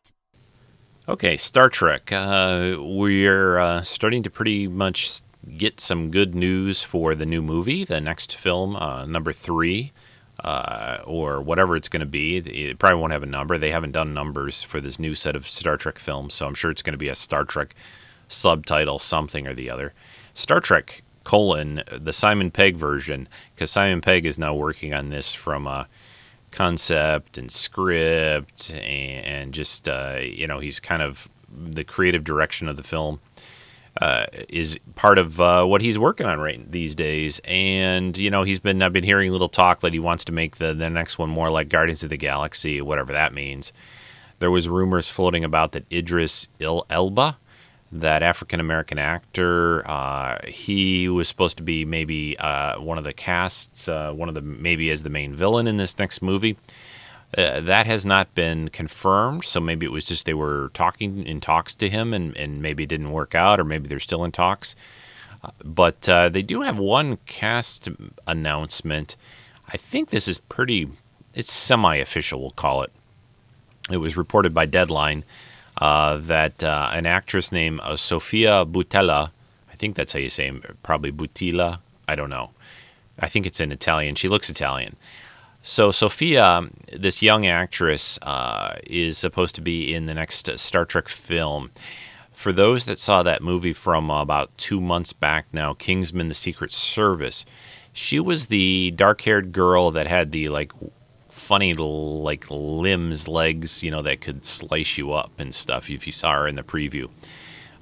Okay, 1.10 1.38
Star 1.38 1.70
Trek. 1.70 2.12
Uh, 2.12 2.76
we're 2.80 3.58
uh, 3.58 3.82
starting 3.82 4.24
to 4.24 4.30
pretty 4.30 4.68
much 4.68 5.22
get 5.58 5.80
some 5.80 6.12
good 6.12 6.36
news 6.36 6.84
for 6.84 7.16
the 7.16 7.26
new 7.26 7.42
movie, 7.42 7.84
the 7.84 8.02
next 8.02 8.36
film, 8.36 8.76
uh, 8.76 9.06
number 9.06 9.34
three, 9.34 9.92
uh, 10.44 11.00
or 11.06 11.42
whatever 11.42 11.76
it's 11.76 11.90
going 11.90 12.02
to 12.02 12.06
be. 12.06 12.38
It 12.38 12.78
probably 12.78 13.00
won't 13.00 13.14
have 13.14 13.24
a 13.24 13.28
number. 13.28 13.58
They 13.58 13.72
haven't 13.72 13.94
done 13.94 14.14
numbers 14.14 14.62
for 14.62 14.80
this 14.80 15.00
new 15.00 15.16
set 15.16 15.36
of 15.36 15.48
Star 15.48 15.78
Trek 15.78 15.98
films, 15.98 16.34
so 16.34 16.46
I'm 16.46 16.54
sure 16.54 16.70
it's 16.70 16.82
going 16.82 16.94
to 16.94 16.98
be 16.98 17.10
a 17.10 17.16
Star 17.16 17.46
Trek 17.46 17.74
subtitle, 18.28 19.00
something 19.00 19.48
or 19.48 19.54
the 19.54 19.70
other. 19.70 19.94
Star 20.34 20.60
Trek 20.60 21.02
colon 21.24 21.82
the 21.92 22.14
Simon 22.14 22.52
Pegg 22.52 22.76
version, 22.76 23.28
because 23.56 23.72
Simon 23.72 24.02
Pegg 24.02 24.26
is 24.26 24.38
now 24.38 24.54
working 24.54 24.94
on 24.94 25.10
this 25.10 25.34
from 25.34 25.66
uh, 25.66 25.86
concept 26.58 27.38
and 27.38 27.52
script 27.52 28.72
and, 28.72 29.26
and 29.26 29.54
just 29.54 29.88
uh, 29.88 30.18
you 30.20 30.48
know 30.48 30.60
he's 30.60 30.80
kind 30.80 31.04
of 31.04 31.30
the 31.56 31.84
creative 31.84 32.24
direction 32.24 32.68
of 32.68 32.76
the 32.78 32.84
film 32.84 33.20
uh, 34.02 34.26
is 34.50 34.80
part 34.96 35.20
of 35.20 35.40
uh, 35.40 35.64
what 35.66 35.82
he's 35.82 36.00
working 36.00 36.26
on 36.26 36.40
right 36.40 36.72
these 36.72 36.96
days. 36.96 37.40
And 37.46 38.18
you 38.18 38.32
know 38.32 38.42
he's 38.42 38.60
been 38.60 38.82
I've 38.82 38.92
been 38.92 39.04
hearing 39.04 39.32
little 39.32 39.50
talk 39.50 39.82
that 39.82 39.94
he 39.94 40.00
wants 40.00 40.26
to 40.26 40.32
make 40.32 40.58
the 40.58 40.74
the 40.74 40.90
next 40.90 41.20
one 41.20 41.30
more 41.30 41.52
like 41.52 41.70
Guardians 41.70 42.04
of 42.04 42.10
the 42.10 42.18
Galaxy 42.18 42.82
whatever 42.82 43.14
that 43.14 43.34
means. 43.34 43.72
There 44.40 44.52
was 44.52 44.68
rumors 44.68 45.10
floating 45.10 45.44
about 45.44 45.74
that 45.74 45.86
Idris 45.92 46.48
Elba 46.60 47.38
that 47.92 48.22
African 48.22 48.60
American 48.60 49.00
actor. 49.00 49.88
Uh, 49.90 50.40
he 50.46 51.08
was 51.10 51.28
supposed 51.28 51.58
to 51.58 51.64
be 51.64 51.86
maybe 51.86 52.38
uh, 52.38 52.80
one 52.80 52.98
of 52.98 53.04
the 53.04 53.14
casts, 53.14 53.88
uh, 53.88 54.12
one 54.12 54.30
of 54.30 54.36
the 54.36 54.42
maybe 54.42 54.90
as 54.90 55.04
the 55.04 55.10
main 55.10 55.34
villain 55.34 55.68
in 55.68 55.78
this 55.78 55.98
next 55.98 56.22
movie. 56.22 56.58
Uh, 57.38 57.60
that 57.60 57.86
has 57.86 58.06
not 58.06 58.34
been 58.36 58.70
confirmed, 58.70 59.44
so 59.44 59.60
maybe 59.60 59.86
it 59.86 59.92
was 59.92 60.06
just 60.06 60.26
they 60.26 60.34
were 60.34 60.72
talking 60.74 61.26
in 61.28 61.42
talks 61.42 61.76
to 61.76 61.90
him, 61.90 62.14
and, 62.14 62.36
and 62.38 62.62
maybe 62.62 62.84
it 62.84 62.90
didn't 62.90 63.12
work 63.12 63.36
out, 63.36 63.60
or 63.60 63.66
maybe 63.66 63.88
they're 63.88 64.00
still 64.00 64.24
in 64.24 64.32
talks. 64.32 64.76
Uh, 65.44 65.50
but 65.64 66.08
uh, 66.08 66.30
they 66.30 66.42
do 66.42 66.62
have 66.62 66.78
one 66.78 67.18
cast 67.26 67.90
announcement. 68.28 69.18
I 69.68 69.76
think 69.76 70.10
this 70.10 70.28
is 70.28 70.38
pretty, 70.38 70.90
it's 71.34 71.52
semi 71.52 71.98
official, 71.98 72.40
we'll 72.40 72.52
call 72.52 72.82
it. 72.84 72.92
It 73.90 73.98
was 73.98 74.16
reported 74.16 74.54
by 74.54 74.66
Deadline 74.66 75.26
uh, 75.78 76.18
that 76.18 76.64
uh, 76.64 76.90
an 76.94 77.06
actress 77.06 77.52
named 77.52 77.80
uh, 77.82 77.96
Sofia 77.96 78.66
Boutella, 78.66 79.32
I 79.72 79.76
think 79.76 79.96
that's 79.96 80.14
how 80.14 80.20
you 80.20 80.30
say 80.30 80.48
it, 80.50 80.84
probably 80.84 81.12
Butila, 81.12 81.80
I 82.08 82.16
don't 82.16 82.30
know. 82.30 82.52
I 83.20 83.28
think 83.28 83.46
it's 83.46 83.60
in 83.60 83.72
Italian. 83.72 84.16
She 84.16 84.28
looks 84.28 84.50
Italian. 84.50 84.96
So 85.64 85.92
Sophia, 85.92 86.70
this 86.94 87.22
young 87.22 87.46
actress, 87.46 88.18
uh, 88.22 88.78
is 88.86 89.18
supposed 89.18 89.56
to 89.56 89.62
be 89.62 89.94
in 89.94 90.06
the 90.06 90.14
next 90.14 90.58
Star 90.60 90.86
Trek 90.86 91.10
film. 91.10 91.72
For 92.32 92.54
those 92.54 92.86
that 92.86 93.00
saw 93.00 93.24
that 93.24 93.42
movie 93.42 93.74
from 93.74 94.10
about 94.10 94.56
two 94.58 94.80
months 94.80 95.12
back 95.12 95.48
now, 95.52 95.74
Kingsman: 95.74 96.28
The 96.28 96.36
Secret 96.36 96.72
Service, 96.72 97.46
she 97.92 98.20
was 98.20 98.48
the 98.48 98.92
dark-haired 98.92 99.52
girl 99.52 99.90
that 99.92 100.08
had 100.08 100.32
the 100.32 100.48
like 100.50 100.72
funny 101.48 101.74
like 101.74 102.46
limbs, 102.50 103.30
legs, 103.30 103.82
you 103.82 103.90
know, 103.90 104.02
that 104.02 104.20
could 104.20 104.44
slice 104.44 104.98
you 104.98 105.14
up 105.14 105.32
and 105.38 105.56
stuff. 105.56 105.90
If 105.90 106.06
you 106.06 106.12
saw 106.12 106.34
her 106.34 106.48
in 106.48 106.56
the 106.56 106.64
preview, 106.64 107.10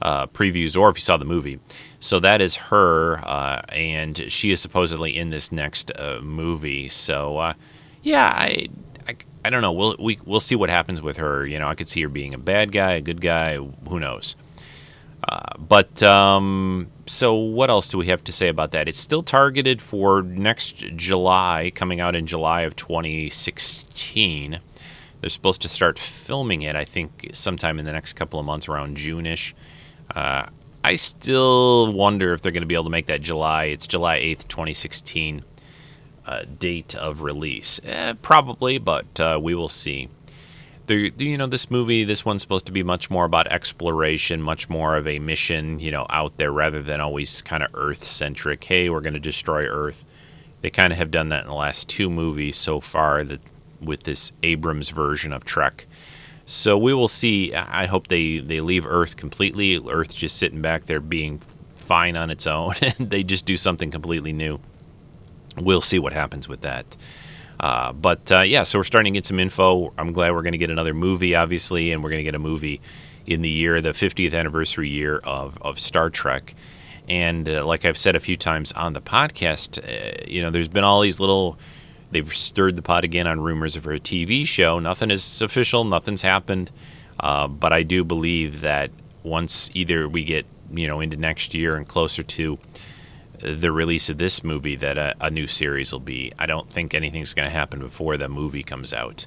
uh, 0.03 0.27
previews, 0.27 0.79
or 0.79 0.91
if 0.91 0.97
you 0.97 1.01
saw 1.01 1.17
the 1.17 1.25
movie. 1.25 1.59
So 1.99 2.19
that 2.19 2.41
is 2.41 2.55
her, 2.55 3.17
uh, 3.25 3.63
and 3.69 4.31
she 4.31 4.51
is 4.51 4.61
supposedly 4.61 5.17
in 5.17 5.31
this 5.31 5.51
next 5.51 5.91
uh, 5.97 6.19
movie. 6.21 6.89
So 6.89 7.37
uh, 7.39 7.53
yeah, 8.03 8.31
I, 8.35 8.67
I, 9.07 9.15
I 9.43 9.49
don't 9.49 9.63
know. 9.63 9.71
We'll 9.71 9.95
we, 9.99 10.19
we'll 10.25 10.39
see 10.39 10.55
what 10.55 10.69
happens 10.69 11.01
with 11.01 11.17
her. 11.17 11.47
You 11.47 11.57
know, 11.57 11.67
I 11.67 11.73
could 11.73 11.89
see 11.89 12.03
her 12.03 12.09
being 12.09 12.35
a 12.35 12.37
bad 12.37 12.71
guy, 12.71 12.91
a 12.91 13.01
good 13.01 13.19
guy. 13.19 13.57
Who 13.57 13.99
knows? 13.99 14.35
Uh, 15.27 15.57
but 15.57 16.03
um, 16.03 16.87
so 17.07 17.35
what 17.35 17.69
else 17.69 17.89
do 17.89 17.97
we 17.97 18.07
have 18.07 18.23
to 18.23 18.31
say 18.31 18.47
about 18.47 18.71
that? 18.71 18.87
It's 18.87 18.99
still 18.99 19.23
targeted 19.23 19.81
for 19.81 20.21
next 20.21 20.85
July, 20.95 21.71
coming 21.73 21.99
out 21.99 22.15
in 22.15 22.27
July 22.27 22.61
of 22.61 22.75
2016. 22.75 24.59
They're 25.21 25.29
supposed 25.29 25.63
to 25.63 25.69
start 25.69 25.97
filming 25.97 26.61
it, 26.61 26.75
I 26.75 26.85
think, 26.85 27.31
sometime 27.33 27.79
in 27.79 27.85
the 27.85 27.91
next 27.91 28.13
couple 28.13 28.39
of 28.39 28.45
months, 28.45 28.69
around 28.69 28.97
June-ish. 28.97 29.55
Uh, 30.13 30.45
I 30.83 30.97
still 30.97 31.91
wonder 31.93 32.33
if 32.33 32.43
they're 32.43 32.51
going 32.51 32.61
to 32.61 32.67
be 32.67 32.75
able 32.75 32.83
to 32.83 32.91
make 32.91 33.07
that 33.07 33.21
July. 33.21 33.65
It's 33.65 33.87
July 33.87 34.19
8th, 34.19 34.47
2016 34.47 35.43
uh, 36.27 36.43
date 36.59 36.93
of 36.93 37.21
release. 37.21 37.81
Eh, 37.83 38.13
probably, 38.21 38.77
but 38.77 39.19
uh, 39.19 39.39
we 39.41 39.55
will 39.55 39.69
see. 39.69 40.09
The, 40.87 41.11
you 41.17 41.37
know, 41.37 41.47
this 41.47 41.71
movie, 41.71 42.03
this 42.03 42.23
one's 42.23 42.43
supposed 42.43 42.67
to 42.67 42.71
be 42.71 42.83
much 42.83 43.09
more 43.09 43.25
about 43.25 43.47
exploration, 43.47 44.41
much 44.41 44.69
more 44.69 44.95
of 44.95 45.07
a 45.07 45.17
mission, 45.17 45.79
you 45.79 45.89
know, 45.89 46.05
out 46.09 46.37
there 46.37 46.51
rather 46.51 46.83
than 46.83 47.01
always 47.01 47.41
kind 47.41 47.63
of 47.63 47.71
Earth 47.73 48.03
centric. 48.03 48.63
Hey, 48.63 48.89
we're 48.89 49.01
going 49.01 49.15
to 49.15 49.19
destroy 49.19 49.65
Earth. 49.65 50.05
They 50.61 50.69
kind 50.69 50.93
of 50.93 50.99
have 50.99 51.11
done 51.11 51.29
that 51.29 51.43
in 51.43 51.49
the 51.49 51.55
last 51.55 51.89
two 51.89 52.09
movies 52.09 52.57
so 52.57 52.79
far 52.79 53.23
that 53.23 53.41
with 53.81 54.03
this 54.03 54.31
Abrams 54.43 54.89
version 54.89 55.33
of 55.33 55.43
Trek. 55.43 55.87
So 56.45 56.77
we 56.77 56.93
will 56.93 57.07
see. 57.07 57.53
I 57.53 57.87
hope 57.87 58.07
they, 58.07 58.37
they 58.37 58.61
leave 58.61 58.85
Earth 58.85 59.17
completely. 59.17 59.77
Earth 59.77 60.13
just 60.13 60.37
sitting 60.37 60.61
back 60.61 60.85
there 60.85 60.99
being 60.99 61.41
fine 61.75 62.15
on 62.15 62.29
its 62.29 62.45
own, 62.47 62.73
and 62.81 63.09
they 63.09 63.23
just 63.23 63.45
do 63.45 63.57
something 63.57 63.91
completely 63.91 64.33
new. 64.33 64.59
We'll 65.57 65.81
see 65.81 65.99
what 65.99 66.13
happens 66.13 66.47
with 66.47 66.61
that. 66.61 66.97
Uh, 67.59 67.93
but 67.93 68.31
uh, 68.31 68.41
yeah, 68.41 68.63
so 68.63 68.79
we're 68.79 68.83
starting 68.83 69.13
to 69.13 69.17
get 69.17 69.25
some 69.25 69.39
info. 69.39 69.93
I'm 69.97 70.11
glad 70.11 70.33
we're 70.33 70.41
going 70.41 70.53
to 70.53 70.57
get 70.57 70.69
another 70.69 70.93
movie, 70.93 71.35
obviously, 71.35 71.91
and 71.91 72.03
we're 72.03 72.09
going 72.09 72.19
to 72.19 72.23
get 72.23 72.35
a 72.35 72.39
movie 72.39 72.81
in 73.25 73.41
the 73.41 73.49
year, 73.49 73.81
the 73.81 73.89
50th 73.89 74.33
anniversary 74.33 74.89
year 74.89 75.17
of, 75.23 75.57
of 75.61 75.79
Star 75.79 76.09
Trek. 76.09 76.53
And 77.07 77.47
uh, 77.47 77.65
like 77.65 77.85
I've 77.85 77.97
said 77.97 78.15
a 78.15 78.19
few 78.19 78.35
times 78.35 78.71
on 78.73 78.93
the 78.93 79.01
podcast, 79.01 79.79
uh, 79.79 80.25
you 80.27 80.41
know, 80.41 80.49
there's 80.49 80.67
been 80.67 80.83
all 80.83 81.01
these 81.01 81.19
little 81.19 81.57
They've 82.11 82.33
stirred 82.33 82.75
the 82.75 82.81
pot 82.81 83.03
again 83.03 83.27
on 83.27 83.41
rumors 83.41 83.75
of 83.75 83.85
a 83.87 83.99
TV 83.99 84.45
show. 84.47 84.79
Nothing 84.79 85.11
is 85.11 85.41
official, 85.41 85.83
nothing's 85.83 86.21
happened. 86.21 86.71
Uh, 87.19 87.47
but 87.47 87.73
I 87.73 87.83
do 87.83 88.03
believe 88.05 88.61
that 88.61 88.91
once 89.23 89.69
either 89.73 90.07
we 90.07 90.23
get 90.23 90.45
you 90.71 90.87
know 90.87 90.99
into 90.99 91.17
next 91.17 91.53
year 91.53 91.75
and 91.75 91.87
closer 91.87 92.23
to 92.23 92.57
the 93.53 93.71
release 93.71 94.09
of 94.09 94.17
this 94.17 94.43
movie, 94.43 94.75
that 94.75 94.97
a, 94.97 95.15
a 95.21 95.29
new 95.29 95.47
series 95.47 95.91
will 95.91 95.99
be. 95.99 96.31
I 96.39 96.45
don't 96.45 96.69
think 96.69 96.93
anything's 96.93 97.33
going 97.33 97.47
to 97.47 97.55
happen 97.55 97.79
before 97.79 98.17
the 98.17 98.27
movie 98.27 98.63
comes 98.63 98.93
out. 98.93 99.25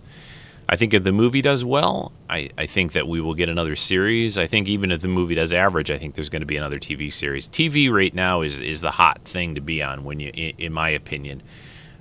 I 0.70 0.76
think 0.76 0.92
if 0.92 1.02
the 1.02 1.12
movie 1.12 1.40
does 1.40 1.64
well, 1.64 2.12
I, 2.28 2.50
I 2.59 2.66
think 2.66 2.92
that 2.92 3.09
we 3.09 3.22
will 3.22 3.35
get 3.35 3.48
another 3.48 3.74
series. 3.74 4.37
I 4.37 4.46
think 4.46 4.68
even 4.68 4.92
if 4.92 5.00
the 5.00 5.09
movie 5.09 5.35
does 5.35 5.54
average, 5.54 5.90
I 5.90 5.96
think 5.96 6.14
there's 6.14 6.28
going 6.28 6.42
to 6.42 6.46
be 6.46 6.59
another 6.59 6.78
TV 6.78 7.11
series. 7.11 7.48
TV 7.48 7.90
right 7.90 8.12
now 8.12 8.42
is 8.42 8.61
is 8.61 8.83
the 8.83 8.90
hot 8.90 9.20
thing 9.24 9.54
to 9.54 9.62
be 9.62 9.83
on 9.83 10.04
when 10.04 10.20
you, 10.20 10.31
in, 10.35 10.52
in 10.59 10.72
my 10.72 10.90
opinion. 10.90 11.42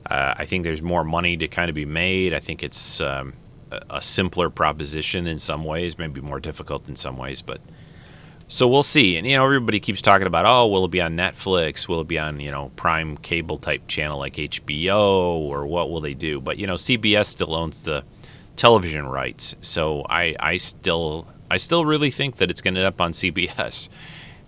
Uh, 0.10 0.34
I 0.38 0.46
think 0.46 0.64
there's 0.64 0.82
more 0.82 1.04
money 1.04 1.38
to 1.38 1.48
kind 1.48 1.70
of 1.70 1.76
be 1.76 1.86
made. 1.86 2.34
I 2.34 2.40
think 2.40 2.62
it's 2.62 3.02
um, 3.02 3.34
a, 3.72 3.82
a, 3.90 4.02
simpler 4.02 4.50
proposition 4.50 5.28
in 5.28 5.38
some 5.38 5.66
ways, 5.66 5.98
maybe 5.98 6.22
more 6.22 6.40
difficult 6.40 6.88
in 6.88 6.96
some 6.96 7.18
ways, 7.18 7.42
but 7.42 7.60
so 8.48 8.68
we'll 8.68 8.84
see. 8.84 9.18
And 9.18 9.28
you 9.28 9.36
know, 9.36 9.46
everybody 9.46 9.80
keeps 9.80 10.02
talking 10.02 10.28
about, 10.28 10.46
oh, 10.46 10.68
will 10.68 10.86
it 10.86 10.92
be 10.92 11.02
on 11.02 11.16
Netflix? 11.16 11.88
Will 11.88 12.02
it 12.02 12.08
be 12.08 12.20
on 12.20 12.40
you 12.40 12.52
know 12.52 12.72
Prime 12.76 13.18
cable 13.18 13.58
type 13.58 13.88
channel 13.88 14.20
like 14.20 14.36
HBO, 14.36 15.40
or 15.40 15.66
what 15.66 15.90
will 15.90 16.02
they 16.02 16.14
do? 16.14 16.40
But 16.40 16.58
you 16.58 16.68
know, 16.68 16.76
CBS 16.76 17.28
still 17.28 17.56
owns 17.56 17.84
the 17.84 18.04
television 18.56 19.08
rights, 19.08 19.56
so 19.62 20.06
I 20.10 20.36
I 20.40 20.58
still 20.58 21.28
I 21.50 21.58
still 21.58 21.86
really 21.86 22.12
think 22.12 22.38
that 22.38 22.50
it's 22.50 22.62
going 22.62 22.74
to 22.76 22.82
end 22.82 22.88
up 22.88 23.02
on 23.02 23.12
CBS 23.12 23.90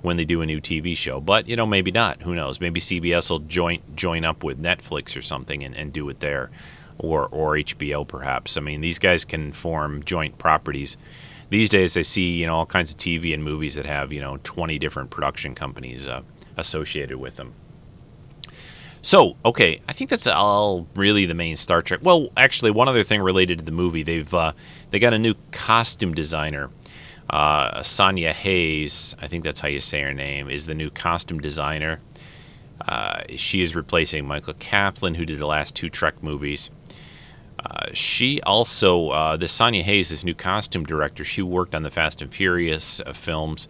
when 0.02 0.18
they 0.18 0.26
do 0.26 0.42
a 0.42 0.46
new 0.46 0.62
TV 0.62 0.96
show. 0.96 1.20
But 1.20 1.48
you 1.48 1.56
know, 1.56 1.66
maybe 1.66 1.92
not. 1.92 2.22
Who 2.22 2.36
knows? 2.36 2.62
Maybe 2.62 2.80
CBS 2.80 3.30
will 3.30 3.40
join 3.40 3.80
join 3.96 4.24
up 4.24 4.44
with 4.44 4.62
Netflix 4.62 5.18
or 5.18 5.22
something 5.22 5.64
and, 5.64 5.76
and 5.76 5.92
do 5.92 6.08
it 6.10 6.20
there, 6.20 6.52
or 6.98 7.28
or 7.28 7.56
HBO 7.56 8.08
perhaps. 8.08 8.58
I 8.58 8.62
mean, 8.62 8.82
these 8.82 9.00
guys 9.00 9.26
can 9.26 9.52
form 9.52 10.04
joint 10.04 10.38
properties. 10.38 10.98
These 11.50 11.70
days, 11.70 11.98
I 11.98 12.04
see 12.04 12.36
you 12.38 12.46
know 12.46 12.56
all 12.56 12.66
kinds 12.66 12.92
of 12.92 12.98
TV 12.98 13.34
and 13.34 13.44
movies 13.44 13.76
that 13.76 13.86
have 13.86 14.12
you 14.14 14.22
know 14.22 14.40
20 14.44 14.78
different 14.80 15.10
production 15.10 15.56
companies 15.56 16.08
uh, 16.08 16.22
associated 16.58 17.18
with 17.18 17.38
them. 17.38 17.54
So, 19.02 19.38
okay, 19.46 19.80
I 19.88 19.94
think 19.94 20.10
that's 20.10 20.28
all 20.28 20.86
really 20.94 21.26
the 21.26 21.34
main 21.34 21.56
Star 21.56 21.82
Trek. 21.82 22.02
Well, 22.04 22.30
actually, 22.36 22.72
one 22.72 22.90
other 22.90 23.04
thing 23.04 23.22
related 23.22 23.60
to 23.60 23.66
the 23.66 23.72
movie, 23.72 24.04
they've 24.04 24.34
uh, 24.34 24.54
they 24.90 25.00
got 25.00 25.14
a 25.14 25.20
new 25.20 25.36
costume 25.52 26.14
designer 26.14 26.70
uh, 27.30 27.80
Sanja 27.82 28.32
Hays, 28.32 29.16
I 29.22 29.28
think 29.28 29.44
that's 29.44 29.60
how 29.60 29.68
you 29.68 29.80
say 29.80 30.02
her 30.02 30.14
name, 30.14 30.50
is 30.50 30.66
the 30.66 30.74
new 30.74 30.90
costume 30.90 31.40
designer. 31.40 32.00
Uh, 32.88 33.22
she 33.36 33.62
is 33.62 33.76
replacing 33.76 34.26
Michael 34.26 34.56
Kaplan, 34.56 35.16
who 35.16 35.26
did 35.26 35.38
the 35.38 35.46
last 35.46 35.76
two 35.76 35.90
Trek 35.90 36.24
movies. 36.24 36.70
Uh, 37.60 37.88
she 37.94 38.42
also, 38.42 39.10
uh, 39.10 39.38
the 39.38 39.48
Sanja 39.48 39.82
Hays, 39.82 40.10
this 40.10 40.24
new 40.24 40.34
costume 40.34 40.84
director, 40.84 41.24
she 41.24 41.42
worked 41.42 41.76
on 41.76 41.84
the 41.84 41.92
Fast 41.92 42.22
and 42.22 42.34
Furious 42.34 43.02
uh, 43.02 43.14
films. 43.14 43.68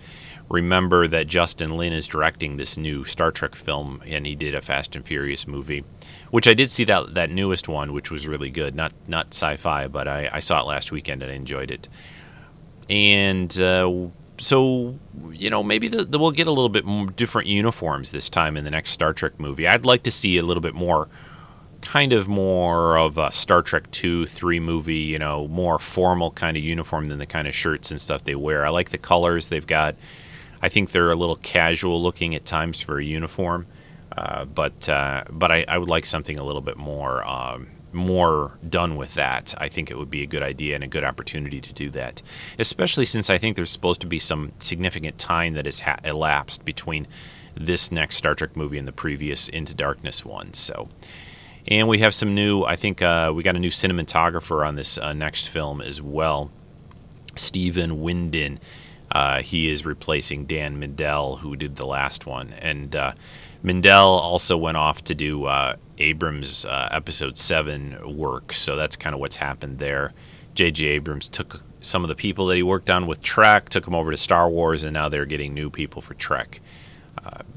Remember 0.49 1.07
that 1.07 1.27
Justin 1.27 1.77
Lin 1.77 1.93
is 1.93 2.07
directing 2.07 2.57
this 2.57 2.77
new 2.77 3.05
Star 3.05 3.31
Trek 3.31 3.55
film, 3.55 4.01
and 4.05 4.25
he 4.25 4.35
did 4.35 4.55
a 4.55 4.61
Fast 4.61 4.95
and 4.95 5.05
Furious 5.05 5.47
movie, 5.47 5.83
which 6.31 6.47
I 6.47 6.53
did 6.53 6.71
see 6.71 6.83
that 6.85 7.13
that 7.13 7.29
newest 7.29 7.67
one, 7.67 7.93
which 7.93 8.09
was 8.09 8.27
really 8.27 8.49
good. 8.49 8.73
Not 8.75 8.91
not 9.07 9.27
sci-fi, 9.27 9.87
but 9.87 10.07
I, 10.07 10.29
I 10.33 10.39
saw 10.39 10.59
it 10.61 10.65
last 10.65 10.91
weekend 10.91 11.21
and 11.21 11.31
I 11.31 11.35
enjoyed 11.35 11.69
it 11.69 11.87
and 12.89 13.59
uh, 13.61 14.07
so 14.37 14.97
you 15.31 15.49
know 15.49 15.63
maybe 15.63 15.87
the, 15.87 16.03
the, 16.03 16.19
we'll 16.19 16.31
get 16.31 16.47
a 16.47 16.51
little 16.51 16.69
bit 16.69 16.85
more 16.85 17.07
different 17.07 17.47
uniforms 17.47 18.11
this 18.11 18.29
time 18.29 18.57
in 18.57 18.65
the 18.65 18.71
next 18.71 18.91
Star 18.91 19.13
Trek 19.13 19.39
movie. 19.39 19.67
I'd 19.67 19.85
like 19.85 20.03
to 20.03 20.11
see 20.11 20.37
a 20.37 20.43
little 20.43 20.61
bit 20.61 20.73
more, 20.73 21.07
kind 21.81 22.13
of 22.13 22.27
more 22.27 22.97
of 22.97 23.17
a 23.17 23.31
Star 23.31 23.61
Trek 23.61 23.89
two, 23.91 24.25
three 24.25 24.59
movie. 24.59 24.95
You 24.95 25.19
know, 25.19 25.47
more 25.47 25.79
formal 25.79 26.31
kind 26.31 26.57
of 26.57 26.63
uniform 26.63 27.05
than 27.07 27.19
the 27.19 27.25
kind 27.25 27.47
of 27.47 27.55
shirts 27.55 27.91
and 27.91 27.99
stuff 27.99 28.23
they 28.23 28.35
wear. 28.35 28.65
I 28.65 28.69
like 28.69 28.89
the 28.89 28.97
colors 28.97 29.47
they've 29.47 29.65
got. 29.65 29.95
I 30.61 30.69
think 30.69 30.91
they're 30.91 31.11
a 31.11 31.15
little 31.15 31.37
casual 31.37 32.01
looking 32.01 32.35
at 32.35 32.45
times 32.45 32.81
for 32.81 32.99
a 32.99 33.03
uniform, 33.03 33.65
uh, 34.15 34.45
but 34.45 34.89
uh, 34.89 35.23
but 35.29 35.51
I, 35.51 35.65
I, 35.67 35.77
would 35.77 35.89
like 35.89 36.05
something 36.05 36.37
a 36.37 36.43
little 36.43 36.61
bit 36.61 36.77
more. 36.77 37.23
Um, 37.23 37.67
more 37.91 38.51
done 38.69 38.97
with 38.97 39.15
that, 39.15 39.53
I 39.57 39.67
think 39.67 39.89
it 39.89 39.97
would 39.97 40.09
be 40.09 40.21
a 40.21 40.27
good 40.27 40.43
idea 40.43 40.75
and 40.75 40.83
a 40.83 40.87
good 40.87 41.03
opportunity 41.03 41.59
to 41.61 41.73
do 41.73 41.89
that. 41.91 42.21
Especially 42.59 43.05
since 43.05 43.29
I 43.29 43.37
think 43.37 43.55
there's 43.55 43.71
supposed 43.71 44.01
to 44.01 44.07
be 44.07 44.19
some 44.19 44.51
significant 44.59 45.17
time 45.17 45.53
that 45.53 45.65
has 45.65 45.79
ha- 45.79 45.97
elapsed 46.03 46.65
between 46.65 47.07
this 47.55 47.91
next 47.91 48.17
Star 48.17 48.35
Trek 48.35 48.55
movie 48.55 48.77
and 48.77 48.87
the 48.87 48.93
previous 48.93 49.49
Into 49.49 49.73
Darkness 49.73 50.23
one. 50.23 50.53
So, 50.53 50.89
and 51.67 51.87
we 51.87 51.99
have 51.99 52.13
some 52.15 52.33
new. 52.35 52.63
I 52.63 52.75
think 52.75 53.01
uh, 53.01 53.31
we 53.35 53.43
got 53.43 53.55
a 53.55 53.59
new 53.59 53.69
cinematographer 53.69 54.67
on 54.67 54.75
this 54.75 54.97
uh, 54.97 55.13
next 55.13 55.49
film 55.49 55.81
as 55.81 56.01
well, 56.01 56.51
Stephen 57.35 58.01
Windon. 58.01 58.59
Uh, 59.11 59.41
he 59.41 59.69
is 59.69 59.85
replacing 59.85 60.45
Dan 60.45 60.79
Mindel, 60.79 61.39
who 61.39 61.55
did 61.55 61.75
the 61.75 61.85
last 61.85 62.25
one, 62.25 62.53
and 62.61 62.95
uh, 62.95 63.13
Mindel 63.63 64.05
also 64.05 64.55
went 64.55 64.77
off 64.77 65.03
to 65.05 65.15
do 65.15 65.45
uh, 65.45 65.75
Abrams 65.97 66.65
uh, 66.65 66.89
Episode 66.91 67.37
Seven 67.37 68.17
work, 68.17 68.53
so 68.53 68.75
that's 68.75 68.95
kind 68.95 69.13
of 69.13 69.19
what's 69.19 69.35
happened 69.35 69.79
there. 69.79 70.13
J.J. 70.53 70.85
Abrams 70.85 71.27
took 71.27 71.61
some 71.81 72.03
of 72.03 72.07
the 72.09 72.15
people 72.15 72.47
that 72.47 72.55
he 72.55 72.63
worked 72.63 72.89
on 72.89 73.07
with 73.07 73.21
Trek, 73.21 73.69
took 73.69 73.85
them 73.85 73.95
over 73.95 74.11
to 74.11 74.17
Star 74.17 74.49
Wars, 74.49 74.83
and 74.83 74.93
now 74.93 75.09
they're 75.09 75.25
getting 75.25 75.53
new 75.53 75.69
people 75.69 76.01
for 76.01 76.13
Trek. 76.15 76.61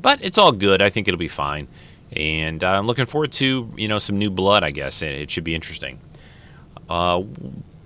But 0.00 0.18
it's 0.22 0.38
all 0.38 0.52
good. 0.52 0.82
I 0.82 0.90
think 0.90 1.06
it'll 1.06 1.18
be 1.18 1.28
fine, 1.28 1.68
and 2.16 2.62
uh, 2.62 2.70
I'm 2.70 2.86
looking 2.86 3.06
forward 3.06 3.32
to 3.32 3.72
you 3.76 3.88
know 3.88 3.98
some 3.98 4.18
new 4.18 4.30
blood. 4.30 4.64
I 4.64 4.70
guess 4.70 5.02
it, 5.02 5.30
should 5.30 5.44
be 5.44 5.54
interesting. 5.54 6.00
Uh, 6.88 7.22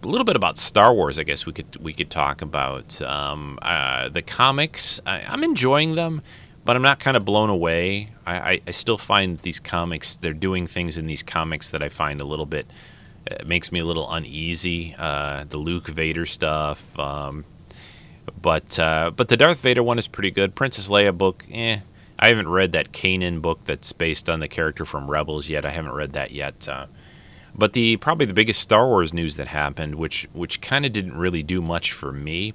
a 0.03 0.07
little 0.07 0.25
bit 0.25 0.37
about 0.37 0.59
Star 0.59 0.95
Wars, 0.95 1.19
I 1.19 1.23
guess 1.23 1.47
we 1.47 1.53
could 1.53 1.77
we 1.77 1.93
could 1.93 2.11
talk 2.11 2.43
about 2.43 3.01
um, 3.03 3.59
uh, 3.62 4.09
the 4.09 4.23
comics. 4.23 5.01
I, 5.07 5.23
I'm 5.27 5.43
enjoying 5.45 5.95
them, 5.95 6.23
but 6.65 6.77
I'm 6.77 6.83
not 6.83 7.01
kind 7.01 7.17
of 7.17 7.25
blown 7.25 7.51
away. 7.51 8.11
I, 8.27 8.53
I, 8.53 8.61
I 8.67 8.71
still 8.71 8.99
find 8.99 9.39
these 9.39 9.61
comics 9.61 10.17
they're 10.17 10.33
doing 10.33 10.67
things 10.67 10.99
in 10.99 11.07
these 11.07 11.23
comics 11.23 11.71
that 11.71 11.83
I 11.83 11.89
find 11.89 12.21
a 12.21 12.25
little 12.25 12.47
bit 12.47 12.67
it 13.27 13.47
makes 13.47 13.73
me 13.73 13.81
a 13.81 13.85
little 13.85 14.11
uneasy. 14.11 14.95
Uh, 14.97 15.45
the 15.45 15.59
Luke 15.59 15.89
Vader 15.89 16.27
stuff, 16.27 16.99
um, 16.99 17.45
but 18.41 18.79
uh, 18.79 19.11
but 19.15 19.29
the 19.29 19.37
Darth 19.37 19.61
Vader 19.61 19.83
one 19.83 19.99
is 19.99 20.07
pretty 20.07 20.31
good. 20.31 20.55
Princess 20.55 20.89
Leia 20.89 21.17
book, 21.17 21.45
eh. 21.51 21.81
I 22.18 22.29
haven't 22.29 22.48
read 22.48 22.72
that 22.72 22.92
Kanan 22.92 23.42
book 23.42 23.64
that's 23.64 23.92
based 23.92 24.31
on 24.31 24.40
the 24.40 24.48
character 24.48 24.85
from 24.85 25.11
Rebels 25.11 25.48
yet. 25.48 25.66
I 25.66 25.70
haven't 25.70 25.92
read 25.92 26.12
that 26.12 26.31
yet. 26.31 26.66
Uh, 26.66 26.87
but 27.55 27.72
the 27.72 27.96
probably 27.96 28.26
the 28.26 28.35
biggest 28.35 28.61
Star 28.61 28.87
Wars 28.87 29.12
news 29.12 29.37
that 29.37 29.48
happened, 29.48 29.94
which 29.96 30.29
which 30.33 30.61
kind 30.61 30.87
of 30.87 30.92
didn't 30.92 31.16
really 31.16 31.42
do 31.42 31.61
much 31.62 31.92
for 31.92 32.12
me, 32.12 32.55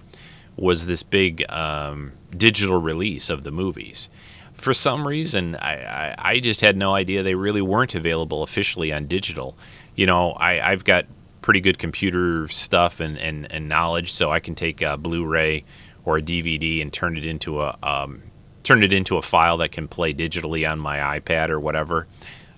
was 0.55 0.85
this 0.85 1.03
big 1.03 1.43
um, 1.49 2.13
digital 2.35 2.79
release 2.79 3.29
of 3.29 3.43
the 3.43 3.51
movies. 3.51 4.09
For 4.53 4.73
some 4.73 5.07
reason, 5.07 5.55
I, 5.55 5.83
I, 5.83 6.15
I 6.17 6.39
just 6.39 6.61
had 6.61 6.77
no 6.77 6.93
idea 6.93 7.23
they 7.23 7.33
really 7.33 7.63
weren't 7.63 7.95
available 7.95 8.43
officially 8.43 8.93
on 8.93 9.07
digital. 9.07 9.57
You 9.95 10.05
know, 10.05 10.33
I, 10.33 10.71
I've 10.71 10.83
got 10.83 11.05
pretty 11.41 11.61
good 11.61 11.79
computer 11.79 12.47
stuff 12.47 12.99
and, 12.99 13.17
and, 13.17 13.51
and 13.51 13.67
knowledge, 13.67 14.13
so 14.13 14.31
I 14.31 14.39
can 14.39 14.53
take 14.53 14.83
a 14.83 14.97
Blu-ray 14.97 15.63
or 16.05 16.17
a 16.17 16.21
DVD 16.21 16.79
and 16.79 16.93
turn 16.93 17.17
it 17.17 17.25
into 17.25 17.61
a 17.61 17.75
um, 17.81 18.21
turn 18.63 18.83
it 18.83 18.93
into 18.93 19.17
a 19.17 19.21
file 19.21 19.57
that 19.57 19.71
can 19.71 19.87
play 19.87 20.13
digitally 20.13 20.69
on 20.69 20.79
my 20.79 21.19
iPad 21.19 21.49
or 21.49 21.59
whatever. 21.59 22.07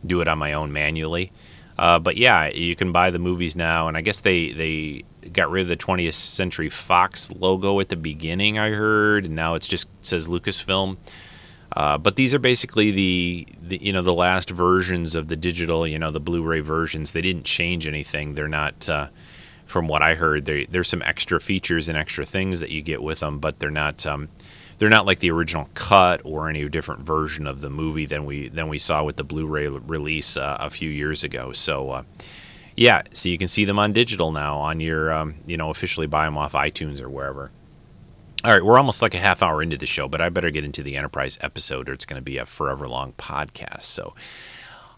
Do 0.05 0.21
it 0.21 0.27
on 0.27 0.37
my 0.37 0.53
own 0.53 0.73
manually. 0.73 1.31
Uh, 1.77 1.97
but 1.99 2.17
yeah, 2.17 2.47
you 2.47 2.75
can 2.75 2.91
buy 2.91 3.09
the 3.09 3.19
movies 3.19 3.55
now, 3.55 3.87
and 3.87 3.97
I 3.97 4.01
guess 4.01 4.19
they 4.19 4.51
they 4.51 5.03
got 5.31 5.49
rid 5.49 5.63
of 5.63 5.67
the 5.69 5.77
20th 5.77 6.13
Century 6.13 6.69
Fox 6.69 7.31
logo 7.31 7.79
at 7.79 7.89
the 7.89 7.95
beginning. 7.95 8.59
I 8.59 8.69
heard, 8.69 9.25
and 9.25 9.35
now 9.35 9.55
it's 9.55 9.67
just 9.67 9.87
says 10.01 10.27
Lucasfilm. 10.27 10.97
Uh, 11.75 11.97
but 11.97 12.15
these 12.15 12.35
are 12.35 12.39
basically 12.39 12.91
the, 12.91 13.47
the 13.63 13.83
you 13.83 13.91
know 13.91 14.03
the 14.03 14.13
last 14.13 14.51
versions 14.51 15.15
of 15.15 15.27
the 15.27 15.35
digital, 15.35 15.87
you 15.87 15.97
know, 15.97 16.11
the 16.11 16.19
Blu-ray 16.19 16.59
versions. 16.59 17.11
They 17.11 17.21
didn't 17.21 17.45
change 17.45 17.87
anything. 17.87 18.35
They're 18.35 18.47
not, 18.47 18.87
uh, 18.87 19.07
from 19.65 19.87
what 19.87 20.03
I 20.03 20.13
heard, 20.13 20.45
there's 20.45 20.87
some 20.87 21.01
extra 21.01 21.39
features 21.39 21.89
and 21.89 21.97
extra 21.97 22.25
things 22.25 22.59
that 22.59 22.69
you 22.69 22.83
get 22.83 23.01
with 23.01 23.21
them, 23.21 23.39
but 23.39 23.59
they're 23.59 23.71
not. 23.71 24.05
Um, 24.05 24.29
they're 24.77 24.89
not 24.89 25.05
like 25.05 25.19
the 25.19 25.31
original 25.31 25.69
cut 25.73 26.21
or 26.23 26.49
any 26.49 26.67
different 26.69 27.01
version 27.01 27.47
of 27.47 27.61
the 27.61 27.69
movie 27.69 28.05
than 28.05 28.25
we 28.25 28.49
than 28.49 28.67
we 28.67 28.77
saw 28.77 29.03
with 29.03 29.15
the 29.17 29.23
Blu-ray 29.23 29.67
release 29.67 30.37
uh, 30.37 30.57
a 30.59 30.69
few 30.69 30.89
years 30.89 31.23
ago. 31.23 31.51
So, 31.51 31.91
uh, 31.91 32.03
yeah, 32.75 33.03
so 33.11 33.29
you 33.29 33.37
can 33.37 33.47
see 33.47 33.65
them 33.65 33.79
on 33.79 33.93
digital 33.93 34.31
now 34.31 34.57
on 34.57 34.79
your 34.79 35.11
um, 35.13 35.35
you 35.45 35.57
know 35.57 35.69
officially 35.69 36.07
buy 36.07 36.25
them 36.25 36.37
off 36.37 36.53
iTunes 36.53 37.01
or 37.01 37.09
wherever. 37.09 37.51
All 38.43 38.51
right, 38.51 38.63
we're 38.63 38.77
almost 38.77 39.01
like 39.01 39.13
a 39.13 39.19
half 39.19 39.41
hour 39.41 39.63
into 39.63 39.77
the 39.77 39.85
show, 39.85 40.09
but 40.09 40.19
I 40.19 40.27
better 40.27 40.51
get 40.51 40.65
into 40.65 40.83
the 40.83 40.97
Enterprise 40.97 41.37
episode, 41.39 41.87
or 41.87 41.93
it's 41.93 42.05
going 42.05 42.19
to 42.19 42.23
be 42.23 42.37
a 42.39 42.45
forever 42.45 42.89
long 42.89 43.13
podcast. 43.13 43.83
So, 43.83 44.13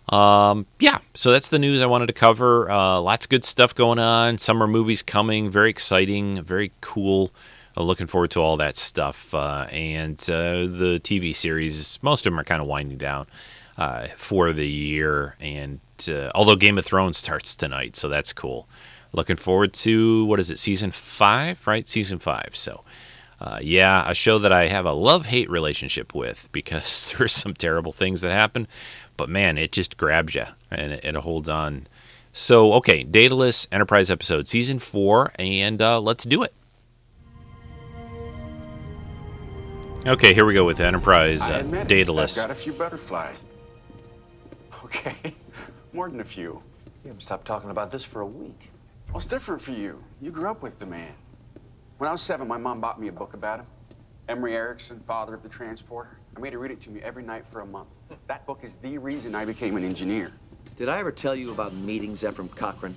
um, 0.09 0.65
yeah, 0.79 0.97
so 1.13 1.31
that's 1.31 1.49
the 1.49 1.59
news 1.59 1.83
I 1.83 1.85
wanted 1.85 2.07
to 2.07 2.13
cover. 2.13 2.71
Uh, 2.71 2.99
lots 2.99 3.27
of 3.27 3.29
good 3.29 3.45
stuff 3.45 3.75
going 3.75 3.99
on. 3.99 4.39
Summer 4.39 4.65
movies 4.65 5.03
coming, 5.03 5.51
very 5.51 5.69
exciting, 5.69 6.41
very 6.41 6.71
cool. 6.81 7.31
Uh, 7.77 7.83
looking 7.83 8.07
forward 8.07 8.31
to 8.31 8.39
all 8.39 8.57
that 8.57 8.77
stuff. 8.77 9.33
Uh, 9.33 9.67
and 9.71 10.19
uh, 10.29 10.65
the 10.65 10.99
TV 11.03 11.35
series, 11.35 11.99
most 12.01 12.25
of 12.25 12.31
them 12.31 12.39
are 12.39 12.43
kind 12.43 12.61
of 12.61 12.67
winding 12.67 12.97
down 12.97 13.27
for 14.15 14.53
the 14.53 14.67
year. 14.67 15.35
And 15.39 15.79
although 16.33 16.55
Game 16.55 16.77
of 16.77 16.85
Thrones 16.85 17.17
starts 17.17 17.55
tonight, 17.55 17.95
so 17.95 18.07
that's 18.07 18.33
cool. 18.33 18.67
Looking 19.11 19.37
forward 19.37 19.73
to 19.73 20.25
what 20.25 20.39
is 20.39 20.51
it, 20.51 20.59
season 20.59 20.91
five, 20.91 21.65
right? 21.67 21.87
Season 21.87 22.19
five. 22.19 22.51
So. 22.53 22.83
Uh, 23.41 23.59
yeah, 23.61 24.09
a 24.09 24.13
show 24.13 24.39
that 24.39 24.53
I 24.53 24.67
have 24.67 24.85
a 24.85 24.93
love 24.93 25.25
hate 25.25 25.49
relationship 25.49 26.15
with 26.15 26.47
because 26.53 27.13
there's 27.17 27.33
some 27.33 27.53
terrible 27.53 27.91
things 27.91 28.21
that 28.21 28.31
happen, 28.31 28.65
but 29.17 29.27
man, 29.27 29.57
it 29.57 29.73
just 29.73 29.97
grabs 29.97 30.35
you 30.35 30.45
and 30.71 30.93
it, 30.93 31.03
it 31.03 31.15
holds 31.15 31.49
on. 31.49 31.87
So, 32.31 32.73
okay, 32.73 33.03
Daedalus 33.03 33.67
Enterprise 33.71 34.09
episode 34.09 34.47
season 34.47 34.79
four, 34.79 35.31
and 35.37 35.81
uh, 35.81 35.99
let's 35.99 36.23
do 36.23 36.43
it. 36.43 36.53
Okay, 40.07 40.35
here 40.35 40.45
we 40.45 40.53
go 40.53 40.63
with 40.63 40.81
Enterprise 40.81 41.41
uh, 41.49 41.63
Daedalus. 41.87 42.37
I've 42.37 42.49
got 42.49 42.51
a 42.55 42.59
few 42.59 42.73
butterflies. 42.73 43.43
Okay, 44.83 45.33
more 45.93 46.11
than 46.11 46.19
a 46.19 46.23
few. 46.23 46.61
You 47.03 47.07
haven't 47.07 47.21
stopped 47.21 47.47
talking 47.47 47.71
about 47.71 47.89
this 47.89 48.05
for 48.05 48.21
a 48.21 48.25
week. 48.25 48.69
Well, 49.07 49.17
it's 49.17 49.25
different 49.25 49.59
for 49.59 49.71
you. 49.71 50.03
You 50.21 50.29
grew 50.29 50.47
up 50.47 50.61
with 50.61 50.77
the 50.77 50.85
man. 50.85 51.11
When 51.97 52.07
I 52.07 52.11
was 52.11 52.21
seven, 52.21 52.47
my 52.47 52.57
mom 52.57 52.79
bought 52.79 53.01
me 53.01 53.07
a 53.07 53.11
book 53.11 53.33
about 53.33 53.61
him. 53.61 53.65
Emory 54.29 54.55
Erickson, 54.55 54.99
father 55.07 55.33
of 55.33 55.41
the 55.41 55.49
transporter. 55.49 56.19
I 56.37 56.39
made 56.39 56.53
her 56.53 56.59
read 56.59 56.69
it 56.69 56.81
to 56.83 56.91
me 56.91 57.01
every 57.01 57.23
night 57.23 57.45
for 57.51 57.61
a 57.61 57.65
month. 57.65 57.87
That 58.27 58.45
book 58.45 58.59
is 58.61 58.75
the 58.75 58.99
reason 58.99 59.33
I 59.33 59.43
became 59.43 59.75
an 59.75 59.83
engineer. 59.83 60.31
Did 60.77 60.87
I 60.87 60.99
ever 60.99 61.11
tell 61.11 61.35
you 61.35 61.49
about 61.49 61.73
meeting 61.73 62.13
Zefram 62.13 62.55
Cochrane? 62.55 62.95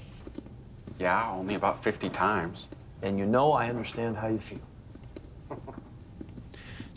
Yeah, 0.98 1.30
only 1.30 1.54
about 1.54 1.82
50 1.82 2.10
times. 2.10 2.68
And 3.00 3.18
you 3.18 3.24
know 3.24 3.52
I 3.52 3.70
understand 3.70 4.18
how 4.18 4.28
you 4.28 4.40
feel. 4.40 4.60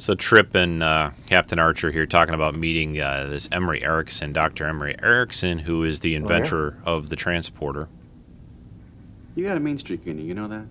So 0.02 0.16
Trip 0.16 0.56
and 0.56 0.82
uh, 0.82 1.12
Captain 1.28 1.60
Archer 1.60 1.92
here 1.92 2.08
talking 2.08 2.34
about 2.34 2.56
meeting 2.56 3.00
uh, 3.00 3.28
this 3.28 3.48
Emory 3.52 3.84
Erickson, 3.84 4.34
Dr. 4.34 4.66
Emery 4.66 4.96
Erickson, 5.00 5.60
who 5.60 5.84
is 5.84 6.00
the 6.00 6.16
inventor 6.16 6.76
oh, 6.88 6.92
yeah? 6.92 6.98
of 6.98 7.10
the 7.10 7.16
transporter. 7.16 7.88
You 9.36 9.46
got 9.46 9.58
a 9.58 9.60
mean 9.60 9.78
streak 9.78 10.08
in 10.08 10.18
you, 10.18 10.26
you 10.26 10.34
know 10.34 10.48
that? 10.48 10.66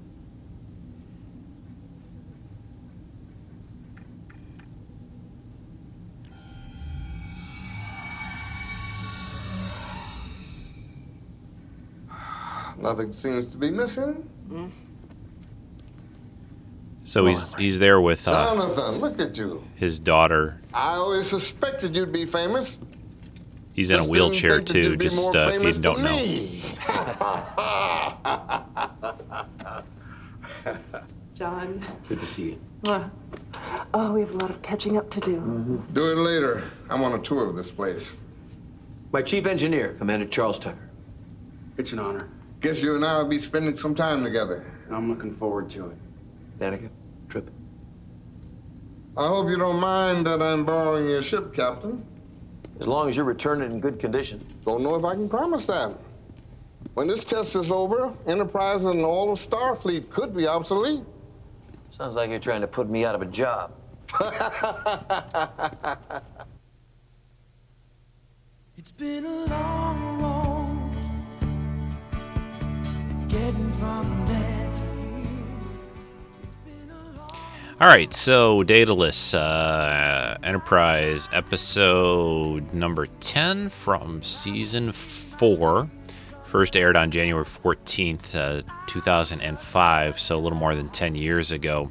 Nothing 12.82 13.12
seems 13.12 13.52
to 13.52 13.58
be 13.58 13.70
missing. 13.70 14.28
Mm. 14.48 14.72
So 17.10 17.26
he's 17.26 17.54
he's 17.54 17.80
there 17.80 18.00
with 18.00 18.28
uh, 18.28 18.54
Jonathan. 18.54 19.00
Look 19.00 19.18
at 19.18 19.36
you. 19.36 19.64
His 19.74 19.98
daughter. 19.98 20.60
I 20.72 20.92
always 20.92 21.26
suspected 21.26 21.96
you'd 21.96 22.12
be 22.12 22.24
famous. 22.24 22.78
He's 23.72 23.88
just 23.88 24.04
in 24.04 24.08
a 24.08 24.12
wheelchair 24.12 24.60
too. 24.60 24.96
Just 24.96 25.34
uh, 25.34 25.50
if 25.52 25.76
you 25.76 25.82
don't 25.82 26.04
know. 26.04 26.16
John. 31.34 31.84
Good 32.08 32.20
to 32.20 32.26
see 32.26 32.44
you. 32.44 32.60
Oh, 33.92 34.12
we 34.12 34.20
have 34.20 34.30
a 34.30 34.38
lot 34.38 34.50
of 34.50 34.62
catching 34.62 34.96
up 34.96 35.10
to 35.10 35.18
do. 35.18 35.34
Mm-hmm. 35.34 35.92
Do 35.92 36.12
it 36.12 36.16
later. 36.16 36.70
I'm 36.90 37.02
on 37.02 37.14
a 37.14 37.18
tour 37.18 37.48
of 37.48 37.56
this 37.56 37.72
place. 37.72 38.14
My 39.10 39.20
chief 39.20 39.46
engineer, 39.46 39.94
Commander 39.94 40.26
Charles 40.26 40.60
Tucker. 40.60 40.88
It's 41.76 41.92
an 41.92 41.98
honor. 41.98 42.28
Guess 42.60 42.84
you 42.84 42.94
and 42.94 43.04
I 43.04 43.18
will 43.18 43.28
be 43.28 43.40
spending 43.40 43.76
some 43.76 43.96
time 43.96 44.22
together. 44.22 44.64
I'm 44.92 45.08
looking 45.08 45.34
forward 45.34 45.68
to 45.70 45.90
it. 45.90 45.96
Danica, 46.60 46.78
Trip. 46.78 46.99
I 49.20 49.28
hope 49.28 49.50
you 49.50 49.58
don't 49.58 49.78
mind 49.78 50.26
that 50.26 50.40
I'm 50.40 50.64
borrowing 50.64 51.06
your 51.06 51.20
ship, 51.20 51.52
Captain. 51.52 52.02
As 52.78 52.86
long 52.86 53.06
as 53.06 53.18
you 53.18 53.22
return 53.22 53.60
it 53.60 53.66
in 53.66 53.78
good 53.78 54.00
condition. 54.00 54.42
Don't 54.64 54.82
know 54.82 54.94
if 54.94 55.04
I 55.04 55.12
can 55.12 55.28
promise 55.28 55.66
that. 55.66 55.94
When 56.94 57.06
this 57.06 57.22
test 57.22 57.54
is 57.54 57.70
over, 57.70 58.14
Enterprise 58.26 58.86
and 58.86 59.04
all 59.04 59.30
of 59.30 59.38
Starfleet 59.38 60.08
could 60.08 60.34
be 60.34 60.46
obsolete. 60.46 61.04
Sounds 61.90 62.14
like 62.16 62.30
you're 62.30 62.38
trying 62.38 62.62
to 62.62 62.66
put 62.66 62.88
me 62.88 63.04
out 63.04 63.14
of 63.14 63.20
a 63.20 63.26
job. 63.26 63.72
it's 68.78 68.92
been 68.92 69.26
a 69.26 69.44
long 69.44 70.22
road 70.22 70.92
getting 73.28 73.72
from 73.74 74.24
there 74.26 74.49
All 77.80 77.88
right, 77.88 78.12
so 78.12 78.62
Daedalus 78.62 79.32
uh, 79.32 80.36
Enterprise 80.42 81.30
episode 81.32 82.74
number 82.74 83.06
10 83.06 83.70
from 83.70 84.22
season 84.22 84.92
4. 84.92 85.90
First 86.44 86.76
aired 86.76 86.94
on 86.94 87.10
January 87.10 87.46
14th, 87.46 88.34
uh, 88.34 88.62
2005, 88.86 90.20
so 90.20 90.36
a 90.36 90.38
little 90.38 90.58
more 90.58 90.74
than 90.74 90.90
10 90.90 91.14
years 91.14 91.52
ago. 91.52 91.90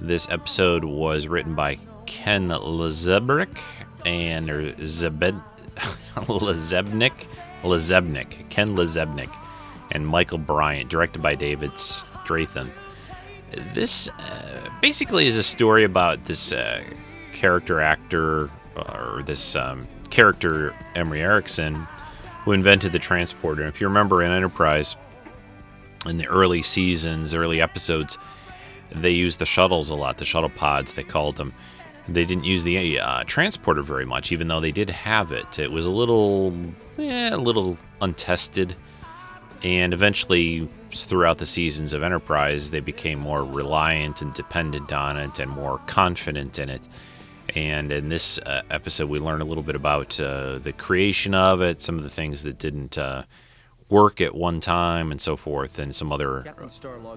This 0.00 0.30
episode 0.30 0.82
was 0.82 1.28
written 1.28 1.54
by 1.54 1.78
Ken 2.06 2.48
Lezebrick 2.48 3.58
and 4.06 4.48
Zebed 4.48 5.44
Lazebnik, 6.16 7.26
Lazebnik, 7.62 8.48
Ken 8.48 8.74
Lazebnik, 8.74 9.36
and 9.90 10.06
Michael 10.06 10.38
Bryant, 10.38 10.88
directed 10.88 11.20
by 11.20 11.34
David 11.34 11.72
Straiton. 11.72 12.70
This 13.74 14.08
uh, 14.08 14.65
basically 14.86 15.26
is 15.26 15.36
a 15.36 15.42
story 15.42 15.82
about 15.82 16.26
this 16.26 16.52
uh, 16.52 16.80
character 17.32 17.80
actor, 17.80 18.48
or 18.76 19.20
this 19.26 19.56
um, 19.56 19.84
character, 20.10 20.72
Emory 20.94 21.20
Erickson, 21.22 21.74
who 22.44 22.52
invented 22.52 22.92
the 22.92 22.98
transporter. 23.00 23.62
And 23.62 23.68
if 23.68 23.80
you 23.80 23.88
remember 23.88 24.22
in 24.22 24.30
Enterprise, 24.30 24.94
in 26.06 26.18
the 26.18 26.28
early 26.28 26.62
seasons, 26.62 27.34
early 27.34 27.60
episodes, 27.60 28.16
they 28.92 29.10
used 29.10 29.40
the 29.40 29.44
shuttles 29.44 29.90
a 29.90 29.96
lot, 29.96 30.18
the 30.18 30.24
shuttle 30.24 30.50
pods, 30.50 30.92
they 30.92 31.02
called 31.02 31.34
them. 31.34 31.52
They 32.06 32.24
didn't 32.24 32.44
use 32.44 32.62
the 32.62 33.00
uh, 33.00 33.24
transporter 33.24 33.82
very 33.82 34.06
much, 34.06 34.30
even 34.30 34.46
though 34.46 34.60
they 34.60 34.70
did 34.70 34.88
have 34.88 35.32
it. 35.32 35.58
It 35.58 35.72
was 35.72 35.86
a 35.86 35.90
little, 35.90 36.54
eh, 36.96 37.30
a 37.34 37.36
little 37.36 37.76
untested. 38.00 38.76
And 39.66 39.92
eventually, 39.92 40.68
throughout 40.92 41.38
the 41.38 41.44
seasons 41.44 41.92
of 41.92 42.04
Enterprise, 42.04 42.70
they 42.70 42.78
became 42.78 43.18
more 43.18 43.44
reliant 43.44 44.22
and 44.22 44.32
dependent 44.32 44.92
on 44.92 45.16
it 45.16 45.40
and 45.40 45.50
more 45.50 45.80
confident 45.88 46.60
in 46.60 46.68
it. 46.68 46.88
And 47.56 47.90
in 47.90 48.08
this 48.08 48.38
uh, 48.38 48.62
episode, 48.70 49.08
we 49.08 49.18
learn 49.18 49.40
a 49.40 49.44
little 49.44 49.64
bit 49.64 49.74
about 49.74 50.20
uh, 50.20 50.58
the 50.58 50.72
creation 50.72 51.34
of 51.34 51.62
it, 51.62 51.82
some 51.82 51.98
of 51.98 52.04
the 52.04 52.10
things 52.10 52.44
that 52.44 52.60
didn't 52.60 52.96
uh, 52.96 53.24
work 53.88 54.20
at 54.20 54.36
one 54.36 54.60
time, 54.60 55.10
and 55.10 55.20
so 55.20 55.34
forth, 55.34 55.80
and 55.80 55.92
some 55.92 56.12
other 56.12 56.44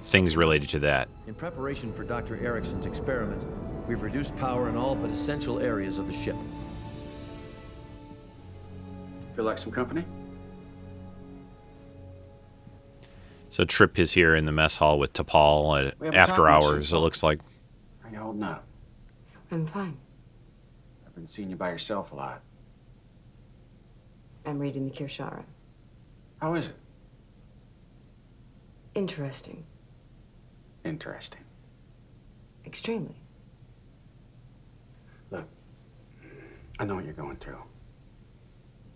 things 0.01 0.35
related 0.35 0.69
to 0.69 0.79
that. 0.79 1.07
In 1.27 1.35
preparation 1.35 1.93
for 1.93 2.03
Dr. 2.03 2.35
Erickson's 2.43 2.87
experiment, 2.87 3.43
we've 3.87 4.01
reduced 4.01 4.35
power 4.37 4.69
in 4.69 4.75
all 4.75 4.95
but 4.95 5.11
essential 5.11 5.59
areas 5.59 5.99
of 5.99 6.07
the 6.07 6.13
ship. 6.13 6.35
Feel 9.35 9.45
like 9.45 9.59
some 9.59 9.71
company? 9.71 10.03
So 13.49 13.63
Trip 13.65 13.97
is 13.97 14.11
here 14.11 14.35
in 14.35 14.45
the 14.45 14.51
mess 14.51 14.75
hall 14.77 14.99
with 14.99 15.13
T'Pol 15.13 15.93
at 16.01 16.15
after 16.15 16.47
hours. 16.47 16.93
It 16.93 16.97
looks 16.97 17.23
like. 17.23 17.39
How 18.03 18.09
you 18.09 18.19
holding 18.19 18.43
up? 18.43 18.63
I'm 19.51 19.65
fine. 19.65 19.97
I've 21.05 21.15
been 21.15 21.27
seeing 21.27 21.49
you 21.49 21.55
by 21.55 21.69
yourself 21.71 22.11
a 22.11 22.15
lot. 22.15 22.41
I'm 24.45 24.59
reading 24.59 24.87
the 24.87 24.93
Kir'Shara. 24.95 25.43
How 26.39 26.53
is 26.53 26.67
it? 26.67 26.75
Interesting. 28.95 29.65
Interesting. 30.85 31.41
Extremely. 32.65 33.15
Look, 35.31 35.45
I 36.79 36.85
know 36.85 36.95
what 36.95 37.05
you're 37.05 37.13
going 37.13 37.37
through. 37.37 37.61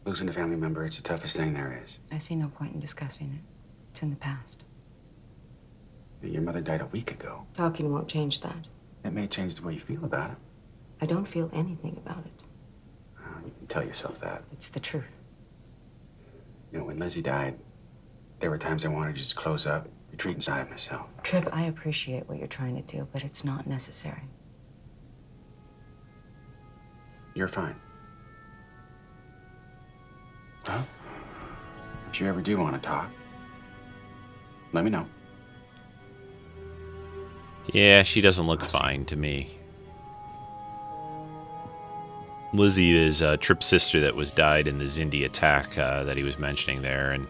Losing 0.06 0.30
a 0.30 0.34
family 0.34 0.56
member, 0.56 0.86
it's 0.86 0.98
the 0.98 1.04
toughest 1.04 1.36
thing 1.36 1.54
there 1.54 1.82
is. 1.84 2.00
I 2.12 2.18
see 2.18 2.36
no 2.36 2.48
point 2.50 2.74
in 2.74 2.80
discussing 2.80 3.39
it. 3.39 3.53
It's 3.93 4.01
in 4.01 4.10
the 4.10 4.15
past. 4.15 4.63
Your 6.23 6.41
mother 6.41 6.62
died 6.62 6.82
a 6.82 6.88
week 6.88 7.12
ago. 7.12 7.45
Talking 7.53 7.93
won't 7.93 8.08
change 8.08 8.41
that. 8.41 8.65
It 9.06 9.13
may 9.13 9.27
change 9.27 9.53
the 9.53 9.62
way 9.62 9.75
you 9.75 9.79
feel 9.79 10.03
about 10.03 10.32
it. 10.32 10.38
I 10.99 11.06
don't 11.06 11.27
feel 11.27 11.47
anything 11.53 12.01
about 12.03 12.25
it. 12.25 12.32
Uh, 13.19 13.45
you 13.45 13.51
can 13.56 13.67
tell 13.67 13.84
yourself 13.84 14.19
that. 14.21 14.41
It's 14.51 14.69
the 14.69 14.79
truth. 14.79 15.19
You 16.71 16.79
know, 16.79 16.86
when 16.86 16.97
Lizzie 16.97 17.21
died, 17.21 17.56
there 18.39 18.49
were 18.49 18.58
times 18.58 18.84
I 18.84 18.88
wanted 18.88 19.13
to 19.13 19.19
just 19.19 19.36
close 19.36 19.67
up, 19.67 19.88
retreat 20.10 20.38
inside 20.38 20.71
myself. 20.71 21.06
Trip, 21.21 21.47
I 21.53 21.65
appreciate 21.65 22.27
what 22.27 22.39
you're 22.39 22.47
trying 22.47 22.75
to 22.82 22.97
do, 22.97 23.08
but 23.13 23.23
it's 23.23 23.43
not 23.43 23.67
necessary. 23.67 24.23
You're 27.36 27.47
fine. 27.47 27.75
Well, 30.67 30.88
if 32.10 32.19
you 32.19 32.27
ever 32.27 32.41
do 32.41 32.58
want 32.58 32.73
to 32.73 32.79
talk, 32.82 33.12
let 34.74 34.84
me 34.84 34.90
know. 34.90 35.06
Yeah, 37.72 38.04
she 38.04 38.22
doesn't 38.22 38.46
look 38.46 38.62
fine 38.62 39.06
to 39.06 39.16
me. 39.16 39.56
Lizzie 42.54 42.96
is 42.96 43.24
uh, 43.24 43.38
Trip's 43.38 43.66
sister 43.66 44.00
that 44.02 44.16
was 44.16 44.32
died 44.32 44.68
in 44.68 44.78
the 44.78 44.86
Xindi 44.86 45.26
attack 45.26 45.78
uh, 45.78 46.04
that 46.04 46.18
he 46.18 46.24
was 46.24 46.38
mentioning 46.38 46.82
there, 46.82 47.12
and 47.12 47.26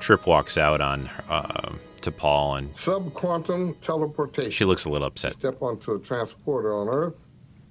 Trip 0.00 0.26
walks 0.26 0.58
out 0.58 0.80
on 0.80 1.08
uh, 1.30 1.72
T'Pol, 2.02 2.58
and 2.58 2.74
Subquantum 2.74 3.76
teleportation. 3.80 4.50
she 4.50 4.64
looks 4.64 4.84
a 4.84 4.90
little 4.90 5.06
upset. 5.06 5.32
Step 5.34 5.62
onto 5.62 5.94
a 5.94 5.98
transporter 5.98 6.74
on 6.74 6.88
Earth. 6.88 7.14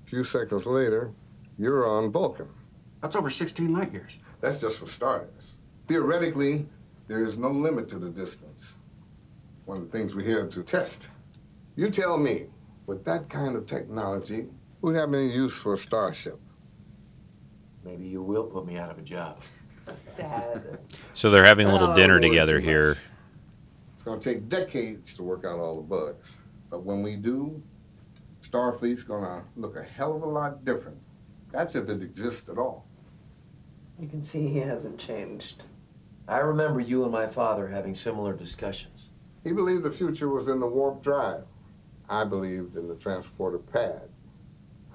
A 0.06 0.10
few 0.10 0.24
seconds 0.24 0.66
later, 0.66 1.12
you're 1.60 1.86
on 1.86 2.12
Vulcan. 2.12 2.48
That's 3.02 3.16
over 3.16 3.30
16 3.30 3.72
light 3.74 3.92
years. 3.92 4.18
That's 4.40 4.60
just 4.60 4.80
for 4.80 4.88
starters. 4.88 5.54
Theoretically, 5.88 6.66
there 7.08 7.24
is 7.24 7.38
no 7.38 7.52
limit 7.52 7.90
to 7.90 8.00
the 8.00 8.10
distance. 8.10 8.74
One 9.66 9.78
of 9.78 9.92
the 9.92 9.98
things 9.98 10.16
we're 10.16 10.26
here 10.26 10.48
to 10.48 10.64
test. 10.64 11.10
You 11.76 11.90
tell 11.90 12.18
me, 12.18 12.48
with 12.88 13.06
that 13.06 13.30
kind 13.30 13.56
of 13.56 13.66
technology, 13.66 14.48
who'd 14.82 14.96
have 14.96 15.14
any 15.14 15.32
use 15.32 15.56
for 15.56 15.74
a 15.76 15.78
starship? 15.78 16.40
Maybe 17.84 18.06
you 18.08 18.22
will 18.22 18.44
put 18.44 18.66
me 18.66 18.78
out 18.78 18.92
of 18.92 18.98
a 18.98 19.02
job. 19.02 19.42
Dad. 20.16 20.80
So 21.14 21.32
they're 21.32 21.46
having 21.46 21.68
a 21.68 21.72
little 21.72 21.92
Oh, 21.92 21.96
dinner 21.96 22.20
together 22.20 22.60
too 22.60 22.68
here. 22.68 22.98
It's 23.94 24.04
going 24.04 24.20
to 24.20 24.34
take 24.34 24.50
decades 24.50 25.14
to 25.16 25.24
work 25.24 25.46
out 25.46 25.60
all 25.60 25.78
the 25.78 25.84
bugs. 25.84 26.30
But 26.70 26.84
when 26.84 27.04
we 27.04 27.16
do, 27.16 27.62
Starfleet's 28.48 29.04
going 29.04 29.24
to 29.24 29.44
look 29.56 29.76
a 29.76 29.84
hell 29.84 30.16
of 30.16 30.24
a 30.24 30.28
lot 30.28 30.64
different. 30.66 30.98
That's 31.52 31.76
if 31.76 31.90
it 31.90 32.02
exists 32.02 32.50
at 32.50 32.58
all. 32.58 32.86
You 34.00 34.08
can 34.08 34.24
see 34.24 34.48
he 34.48 34.60
hasn't 34.60 34.98
changed. 34.98 35.64
I 36.28 36.38
remember 36.40 36.80
you 36.80 37.04
and 37.04 37.12
my 37.12 37.28
father 37.28 37.68
having 37.68 37.94
similar 37.94 38.34
discussions. 38.34 38.91
He 39.44 39.52
believed 39.52 39.84
the 39.84 39.92
future 39.92 40.30
was 40.30 40.48
in 40.48 40.60
the 40.60 40.68
warp 40.68 41.02
drive. 41.02 41.44
I 42.10 42.26
believed 42.26 42.76
in 42.76 42.88
the 42.88 42.96
transporter 42.96 43.58
pad. 43.58 44.10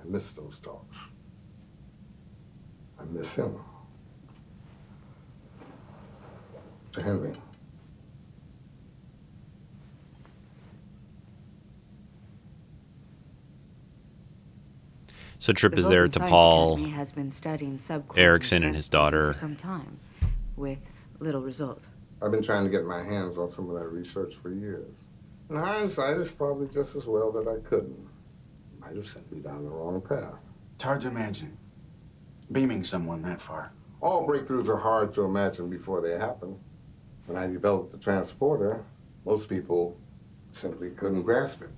I 0.00 0.04
miss 0.04 0.30
those 0.32 0.58
talks. 0.60 0.96
I 2.98 3.04
miss 3.04 3.32
him. 3.34 3.56
To 6.92 7.02
Henry. 7.02 7.32
So 15.38 15.52
Trip 15.52 15.72
The 15.72 15.78
is 15.78 15.88
there 15.88 16.08
to 16.08 16.20
Paul 16.20 16.74
Academy 16.74 16.90
has 16.90 17.12
been 17.12 17.30
studying 17.30 17.78
Erickson 18.16 18.64
and 18.64 18.74
his 18.74 18.88
daughter. 18.88 19.32
for 19.32 19.38
some 19.38 19.54
time, 19.54 20.00
with 20.56 20.78
little 21.20 21.42
result. 21.42 21.82
I've 22.22 22.30
been 22.30 22.42
trying 22.42 22.64
to 22.64 22.70
get 22.70 22.86
my 22.86 23.02
hands 23.02 23.36
on 23.36 23.50
some 23.50 23.68
of 23.68 23.76
that 23.76 23.88
research 23.88 24.34
for 24.42 24.50
years. 24.50 24.94
In 25.50 25.56
hindsight, 25.56 26.16
it's 26.16 26.30
probably 26.30 26.66
just 26.68 26.96
as 26.96 27.04
well 27.04 27.30
that 27.32 27.46
I 27.46 27.58
couldn't. 27.68 28.08
Might 28.80 28.96
have 28.96 29.06
sent 29.06 29.30
me 29.30 29.40
down 29.40 29.64
the 29.64 29.70
wrong 29.70 30.00
path. 30.00 30.34
It's 30.74 30.84
hard 30.84 31.02
to 31.02 31.08
imagine 31.08 31.56
beaming 32.52 32.84
someone 32.84 33.22
that 33.22 33.40
far. 33.40 33.72
All 34.00 34.26
breakthroughs 34.26 34.68
are 34.68 34.76
hard 34.76 35.12
to 35.14 35.22
imagine 35.22 35.68
before 35.68 36.00
they 36.00 36.12
happen. 36.12 36.58
When 37.26 37.36
I 37.36 37.46
developed 37.46 37.92
the 37.92 37.98
transporter, 37.98 38.84
most 39.24 39.48
people 39.48 39.96
simply 40.52 40.90
couldn't 40.90 41.22
grasp 41.22 41.62
it. 41.62 41.70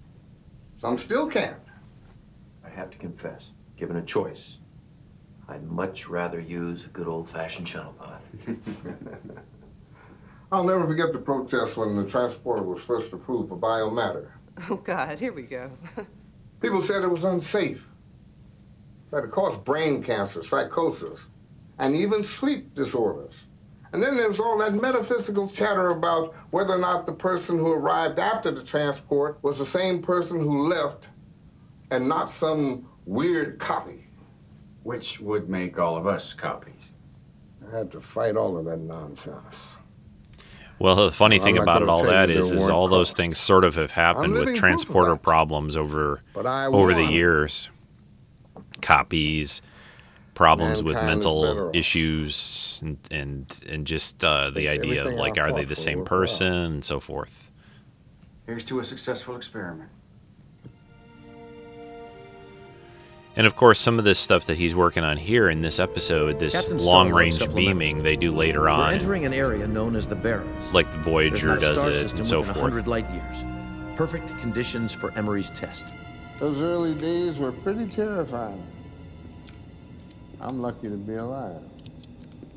Some 0.74 0.98
still 0.98 1.27
can't. 1.27 1.57
I 2.64 2.68
have 2.68 2.90
to 2.90 2.98
confess, 2.98 3.51
given 3.77 3.96
a 3.96 4.03
choice, 4.03 4.59
I'd 5.48 5.64
much 5.64 6.09
rather 6.09 6.38
use 6.38 6.85
a 6.85 6.88
good 6.88 7.09
old-fashioned 7.09 7.66
shuttle 7.66 7.94
pod. 7.94 8.20
I'll 10.50 10.64
never 10.64 10.87
forget 10.87 11.12
the 11.12 11.18
protest 11.18 11.76
when 11.76 11.94
the 11.94 12.04
transporter 12.04 12.62
was 12.62 12.82
first 12.82 13.12
approved 13.12 13.50
for 13.50 13.58
biomatter. 13.58 14.28
Oh, 14.70 14.76
God, 14.76 15.20
here 15.20 15.32
we 15.32 15.42
go. 15.42 15.70
People 16.61 16.80
said 16.80 17.02
it 17.02 17.11
was 17.11 17.24
unsafe, 17.24 17.87
that 19.11 19.24
it 19.24 19.30
caused 19.30 19.62
brain 19.64 20.02
cancer, 20.02 20.42
psychosis, 20.42 21.26
and 21.78 21.94
even 21.94 22.24
sleep 22.24 22.74
disorders. 22.74 23.34
And 23.92 24.02
then 24.02 24.16
there 24.16 24.28
was 24.28 24.40
all 24.40 24.58
that 24.58 24.74
metaphysical 24.74 25.48
chatter 25.48 25.90
about 25.90 26.34
whether 26.50 26.74
or 26.74 26.78
not 26.78 27.06
the 27.06 27.12
person 27.12 27.58
who 27.58 27.72
arrived 27.72 28.18
after 28.18 28.50
the 28.50 28.62
transport 28.62 29.38
was 29.42 29.58
the 29.58 29.66
same 29.66 30.02
person 30.02 30.40
who 30.40 30.66
left 30.66 31.08
and 31.90 32.09
not 32.09 32.28
some 32.28 32.88
weird 33.07 33.59
copy. 33.59 34.07
Which 34.82 35.20
would 35.20 35.49
make 35.49 35.78
all 35.78 35.96
of 35.96 36.07
us 36.07 36.32
copies. 36.32 36.92
I 37.66 37.76
had 37.76 37.90
to 37.92 38.01
fight 38.01 38.36
all 38.36 38.57
of 38.57 38.64
that 38.66 38.80
nonsense. 38.80 39.72
Well, 40.79 40.95
the 40.95 41.12
funny 41.12 41.39
Well, 41.39 41.45
thing 41.45 41.59
about 41.59 41.83
it 41.83 41.89
all 41.89 42.03
tell 42.03 42.11
that 42.11 42.29
you 42.29 42.35
there 42.35 42.43
is, 42.43 42.53
is 42.53 42.61
weren't 42.61 42.72
all 42.72 42.89
those 42.89 43.12
things 43.12 43.39
sort 43.39 43.64
of 43.64 43.74
have 43.74 43.91
happened 43.91 44.35
with 44.35 44.55
transporter 44.55 45.16
problems 45.16 45.76
over 45.76 46.22
over 46.35 46.95
the 46.95 47.05
years. 47.05 47.68
Copies, 48.81 49.61
problems 50.35 50.85
with 50.85 50.95
Mankind 50.95 51.18
is 51.18 51.24
better 51.24 51.55
mental 51.55 51.70
issues, 51.74 52.79
and 52.81 52.99
and, 53.11 53.64
and 53.68 53.87
just 53.87 54.24
uh, 54.24 54.51
the 54.51 54.66
Makes 54.66 54.85
idea 54.85 55.05
of 55.05 55.14
like, 55.14 55.37
I 55.37 55.43
are 55.43 55.53
they 55.53 55.64
the 55.64 55.74
same 55.76 56.05
person, 56.05 56.53
and 56.53 56.85
so 56.85 57.01
forth. 57.01 57.51
Here's 58.47 58.64
to 58.64 58.79
a 58.81 58.85
successful 58.85 59.37
experiment. 59.37 59.91
And 63.39 63.47
of 63.47 63.55
course, 63.55 63.78
some 63.78 64.01
of 64.01 64.05
this 64.05 64.18
stuff 64.18 64.47
that 64.47 64.59
he's 64.59 64.74
working 64.74 65.05
on 65.05 65.16
here 65.16 65.49
in 65.49 65.61
this 65.61 65.78
episode, 65.78 66.41
this 66.41 66.68
long 66.70 67.12
range 67.12 67.39
beaming, 67.55 68.03
they 68.03 68.16
do 68.16 68.32
later 68.32 68.62
We're 68.62 68.70
on, 68.70 68.93
entering 68.95 69.26
an 69.26 69.32
area 69.32 69.64
known 69.64 69.95
as 69.95 70.09
the 70.09 70.16
Barrens. 70.16 70.72
like 70.72 70.89
the 70.89 70.95
There's 70.95 71.07
Voyager 71.07 71.49
not 71.51 71.61
does 71.61 71.78
star 71.78 71.91
it 71.91 71.95
system 71.95 72.18
and 72.18 72.26
so 72.26 72.41
within 72.41 72.55
forth. 72.55 72.74
100 72.74 72.89
light 72.89 73.09
years. 73.12 73.45
Perfect 73.95 74.36
conditions 74.41 74.93
for 74.93 75.12
Emory's 75.12 75.51
test. 75.51 75.95
Those 76.41 76.62
early 76.62 76.97
days 76.97 77.39
were 77.39 77.53
pretty 77.53 77.86
terrifying. 77.86 78.61
I'm 80.41 80.61
lucky 80.61 80.89
to 80.89 80.97
be 80.97 81.14
alive. 81.14 81.62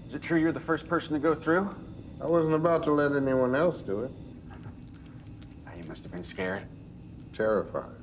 Is 0.08 0.16
it 0.16 0.24
true 0.24 0.40
you're 0.40 0.52
the 0.52 0.60
first 0.60 0.88
person 0.88 1.14
to 1.14 1.20
go 1.20 1.36
through? 1.36 1.70
I 2.20 2.26
wasn't 2.26 2.56
about 2.56 2.82
to 2.84 2.92
let 2.92 3.12
anyone 3.16 3.54
else 3.54 3.82
do 3.82 4.00
it. 4.02 4.12
You 5.78 5.84
must 5.88 6.02
have 6.04 6.12
been 6.12 6.24
scared. 6.24 6.64
Terrified. 7.34 8.01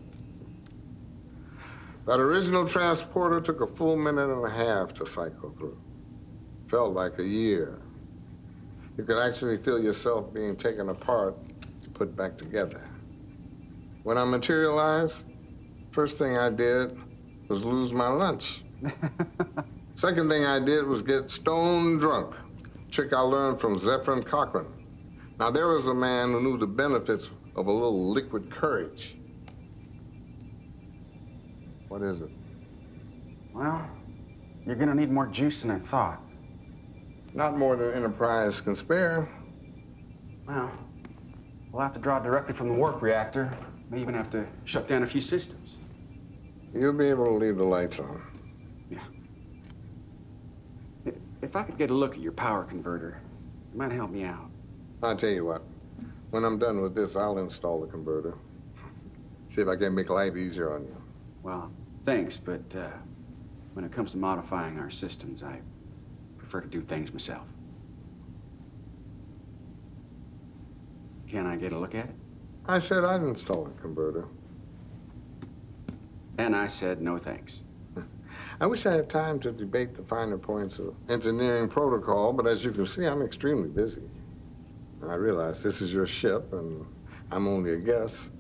That 2.08 2.20
original 2.20 2.66
transporter 2.66 3.38
took 3.38 3.60
a 3.60 3.66
full 3.66 3.94
minute 3.94 4.30
and 4.30 4.42
a 4.42 4.48
half 4.48 4.94
to 4.94 5.04
cycle 5.04 5.54
through. 5.58 5.78
Felt 6.70 6.94
like 6.94 7.18
a 7.18 7.22
year. 7.22 7.82
You 8.96 9.04
could 9.04 9.18
actually 9.18 9.58
feel 9.58 9.78
yourself 9.78 10.32
being 10.32 10.56
taken 10.56 10.88
apart, 10.88 11.36
put 11.92 12.16
back 12.16 12.38
together. 12.38 12.80
When 14.04 14.16
I 14.16 14.24
materialized, 14.24 15.24
first 15.90 16.16
thing 16.16 16.38
I 16.38 16.48
did 16.48 16.98
was 17.48 17.62
lose 17.62 17.92
my 17.92 18.08
lunch. 18.08 18.64
Second 19.96 20.30
thing 20.30 20.46
I 20.46 20.60
did 20.60 20.86
was 20.86 21.02
get 21.02 21.30
stone 21.30 21.98
drunk. 21.98 22.34
Trick 22.90 23.12
I 23.12 23.20
learned 23.20 23.60
from 23.60 23.78
Zefram 23.78 24.24
Cochrane. 24.24 24.72
Now, 25.38 25.50
there 25.50 25.66
was 25.66 25.88
a 25.88 25.94
man 25.94 26.32
who 26.32 26.40
knew 26.40 26.56
the 26.56 26.66
benefits 26.66 27.28
of 27.54 27.66
a 27.66 27.70
little 27.70 28.10
liquid 28.10 28.50
courage. 28.50 29.17
What 31.88 32.02
is 32.02 32.20
it? 32.22 32.30
Well, 33.54 33.88
you're 34.64 34.76
gonna 34.76 34.94
need 34.94 35.10
more 35.10 35.26
juice 35.26 35.62
than 35.62 35.70
I 35.70 35.78
thought. 35.78 36.22
Not 37.34 37.58
more 37.58 37.76
than 37.76 37.92
Enterprise 37.94 38.60
can 38.60 38.76
spare. 38.76 39.28
Well, 40.46 40.70
we'll 41.72 41.82
have 41.82 41.92
to 41.94 42.00
draw 42.00 42.18
directly 42.18 42.54
from 42.54 42.68
the 42.68 42.74
warp 42.74 43.02
reactor. 43.02 43.56
May 43.90 44.00
even 44.00 44.14
have 44.14 44.30
to 44.30 44.46
shut 44.64 44.86
down 44.86 45.02
a 45.02 45.06
few 45.06 45.20
systems. 45.20 45.78
You'll 46.74 46.92
be 46.92 47.06
able 47.06 47.24
to 47.24 47.32
leave 47.32 47.56
the 47.56 47.64
lights 47.64 47.98
on. 47.98 48.22
Yeah. 48.90 49.04
If 51.40 51.56
I 51.56 51.62
could 51.62 51.78
get 51.78 51.90
a 51.90 51.94
look 51.94 52.14
at 52.14 52.20
your 52.20 52.32
power 52.32 52.64
converter, 52.64 53.20
it 53.72 53.76
might 53.76 53.92
help 53.92 54.10
me 54.10 54.24
out. 54.24 54.50
I'll 55.02 55.16
tell 55.16 55.30
you 55.30 55.46
what. 55.46 55.62
When 56.30 56.44
I'm 56.44 56.58
done 56.58 56.82
with 56.82 56.94
this, 56.94 57.16
I'll 57.16 57.38
install 57.38 57.80
the 57.80 57.86
converter. 57.86 58.34
See 59.48 59.62
if 59.62 59.68
I 59.68 59.76
can 59.76 59.94
make 59.94 60.10
life 60.10 60.36
easier 60.36 60.74
on 60.74 60.82
you. 60.82 60.96
Well, 61.42 61.70
thanks, 62.08 62.38
but 62.38 62.62
uh, 62.74 62.88
when 63.74 63.84
it 63.84 63.92
comes 63.92 64.12
to 64.12 64.16
modifying 64.16 64.78
our 64.78 64.88
systems, 64.88 65.42
I 65.42 65.60
prefer 66.38 66.62
to 66.62 66.66
do 66.66 66.80
things 66.80 67.12
myself. 67.12 67.46
Can 71.28 71.46
I 71.46 71.56
get 71.56 71.74
a 71.74 71.78
look 71.78 71.94
at 71.94 72.06
it? 72.06 72.14
I 72.64 72.78
said 72.78 73.04
I'd 73.04 73.20
install 73.20 73.64
the 73.64 73.78
converter. 73.82 74.24
And 76.38 76.56
I 76.56 76.66
said 76.66 77.02
no 77.02 77.18
thanks. 77.18 77.64
I 78.60 78.66
wish 78.66 78.86
I 78.86 78.92
had 78.94 79.10
time 79.10 79.38
to 79.40 79.52
debate 79.52 79.94
the 79.94 80.02
finer 80.02 80.38
points 80.38 80.78
of 80.78 80.94
engineering 81.10 81.68
protocol, 81.68 82.32
but 82.32 82.46
as 82.46 82.64
you 82.64 82.70
can 82.70 82.86
see, 82.86 83.04
I'm 83.04 83.20
extremely 83.20 83.68
busy. 83.68 84.08
I 85.06 85.14
realize 85.14 85.62
this 85.62 85.82
is 85.82 85.92
your 85.92 86.06
ship, 86.06 86.54
and 86.54 86.86
I'm 87.30 87.46
only 87.46 87.74
a 87.74 87.78
guest. 87.78 88.30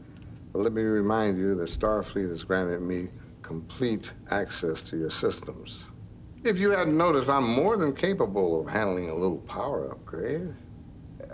But 0.54 0.60
let 0.62 0.72
me 0.72 0.80
remind 0.80 1.36
you 1.36 1.54
that 1.56 1.68
Starfleet 1.68 2.30
has 2.30 2.44
granted 2.44 2.80
me 2.80 3.08
complete 3.48 4.12
access 4.30 4.82
to 4.82 4.98
your 4.98 5.10
systems. 5.10 5.84
If 6.44 6.58
you 6.58 6.70
hadn't 6.70 6.98
noticed, 6.98 7.30
I'm 7.30 7.48
more 7.48 7.78
than 7.78 7.94
capable 7.94 8.60
of 8.60 8.68
handling 8.68 9.08
a 9.08 9.14
little 9.14 9.38
power 9.38 9.90
upgrade. 9.90 10.52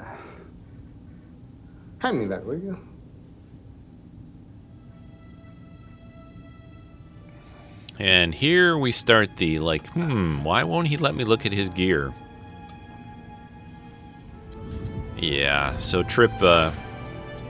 Hand 1.99 2.21
me 2.21 2.27
that, 2.27 2.47
will 2.47 2.61
you? 2.61 2.79
And 7.99 8.33
here 8.33 8.79
we 8.79 8.93
start 8.93 9.37
the 9.37 9.59
like, 9.59 9.85
hmm, 9.89 10.45
why 10.45 10.63
won't 10.63 10.87
he 10.87 10.97
let 10.97 11.17
me 11.17 11.25
look 11.25 11.45
at 11.45 11.51
his 11.51 11.69
gear? 11.69 12.15
Yeah, 15.17 15.77
so 15.79 16.05
Trip, 16.05 16.33
uh, 16.41 16.71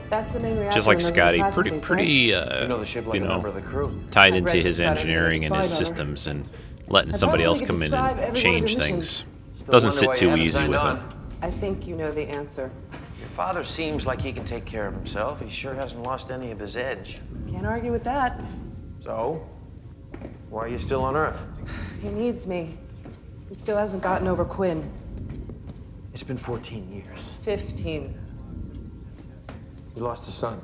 That's 0.09 0.31
the 0.33 0.39
main 0.39 0.57
reaction. 0.57 0.73
just 0.75 0.87
like 0.87 1.01
Scotty, 1.01 1.41
pretty, 1.51 1.79
pretty, 1.79 2.33
uh, 2.33 2.61
You 2.63 2.67
know 2.67 2.79
the 2.79 2.85
ship 2.85 3.05
like 3.05 3.19
you 3.19 3.25
know, 3.25 3.41
the 3.51 3.61
crew. 3.61 3.99
tied 4.11 4.33
I've 4.33 4.39
into 4.39 4.57
his 4.57 4.79
engineering 4.79 5.45
and 5.45 5.55
his 5.55 5.71
you 5.79 5.85
can 5.85 5.95
find 5.95 6.01
on 6.01 6.07
her. 6.09 6.17
systems 6.17 6.27
and 6.27 6.49
letting 6.87 7.13
I 7.13 7.17
somebody 7.17 7.43
else 7.43 7.61
come 7.61 7.81
in 7.81 7.93
and 7.93 7.95
every 8.19 8.21
one 8.21 8.29
of 8.29 8.35
change 8.35 8.77
things. 8.77 8.79
missions. 8.79 9.25
Doesn't 9.69 9.93
sit 9.93 10.13
too 10.15 10.35
easy 10.35 10.67
with 10.67 10.77
on. 10.77 10.97
him. 10.97 11.09
I 11.41 11.49
think 11.51 11.87
you 11.87 11.95
know 11.95 12.11
the 12.11 12.21
answer. 12.29 12.71
Your 13.19 13.29
father 13.29 13.63
seems 13.63 14.05
like 14.05 14.21
he 14.21 14.31
can 14.31 14.45
take 14.45 14.65
care 14.65 14.87
of 14.87 14.93
himself. 14.93 15.41
He 15.41 15.49
sure 15.49 15.73
hasn't 15.73 16.03
lost 16.03 16.29
any 16.31 16.51
of 16.51 16.59
his 16.59 16.77
edge. 16.77 17.19
Can't 17.51 17.65
argue 17.65 17.91
with 17.91 18.03
that. 18.03 18.39
So, 19.03 19.43
why 20.49 20.61
are 20.65 20.67
you 20.67 20.77
still 20.79 21.01
on 21.03 21.15
Earth? 21.15 21.37
He 22.01 22.09
needs 22.09 22.47
me. 22.47 22.77
He 23.49 23.55
still 23.55 23.77
hasn't 23.77 24.03
gotten 24.03 24.27
over 24.27 24.45
Quinn. 24.45 24.89
It's 26.13 26.23
been 26.23 26.37
14 26.37 26.91
years. 26.91 27.35
15. 27.43 28.17
He 29.95 30.01
lost 30.01 30.27
a 30.27 30.31
son. 30.31 30.61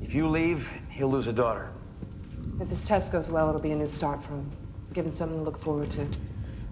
If 0.00 0.14
you 0.14 0.28
leave, 0.28 0.80
he'll 0.90 1.08
lose 1.08 1.26
a 1.26 1.32
daughter. 1.32 1.72
If 2.60 2.68
this 2.68 2.84
test 2.84 3.10
goes 3.10 3.30
well, 3.30 3.48
it'll 3.48 3.60
be 3.60 3.72
a 3.72 3.76
new 3.76 3.86
start 3.86 4.22
for 4.22 4.34
him. 4.34 4.52
Give 4.92 5.06
him 5.06 5.12
something 5.12 5.38
to 5.38 5.42
look 5.42 5.58
forward 5.58 5.90
to. 5.92 6.06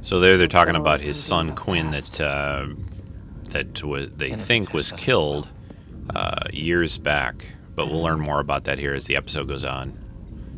So 0.03 0.20
there 0.20 0.37
they're 0.37 0.47
talking 0.47 0.76
about 0.76 1.01
his 1.01 1.22
son 1.22 1.57
Quinn 1.57 1.91
that 1.91 2.20
uh, 2.20 2.66
that 3.51 3.83
was, 3.83 4.11
they 4.11 4.35
think 4.35 4.74
was 4.74 4.93
killed 4.93 5.49
uh, 6.14 6.45
years 6.53 6.99
back, 6.99 7.47
but 7.74 7.89
we'll 7.89 8.03
learn 8.03 8.20
more 8.20 8.41
about 8.41 8.64
that 8.64 8.78
here 8.78 8.95
as 8.95 9.07
the 9.07 9.16
episode 9.16 9.49
goes 9.49 9.64
on. 9.64 9.99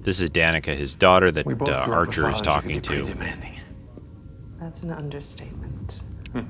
This 0.01 0.20
is 0.20 0.31
Danica, 0.31 0.75
his 0.75 0.95
daughter 0.95 1.31
that 1.31 1.47
uh, 1.47 1.51
grew 1.51 1.66
up 1.66 1.87
with 1.87 1.95
Archer 1.95 2.29
is 2.29 2.37
fathers 2.37 2.39
who 2.41 2.45
talking 2.45 2.81
could 2.81 2.83
be 2.83 2.89
pretty 2.89 3.07
to, 3.07 3.12
demanding. 3.14 3.61
That's 4.61 4.83
an 4.83 4.91
understatement. 4.91 5.64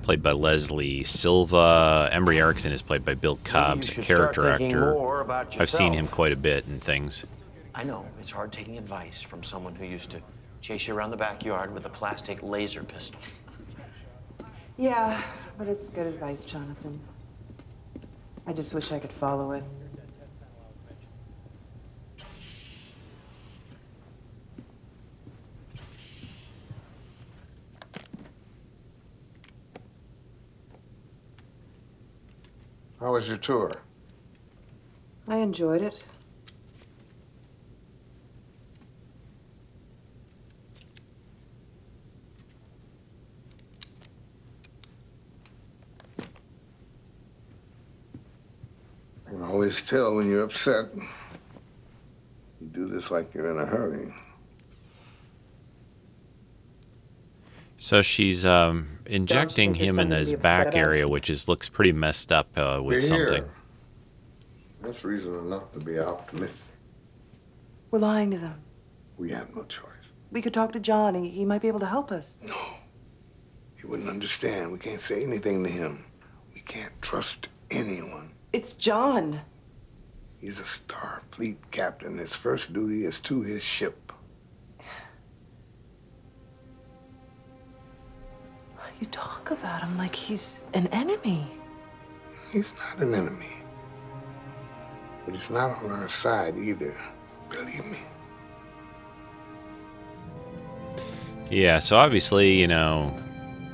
Played 0.02 0.22
by 0.22 0.32
Leslie 0.32 1.04
Silva. 1.04 2.08
Emory 2.10 2.38
Erickson 2.38 2.72
is 2.72 2.80
played 2.80 3.04
by 3.04 3.14
Bill 3.14 3.38
Cobbs, 3.44 3.90
a 3.90 4.00
character 4.00 4.48
actor. 4.48 5.30
I've 5.60 5.68
seen 5.68 5.92
him 5.92 6.08
quite 6.08 6.32
a 6.32 6.36
bit 6.36 6.66
in 6.66 6.80
things. 6.80 7.26
I 7.74 7.84
know 7.84 8.06
it's 8.20 8.30
hard 8.30 8.50
taking 8.50 8.78
advice 8.78 9.20
from 9.20 9.42
someone 9.42 9.74
who 9.74 9.84
used 9.84 10.10
to 10.10 10.22
chase 10.62 10.88
you 10.88 10.94
around 10.94 11.10
the 11.10 11.16
backyard 11.18 11.74
with 11.74 11.84
a 11.84 11.90
plastic 11.90 12.42
laser 12.42 12.82
pistol. 12.82 13.20
Yeah, 14.78 15.20
but 15.58 15.68
it's 15.68 15.90
good 15.90 16.06
advice, 16.06 16.44
Jonathan. 16.44 16.98
I 18.46 18.52
just 18.52 18.72
wish 18.72 18.90
I 18.90 18.98
could 18.98 19.12
follow 19.12 19.52
it. 19.52 19.64
How 33.04 33.12
was 33.12 33.28
your 33.28 33.36
tour? 33.36 33.70
I 35.28 35.36
enjoyed 35.36 35.82
it. 35.82 36.02
I 49.26 49.30
can 49.32 49.42
always 49.42 49.82
tell 49.82 50.14
when 50.14 50.30
you're 50.30 50.44
upset. 50.44 50.86
You 50.94 52.68
do 52.72 52.88
this 52.88 53.10
like 53.10 53.34
you're 53.34 53.50
in 53.50 53.58
a 53.58 53.66
hurry. 53.66 54.14
So 57.76 58.00
she's 58.00 58.46
um, 58.46 58.93
injecting 59.06 59.74
think 59.74 59.84
him 59.84 59.98
in 59.98 60.10
his 60.10 60.32
back 60.32 60.74
area, 60.74 61.06
which 61.08 61.30
is 61.30 61.48
looks 61.48 61.68
pretty 61.68 61.92
messed 61.92 62.32
up 62.32 62.48
uh, 62.56 62.80
with 62.82 63.08
You're 63.08 63.18
here. 63.18 63.28
something. 63.28 63.50
That's 64.82 65.04
reason 65.04 65.34
enough 65.38 65.72
to 65.72 65.78
be 65.80 65.98
optimistic. 65.98 66.66
We're 67.90 68.00
lying 68.00 68.30
to 68.32 68.38
them. 68.38 68.60
We 69.16 69.30
have 69.30 69.54
no 69.54 69.62
choice. 69.64 69.88
We 70.30 70.42
could 70.42 70.52
talk 70.52 70.72
to 70.72 70.80
John. 70.80 71.14
He, 71.14 71.30
he 71.30 71.44
might 71.44 71.62
be 71.62 71.68
able 71.68 71.80
to 71.80 71.86
help 71.86 72.10
us. 72.10 72.40
No. 72.44 72.54
He 73.76 73.86
wouldn't 73.86 74.08
understand. 74.08 74.72
We 74.72 74.78
can't 74.78 75.00
say 75.00 75.22
anything 75.22 75.62
to 75.62 75.70
him. 75.70 76.04
We 76.54 76.60
can't 76.62 76.92
trust 77.00 77.48
anyone. 77.70 78.30
It's 78.52 78.74
John. 78.74 79.40
He's 80.40 80.58
a 80.58 80.64
Starfleet 80.64 81.56
captain. 81.70 82.18
His 82.18 82.34
first 82.34 82.72
duty 82.72 83.04
is 83.04 83.20
to 83.20 83.42
his 83.42 83.62
ship. 83.62 84.03
You 89.00 89.06
talk 89.08 89.50
about 89.50 89.82
him 89.82 89.98
like 89.98 90.14
he's 90.14 90.60
an 90.72 90.86
enemy. 90.88 91.46
He's 92.52 92.72
not 92.74 93.06
an 93.06 93.14
enemy. 93.14 93.50
But 95.24 95.34
he's 95.34 95.50
not 95.50 95.82
on 95.82 95.90
our 95.90 96.08
side 96.08 96.56
either. 96.56 96.94
Believe 97.50 97.84
me. 97.86 97.98
Yeah, 101.50 101.78
so 101.78 101.96
obviously, 101.96 102.60
you 102.60 102.66
know, 102.66 103.14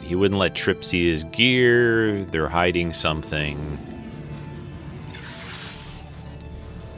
he 0.02 0.14
wouldn't 0.14 0.38
let 0.38 0.54
Trip 0.54 0.82
see 0.82 1.08
his 1.08 1.24
gear. 1.24 2.24
They're 2.24 2.48
hiding 2.48 2.92
something. 2.92 3.78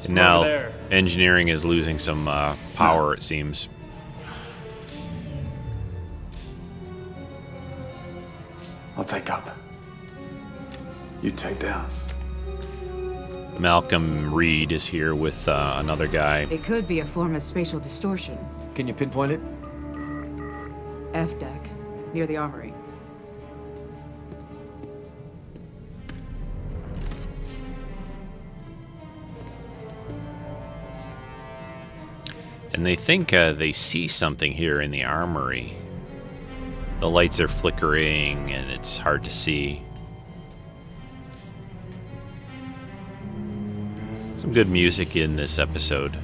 And 0.04 0.14
now 0.14 0.42
there. 0.42 0.72
engineering 0.90 1.48
is 1.48 1.64
losing 1.64 1.98
some 1.98 2.26
uh, 2.26 2.56
power, 2.74 3.14
it 3.14 3.22
seems. 3.22 3.68
I'll 9.02 9.08
take 9.08 9.30
up. 9.30 9.48
You 11.22 11.32
take 11.32 11.58
down. 11.58 11.88
Malcolm 13.58 14.32
Reed 14.32 14.70
is 14.70 14.86
here 14.86 15.16
with 15.16 15.48
uh, 15.48 15.74
another 15.78 16.06
guy. 16.06 16.46
It 16.52 16.62
could 16.62 16.86
be 16.86 17.00
a 17.00 17.04
form 17.04 17.34
of 17.34 17.42
spatial 17.42 17.80
distortion. 17.80 18.38
Can 18.76 18.86
you 18.86 18.94
pinpoint 18.94 19.32
it? 19.32 19.40
F 21.14 21.36
deck, 21.40 21.68
near 22.14 22.28
the 22.28 22.36
armory. 22.36 22.72
And 32.72 32.86
they 32.86 32.94
think 32.94 33.32
uh, 33.32 33.52
they 33.52 33.72
see 33.72 34.06
something 34.06 34.52
here 34.52 34.80
in 34.80 34.92
the 34.92 35.02
armory. 35.02 35.81
The 37.02 37.10
lights 37.10 37.40
are 37.40 37.48
flickering 37.48 38.52
and 38.52 38.70
it's 38.70 38.96
hard 38.96 39.24
to 39.24 39.30
see. 39.30 39.82
Some 44.36 44.52
good 44.52 44.68
music 44.68 45.16
in 45.16 45.34
this 45.34 45.58
episode. 45.58 46.16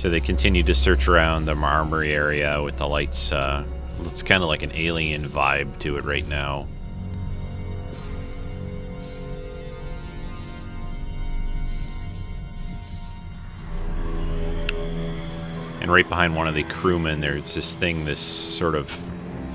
So 0.00 0.08
they 0.08 0.20
continue 0.20 0.62
to 0.62 0.74
search 0.74 1.08
around 1.08 1.44
the 1.44 1.54
armory 1.54 2.14
area 2.14 2.62
with 2.62 2.78
the 2.78 2.88
lights. 2.88 3.32
Uh, 3.32 3.66
it's 4.06 4.22
kind 4.22 4.42
of 4.42 4.48
like 4.48 4.62
an 4.62 4.72
alien 4.74 5.24
vibe 5.24 5.78
to 5.80 5.98
it 5.98 6.04
right 6.04 6.26
now. 6.26 6.66
And 15.82 15.92
right 15.92 16.08
behind 16.08 16.34
one 16.34 16.48
of 16.48 16.54
the 16.54 16.62
crewmen, 16.62 17.20
there's 17.20 17.54
this 17.54 17.74
thing, 17.74 18.06
this 18.06 18.20
sort 18.20 18.76
of 18.76 18.90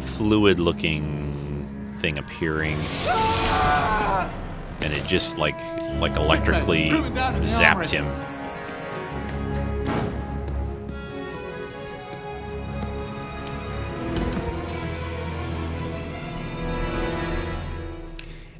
fluid 0.06 0.60
looking 0.60 1.98
thing 2.02 2.20
appearing. 2.20 2.78
And 4.82 4.94
it 4.94 5.08
just 5.08 5.40
like 5.40 5.60
like 6.00 6.16
electrically 6.16 6.90
zapped 6.92 7.90
him. 7.90 8.06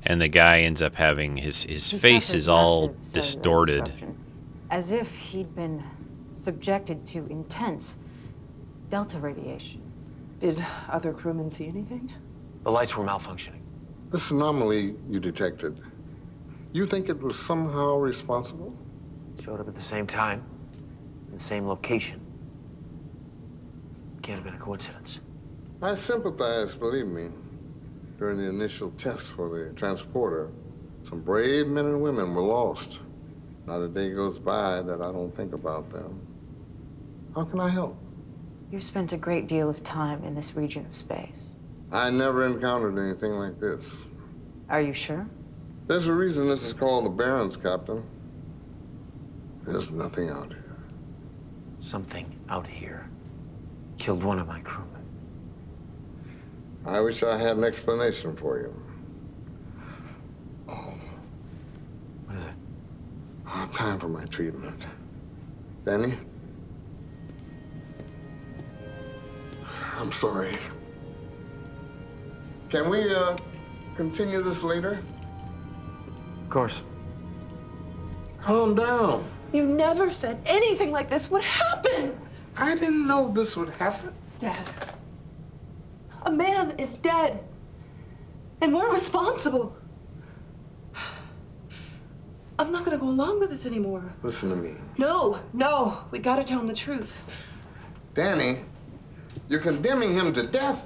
And 0.06 0.22
the 0.22 0.28
guy 0.28 0.60
ends 0.60 0.82
up 0.82 0.96
having 0.96 1.38
his 1.38 1.64
his 1.64 1.92
He 1.92 1.98
face 1.98 2.34
is 2.34 2.48
all 2.48 2.90
distorted. 3.14 3.92
As 4.70 4.92
if 4.92 5.16
he'd 5.18 5.56
been 5.56 5.84
subjected 6.28 7.06
to 7.08 7.26
intense 7.28 7.98
delta 8.90 9.20
radiation. 9.20 9.82
Did 10.40 10.64
other 10.90 11.14
crewmen 11.14 11.50
see 11.50 11.68
anything? 11.68 12.12
The 12.64 12.72
lights 12.72 12.96
were 12.98 13.06
malfunctioning. 13.06 13.62
This 14.12 14.32
anomaly 14.32 14.96
you 15.10 15.20
detected, 15.20 15.80
you 16.74 16.86
think 16.86 17.10
it 17.10 17.22
was 17.22 17.40
somehow 17.40 17.96
responsible? 17.98 18.76
Showed 19.42 19.60
up 19.60 19.68
at 19.68 19.76
the 19.76 19.82
same 19.82 20.06
time, 20.06 20.44
in 21.28 21.34
the 21.34 21.40
same 21.40 21.68
location. 21.68 22.20
Can't 24.22 24.38
have 24.38 24.46
been 24.46 24.56
a 24.56 24.58
coincidence. 24.58 25.22
I 25.82 25.94
sympathize, 25.94 26.76
believe 26.76 27.08
me. 27.08 27.30
During 28.18 28.38
the 28.38 28.48
initial 28.48 28.92
test 28.92 29.34
for 29.34 29.50
the 29.50 29.74
transporter, 29.74 30.50
some 31.04 31.22
brave 31.22 31.68
men 31.68 31.86
and 31.86 32.02
women 32.02 32.34
were 32.34 32.42
lost. 32.42 33.00
Not 33.66 33.82
a 33.82 33.88
day 33.88 34.14
goes 34.14 34.40
by 34.40 34.82
that 34.82 35.02
I 35.02 35.12
don't 35.12 35.36
think 35.36 35.54
about 35.54 35.90
them. 35.90 36.20
How 37.36 37.44
can 37.44 37.60
I 37.60 37.70
help? 37.70 37.98
You've 38.72 38.84
spent 38.84 39.12
a 39.14 39.18
great 39.18 39.48
deal 39.48 39.70
of 39.70 39.84
time 39.84 40.24
in 40.24 40.34
this 40.34 40.56
region 40.56 40.86
of 40.86 40.96
space. 40.96 41.56
I 41.92 42.10
never 42.10 42.46
encountered 42.46 42.98
anything 42.98 43.32
like 43.34 43.60
this. 43.60 43.92
Are 44.70 44.82
you 44.82 44.94
sure? 44.94 45.28
There's 45.88 46.08
a 46.08 46.14
reason 46.14 46.48
this 46.48 46.64
is 46.64 46.74
called 46.74 47.06
the 47.06 47.10
Barrens, 47.10 47.58
Captain. 47.58 48.04
There's 49.66 49.92
nothing 49.92 50.30
out 50.30 50.48
here. 50.48 50.76
Something 51.80 52.40
out 52.50 52.68
here 52.68 53.10
killed 53.98 54.24
one 54.24 54.40
of 54.40 54.48
my 54.48 54.60
crewmen. 54.62 54.95
I 56.86 57.00
wish 57.00 57.24
I 57.24 57.38
had 57.38 57.58
an 57.58 57.64
explanation 57.64 58.36
for 58.36 58.60
you. 58.60 58.74
Oh. 60.70 60.94
What 62.26 62.38
is 62.38 62.46
it? 62.46 62.54
Oh, 63.48 63.68
time 63.72 64.00
for 64.00 64.08
my 64.08 64.26
treatment. 64.26 64.86
Danny? 65.84 66.18
I'm 69.98 70.12
sorry. 70.12 70.58
Can 72.70 72.90
we, 72.90 73.14
uh, 73.14 73.36
continue 73.96 74.44
this 74.44 74.62
later? 74.62 75.00
Of 76.44 76.50
course. 76.50 76.84
Calm 78.42 78.76
down. 78.76 79.28
You 79.54 79.66
never 79.66 80.12
said 80.12 80.40
anything 80.46 80.92
like 80.92 81.10
this 81.10 81.32
would 81.32 81.44
happen! 81.44 82.16
I 82.58 82.76
didn't 82.76 83.08
know 83.08 83.30
this 83.30 83.58
would 83.58 83.70
happen. 83.70 84.14
Dad. 84.38 84.95
A 86.26 86.32
man 86.32 86.74
is 86.78 86.98
dead. 86.98 87.44
And 88.62 88.74
we're 88.74 88.92
responsible. 88.92 89.76
I'm 92.58 92.72
not 92.72 92.86
gonna 92.86 92.98
go 92.98 93.10
along 93.10 93.40
with 93.40 93.50
this 93.50 93.66
anymore. 93.66 94.14
Listen 94.24 94.50
to 94.50 94.56
me. 94.56 94.76
No, 94.98 95.40
no, 95.54 96.00
we 96.12 96.20
gotta 96.20 96.44
tell 96.44 96.60
him 96.60 96.68
the 96.68 96.74
truth. 96.74 97.22
Danny, 98.14 98.62
you're 99.50 99.60
condemning 99.60 100.14
him 100.14 100.34
to 100.34 100.44
death. 100.44 100.82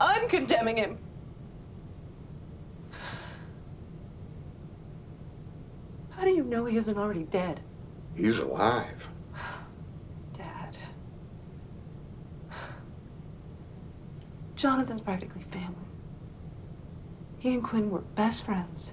I'm 0.00 0.28
condemning 0.28 0.78
him. 0.78 0.98
How 6.10 6.24
do 6.24 6.30
you 6.30 6.42
know 6.42 6.64
he 6.64 6.78
isn't 6.78 6.96
already 6.96 7.24
dead? 7.24 7.60
He's 8.14 8.38
alive. 8.38 9.08
Dad. 10.32 10.78
Jonathan's 14.60 15.00
practically 15.00 15.42
family. 15.50 15.88
He 17.38 17.54
and 17.54 17.64
Quinn 17.64 17.90
were 17.90 18.00
best 18.00 18.44
friends. 18.44 18.92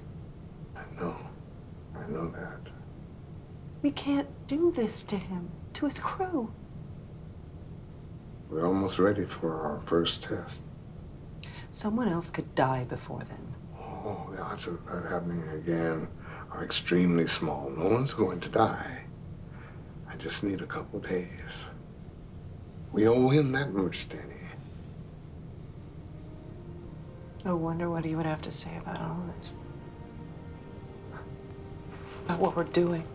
I 0.78 0.84
know. 0.98 1.18
I 1.94 2.10
know 2.10 2.32
that. 2.32 2.72
We 3.82 3.92
can't 3.92 4.30
do 4.48 4.72
this 4.72 5.04
to 5.04 5.18
him, 5.18 5.50
to 5.74 5.84
his 5.84 6.00
crew. 6.00 6.54
We're 8.50 8.66
almost 8.66 8.98
ready 8.98 9.26
for 9.26 9.60
our 9.60 9.82
first 9.86 10.24
test. 10.24 10.64
Someone 11.72 12.08
else 12.08 12.30
could 12.30 12.56
die 12.56 12.86
before 12.86 13.24
then. 13.28 13.54
Oh, 13.78 14.30
the 14.32 14.42
odds 14.42 14.68
of 14.68 14.86
that 14.86 15.04
happening 15.12 15.46
again 15.50 16.08
are 16.50 16.64
extremely 16.64 17.28
small. 17.28 17.70
No 17.76 17.90
one's 17.90 18.14
going 18.14 18.40
to 18.40 18.48
die. 18.48 19.02
I 20.10 20.16
just 20.16 20.44
need 20.44 20.62
a 20.62 20.66
couple 20.66 21.02
days. 21.02 21.66
We 22.94 23.10
owe 23.10 23.28
him 23.28 23.52
that 23.52 23.74
much, 23.74 24.08
Danny. 24.08 24.37
I 27.48 27.54
wonder 27.54 27.90
what 27.90 28.04
he 28.04 28.14
would 28.14 28.26
have 28.26 28.42
to 28.42 28.52
say 28.52 28.76
about 28.76 29.00
all 29.00 29.24
this. 29.38 29.56
About 32.26 32.40
what 32.40 32.58
we're 32.58 32.66
doing. 32.66 33.06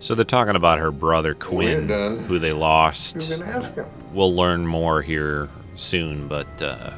So 0.00 0.14
they're 0.14 0.24
talking 0.24 0.54
about 0.54 0.78
her 0.80 0.90
brother 0.90 1.32
Quinn, 1.34 1.86
done. 1.86 2.18
who 2.24 2.38
they 2.38 2.52
lost. 2.52 3.30
Ask 3.32 3.74
him. 3.74 3.86
We'll 4.12 4.36
learn 4.36 4.66
more 4.66 5.00
here 5.00 5.48
soon, 5.76 6.28
but 6.28 6.60
uh, 6.60 6.90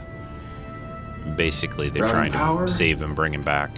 basically 1.36 1.88
they're 1.88 2.08
Ground 2.08 2.12
trying 2.12 2.32
power? 2.32 2.66
to 2.66 2.72
save 2.72 3.00
him, 3.00 3.14
bring 3.14 3.32
him 3.32 3.42
back. 3.42 3.70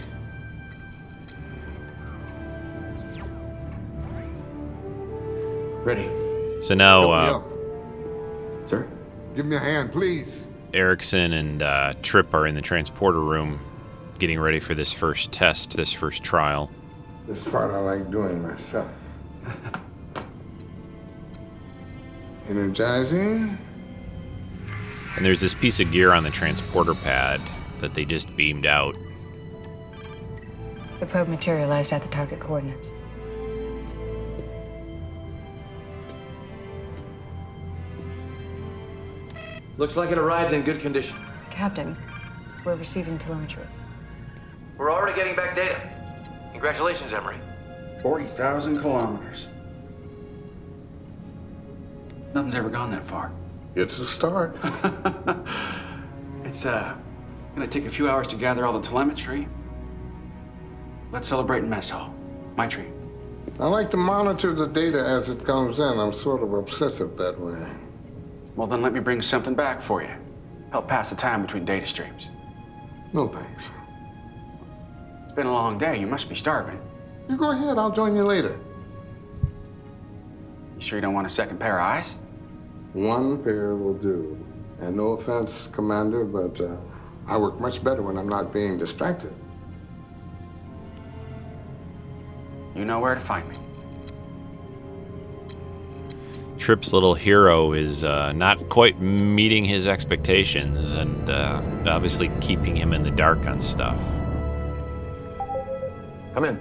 Ready. 5.85 6.09
So 6.63 6.75
now 6.75 7.11
uh. 7.11 7.43
Sir? 8.67 8.89
Give 9.35 9.45
me 9.45 9.57
a 9.57 9.61
hand, 9.61 9.93
please. 9.93 10.46
Erickson 10.77 11.33
and 11.33 11.63
uh, 11.63 11.95
Trip 12.03 12.33
are 12.35 12.47
in 12.47 12.55
the 12.55 12.61
transporter 12.61 13.21
room, 13.21 13.59
getting 14.19 14.39
ready 14.39 14.61
for 14.61 14.75
this 14.75 14.93
first 14.93 15.33
test, 15.33 15.75
this 15.77 15.93
first 15.93 16.23
trial. 16.23 16.71
This 17.27 17.43
part 17.43 17.73
I 17.75 17.79
like 17.79 18.11
doing 18.11 18.43
myself. 18.43 18.91
Energizing. 22.49 23.59
And 25.17 25.25
there's 25.25 25.41
this 25.41 25.55
piece 25.55 25.81
of 25.81 25.91
gear 25.91 26.13
on 26.13 26.23
the 26.23 26.31
transporter 26.31 26.95
pad 26.95 27.41
that 27.81 27.95
they 27.95 28.05
just 28.05 28.37
beamed 28.37 28.67
out. 28.67 28.97
The 31.01 31.07
probe 31.07 31.29
materialized 31.29 31.93
at 31.93 32.03
the 32.03 32.09
target 32.09 32.39
coordinates. 32.39 32.91
Looks 39.79 39.97
like 39.97 40.11
it 40.11 40.19
arrived 40.19 40.53
in 40.53 40.63
good 40.63 40.81
condition. 40.81 41.19
Captain, 41.51 41.97
we're 42.65 42.77
receiving 42.77 43.19
telemetry. 43.19 43.67
We're 44.79 44.91
already 44.91 45.15
getting 45.15 45.37
back 45.37 45.55
data. 45.55 45.81
Congratulations, 46.53 47.13
Emory. 47.13 47.37
40,000 48.03 48.81
kilometers. 48.81 49.49
Nothing's 52.35 52.55
ever 52.55 52.69
gone 52.69 52.91
that 52.91 53.07
far. 53.07 53.33
It's 53.75 53.99
a 53.99 54.07
start. 54.07 54.57
It's 56.47 56.65
uh, 56.65 56.95
gonna 57.57 57.67
take 57.67 57.87
a 57.87 57.91
few 57.91 58.09
hours 58.09 58.29
to 58.29 58.37
gather 58.37 58.65
all 58.65 58.73
the 58.73 58.87
telemetry. 58.87 59.49
Let's 61.11 61.27
celebrate 61.27 61.65
in 61.65 61.69
mess 61.69 61.91
hall. 61.91 62.15
My 62.57 62.69
treat. 62.69 62.87
I 63.59 63.67
like 63.67 63.91
to 63.91 63.97
monitor 63.97 64.55
the 64.55 64.69
data 64.69 65.05
as 65.05 65.29
it 65.29 65.45
comes 65.45 65.81
in. 65.81 65.99
I'm 65.99 66.13
sort 66.13 66.45
of 66.45 66.53
obsessive 66.55 67.17
that 67.19 67.39
way. 67.39 67.67
Well, 68.57 68.67
then 68.67 68.81
let 68.81 68.95
me 68.95 69.01
bring 69.01 69.21
something 69.21 69.55
back 69.55 69.83
for 69.83 70.03
you. 70.03 70.11
Help 70.73 70.89
pass 70.89 71.11
the 71.11 71.17
time 71.17 71.43
between 71.43 71.65
data 71.65 71.87
streams. 71.87 72.31
No 73.13 73.29
thanks. 73.29 73.71
It's 75.25 75.35
been 75.35 75.47
a 75.47 75.53
long 75.53 75.79
day. 75.79 76.01
You 76.01 76.07
must 76.07 76.29
be 76.29 76.35
starving. 76.35 76.81
You 77.29 77.37
go 77.37 77.51
ahead. 77.51 77.79
I'll 77.79 77.93
join 77.93 78.17
you 78.17 78.25
later. 78.25 78.59
You 80.75 80.81
sure 80.81 80.99
you 80.99 81.03
don't 81.03 81.15
want 81.15 81.27
a 81.27 81.31
second 81.31 81.59
pair 81.59 81.79
of 81.79 81.85
eyes? 81.85 82.19
One 82.95 83.43
pair 83.43 83.75
will 83.75 83.95
do. 83.95 84.39
And 84.81 84.97
no 84.97 85.13
offense, 85.13 85.67
Commander, 85.67 86.25
but 86.25 86.59
uh, 86.61 86.77
I 87.27 87.37
work 87.37 87.61
much 87.61 87.85
better 87.85 88.03
when 88.03 88.17
I'm 88.17 88.29
not 88.29 88.53
being 88.53 88.79
distracted. 88.79 89.33
You 92.75 92.85
know 92.85 93.01
where 93.01 93.15
to 93.15 93.21
find 93.21 93.49
me. 93.49 93.57
Trip's 96.59 96.93
little 96.93 97.15
hero 97.15 97.73
is 97.73 98.05
uh, 98.05 98.33
not 98.33 98.69
quite 98.69 99.01
meeting 99.01 99.65
his 99.65 99.87
expectations 99.87 100.95
and 100.95 101.29
uh, 101.29 101.63
obviously 101.87 102.31
keeping 102.41 102.75
him 102.75 102.93
in 102.93 103.03
the 103.03 103.11
dark 103.11 103.47
on 103.47 103.61
stuff. 103.61 104.01
Come 106.33 106.45
in. 106.45 106.61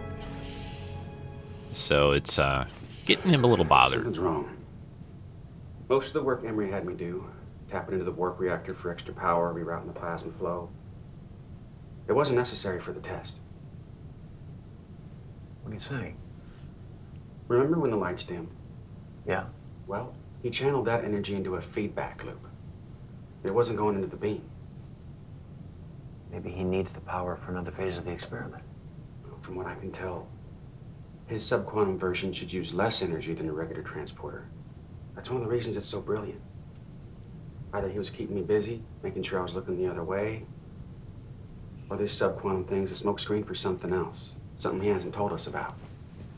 So 1.72 2.12
it's 2.12 2.40
uh, 2.40 2.66
getting 3.06 3.32
him 3.32 3.44
a 3.44 3.48
little 3.48 3.66
bothered. 3.66 4.00
Something's 4.04 4.20
wrong. 4.20 4.58
Most 5.90 6.08
of 6.08 6.14
the 6.14 6.24
work 6.24 6.44
Emory 6.46 6.72
had 6.72 6.86
me 6.86 6.94
do, 6.94 7.26
tapping 7.70 7.94
into 7.94 8.06
the 8.06 8.12
warp 8.12 8.40
reactor 8.40 8.74
for 8.74 8.92
extra 8.92 9.14
power, 9.14 9.54
rerouting 9.54 9.88
the 9.88 10.00
plasma 10.00 10.32
flow, 10.34 10.70
it 12.08 12.14
wasn't 12.14 12.38
necessary 12.38 12.80
for 12.80 12.92
the 12.94 13.00
test. 13.00 13.36
What 15.64 15.72
are 15.72 15.74
you 15.74 15.80
saying? 15.80 16.18
Remember 17.48 17.80
when 17.80 17.92
the 17.92 17.98
lights 17.98 18.24
dimmed? 18.24 18.50
Yeah. 19.28 19.46
Well, 19.88 20.14
he 20.42 20.50
channeled 20.50 20.86
that 20.86 21.04
energy 21.04 21.36
into 21.36 21.56
a 21.56 21.62
feedback 21.62 22.24
loop. 22.24 22.40
It 23.44 23.54
wasn't 23.54 23.78
going 23.78 23.96
into 23.96 24.08
the 24.08 24.16
beam. 24.16 24.44
Maybe 26.32 26.50
he 26.50 26.64
needs 26.64 26.92
the 26.92 27.02
power 27.02 27.36
for 27.36 27.52
another 27.52 27.72
phase 27.72 27.98
of 27.98 28.06
the 28.06 28.12
experiment. 28.12 28.64
From 29.42 29.56
what 29.56 29.68
I 29.68 29.76
can 29.76 29.92
tell, 29.92 30.28
his 31.28 31.44
subquantum 31.44 32.00
version 32.00 32.34
should 32.34 32.52
use 32.52 32.74
less 32.74 33.02
energy 33.02 33.34
than 33.34 33.48
a 33.48 33.54
regular 33.54 33.84
transporter. 33.84 34.48
That's 35.14 35.30
one 35.30 35.42
of 35.42 35.48
the 35.48 35.54
reasons 35.54 35.78
it's 35.78 35.88
so 35.88 36.02
brilliant. 36.02 36.42
Either 37.74 37.90
he 37.90 38.00
was 38.00 38.10
keeping 38.10 38.36
me 38.36 38.42
busy, 38.42 38.82
making 39.04 39.24
sure 39.24 39.40
I 39.40 39.44
was 39.44 39.54
looking 39.54 39.78
the 39.78 39.90
other 39.90 40.04
way, 40.04 40.46
or 41.90 41.98
this 41.98 42.20
subquantum 42.20 42.68
thing's 42.68 42.92
a 42.92 42.96
smokescreen 42.96 43.46
for 43.46 43.56
something 43.56 43.94
else, 43.94 44.36
something 44.56 44.82
he 44.82 44.90
hasn't 44.90 45.14
told 45.14 45.32
us 45.32 45.48
about. 45.48 45.76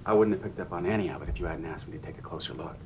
I 0.05 0.13
wouldn't 0.13 0.35
have 0.35 0.43
picked 0.43 0.59
up 0.59 0.71
on 0.73 0.85
any 0.85 1.09
of 1.09 1.21
it 1.21 1.29
if 1.29 1.39
you 1.39 1.45
hadn't 1.45 1.65
asked 1.65 1.87
me 1.87 1.97
to 1.97 2.05
take 2.05 2.17
a 2.17 2.21
closer 2.21 2.53
look. 2.53 2.77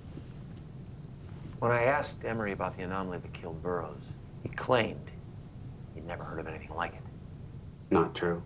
When 1.62 1.72
I 1.72 1.84
asked 1.84 2.26
Emory 2.26 2.54
about 2.54 2.76
the 2.76 2.86
anomaly 2.86 3.20
that 3.20 3.34
killed 3.34 3.62
Burroughs, 3.62 4.16
he 4.42 4.50
claimed 4.50 5.12
he'd 5.94 6.08
never 6.08 6.24
heard 6.24 6.40
of 6.40 6.48
anything 6.48 6.74
like 6.76 6.96
it. 6.96 7.04
Not 7.92 8.16
true. 8.16 8.42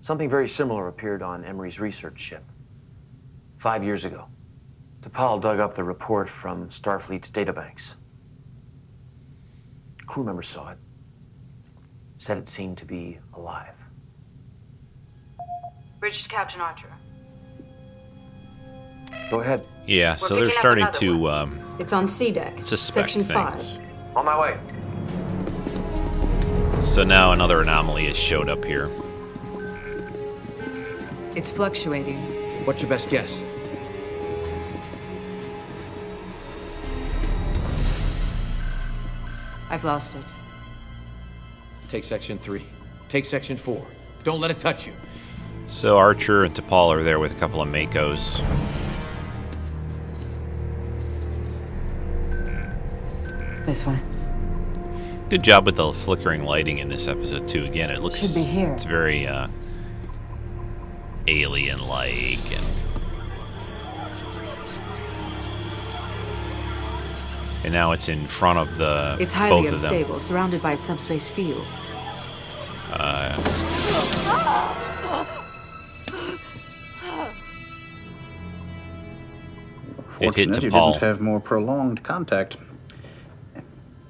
Something 0.00 0.30
very 0.30 0.46
similar 0.46 0.86
appeared 0.86 1.22
on 1.22 1.44
Emory's 1.44 1.80
research 1.80 2.20
ship. 2.20 2.44
Five 3.56 3.82
years 3.82 4.04
ago, 4.04 4.28
T'Pol 5.02 5.40
dug 5.42 5.58
up 5.58 5.74
the 5.74 5.82
report 5.82 6.28
from 6.28 6.68
Starfleet's 6.68 7.32
databanks. 7.32 7.96
Crew 10.06 10.22
members 10.22 10.46
saw 10.46 10.68
it, 10.68 10.78
said 12.16 12.38
it 12.38 12.48
seemed 12.48 12.78
to 12.78 12.84
be 12.84 13.18
alive. 13.34 13.74
Bridge 15.98 16.22
to 16.22 16.28
Captain 16.28 16.60
Archer. 16.60 16.95
Go 19.30 19.40
ahead. 19.40 19.66
Yeah, 19.86 20.12
We're 20.12 20.18
so 20.18 20.34
they're 20.36 20.44
picking 20.46 20.56
up 20.56 20.60
starting 20.60 20.84
another 20.84 20.98
to 21.00 21.30
um, 21.30 21.76
It's 21.78 21.92
on 21.92 22.08
C 22.08 22.30
deck. 22.32 22.62
suspect 22.62 23.10
Section 23.12 23.24
things. 23.24 23.74
5. 23.74 24.16
On 24.16 24.24
my 24.24 24.40
way. 24.40 24.58
So 26.82 27.02
now 27.04 27.32
another 27.32 27.62
anomaly 27.62 28.06
has 28.06 28.16
showed 28.16 28.48
up 28.48 28.64
here. 28.64 28.90
It's 31.34 31.50
fluctuating. 31.50 32.16
What's 32.64 32.82
your 32.82 32.88
best 32.88 33.10
guess? 33.10 33.40
I've 39.68 39.84
lost 39.84 40.14
it. 40.14 40.22
Take 41.88 42.04
section 42.04 42.38
three. 42.38 42.64
Take 43.08 43.26
section 43.26 43.56
four. 43.56 43.84
Don't 44.24 44.40
let 44.40 44.50
it 44.50 44.60
touch 44.60 44.86
you. 44.86 44.92
So 45.68 45.96
Archer 45.96 46.44
and 46.44 46.54
T'Pol 46.54 46.94
are 46.94 47.02
there 47.02 47.18
with 47.18 47.32
a 47.32 47.34
couple 47.36 47.60
of 47.60 47.68
MACOs. 47.68 48.40
This 53.66 53.84
way. 53.86 53.98
Good 55.28 55.42
job 55.42 55.66
with 55.66 55.76
the 55.76 55.92
flickering 55.92 56.44
lighting 56.44 56.78
in 56.78 56.88
this 56.88 57.08
episode 57.08 57.48
too. 57.48 57.64
Again, 57.64 57.90
it 57.90 58.00
looks 58.00 58.20
Should 58.20 58.34
be 58.34 58.44
here. 58.44 58.72
it's 58.72 58.84
very 58.84 59.26
uh, 59.26 59.48
alien-like 61.26 62.38
and 62.56 62.66
and 67.64 67.72
now 67.72 67.90
it's 67.90 68.08
in 68.08 68.28
front 68.28 68.60
of 68.60 68.78
the 68.78 69.16
It's 69.18 69.32
highly 69.34 69.62
both 69.64 69.72
of 69.72 69.82
them. 69.82 69.92
unstable, 69.92 70.20
surrounded 70.20 70.62
by 70.62 70.72
a 70.72 70.76
subspace 70.76 71.28
field. 71.28 71.66
Uh, 72.92 73.34
It 80.18 80.34
hit 80.34 80.46
Fortunate 80.46 80.62
you 80.62 80.70
didn't 80.70 80.96
have 80.96 81.20
more 81.20 81.40
prolonged 81.40 82.02
contact. 82.02 82.56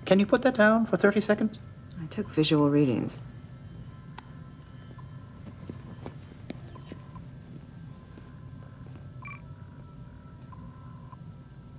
Can 0.06 0.20
you 0.20 0.26
put 0.26 0.42
that 0.42 0.54
down 0.54 0.86
for 0.86 0.96
30 0.96 1.20
seconds? 1.20 1.58
I 2.00 2.06
took 2.06 2.28
visual 2.28 2.70
readings. 2.70 3.18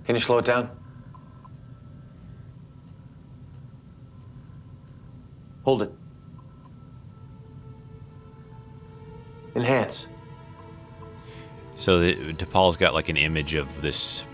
Can 0.04 0.14
you 0.14 0.20
slow 0.20 0.38
it 0.38 0.44
down? 0.44 0.70
Hold 5.64 5.82
it. 5.82 5.92
Enhance. 9.54 10.06
So 11.76 11.98
the, 11.98 12.14
T'Pol's 12.34 12.76
got 12.76 12.92
like 12.92 13.08
an 13.08 13.16
image 13.16 13.54
of 13.54 13.82
this 13.82 14.26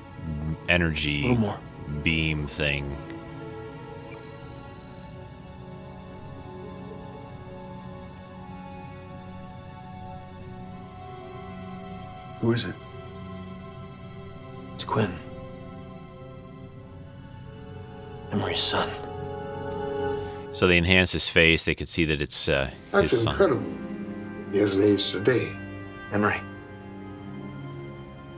energy 0.68 1.38
beam 2.02 2.46
thing. 2.46 2.96
Who 12.44 12.52
is 12.52 12.66
it? 12.66 12.74
It's 14.74 14.84
Quinn. 14.84 15.10
Emory's 18.32 18.60
son. 18.60 18.90
So 20.52 20.66
they 20.66 20.76
enhance 20.76 21.12
his 21.12 21.26
face. 21.26 21.64
They 21.64 21.74
could 21.74 21.88
see 21.88 22.04
that 22.04 22.20
it's 22.20 22.50
uh, 22.50 22.68
That's 22.92 23.12
his 23.12 23.22
son. 23.22 23.32
incredible. 23.32 23.72
He 24.52 24.58
hasn't 24.58 24.84
aged 24.84 25.14
a 25.14 25.20
day. 25.20 25.56
Emory. 26.12 26.38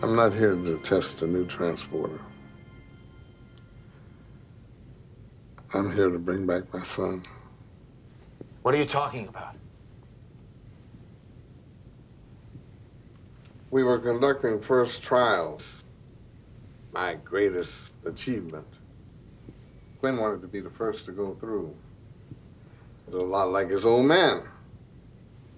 I'm 0.05 0.15
not 0.15 0.33
here 0.33 0.55
to 0.55 0.79
test 0.85 1.23
a 1.23 1.27
new 1.27 1.45
transporter. 1.45 2.21
I'm 5.75 5.93
here 5.93 6.11
to 6.11 6.19
bring 6.21 6.47
back 6.47 6.73
my 6.73 6.85
son. 6.85 7.25
What 8.63 8.73
are 8.73 8.79
you 8.79 8.85
talking 8.85 9.27
about? 9.27 9.57
We 13.77 13.85
were 13.85 13.99
conducting 13.99 14.59
first 14.59 15.03
trials. 15.03 15.85
My 16.95 17.13
greatest 17.17 17.93
achievement. 18.07 18.67
Quinn 20.01 20.17
wanted 20.17 20.41
to 20.41 20.47
be 20.47 20.61
the 20.61 20.71
first 20.71 21.05
to 21.05 21.13
go 21.13 21.37
through. 21.41 21.77
It 23.07 23.13
was 23.13 23.23
a 23.23 23.27
lot 23.27 23.51
like 23.51 23.69
his 23.69 23.85
old 23.85 24.07
man. 24.07 24.45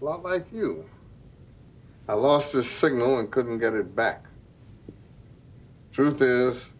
A 0.00 0.04
lot 0.04 0.24
like 0.24 0.52
you. 0.52 0.84
I 2.08 2.14
lost 2.14 2.52
his 2.54 2.68
signal 2.68 3.20
and 3.20 3.30
couldn't 3.30 3.60
get 3.60 3.74
it 3.74 3.94
back. 3.94 4.24
Truth 5.92 6.20
is, 6.20 6.72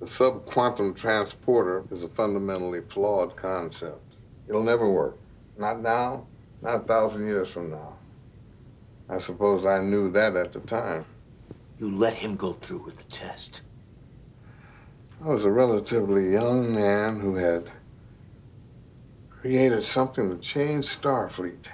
the 0.00 0.06
subquantum 0.06 0.96
transporter 0.96 1.84
is 1.90 2.02
a 2.02 2.08
fundamentally 2.08 2.80
flawed 2.80 3.36
concept. 3.36 4.14
It'll 4.48 4.64
never 4.64 4.88
work. 4.90 5.18
Not 5.58 5.82
now, 5.82 6.26
not 6.62 6.76
a 6.76 6.78
thousand 6.86 7.26
years 7.26 7.50
from 7.50 7.72
now. 7.72 7.97
I 9.10 9.18
suppose 9.18 9.64
I 9.64 9.80
knew 9.80 10.10
that 10.12 10.36
at 10.36 10.52
the 10.52 10.60
time. 10.60 11.04
You 11.78 11.96
let 11.96 12.14
him 12.14 12.36
go 12.36 12.52
through 12.54 12.84
with 12.84 12.96
the 12.98 13.04
test. 13.04 13.62
I 15.24 15.28
was 15.28 15.44
a 15.44 15.50
relatively 15.50 16.32
young 16.32 16.74
man 16.74 17.20
who 17.20 17.34
had 17.36 17.70
created 19.30 19.84
something 19.84 20.28
to 20.28 20.36
change 20.36 20.84
Starfleet. 20.84 21.66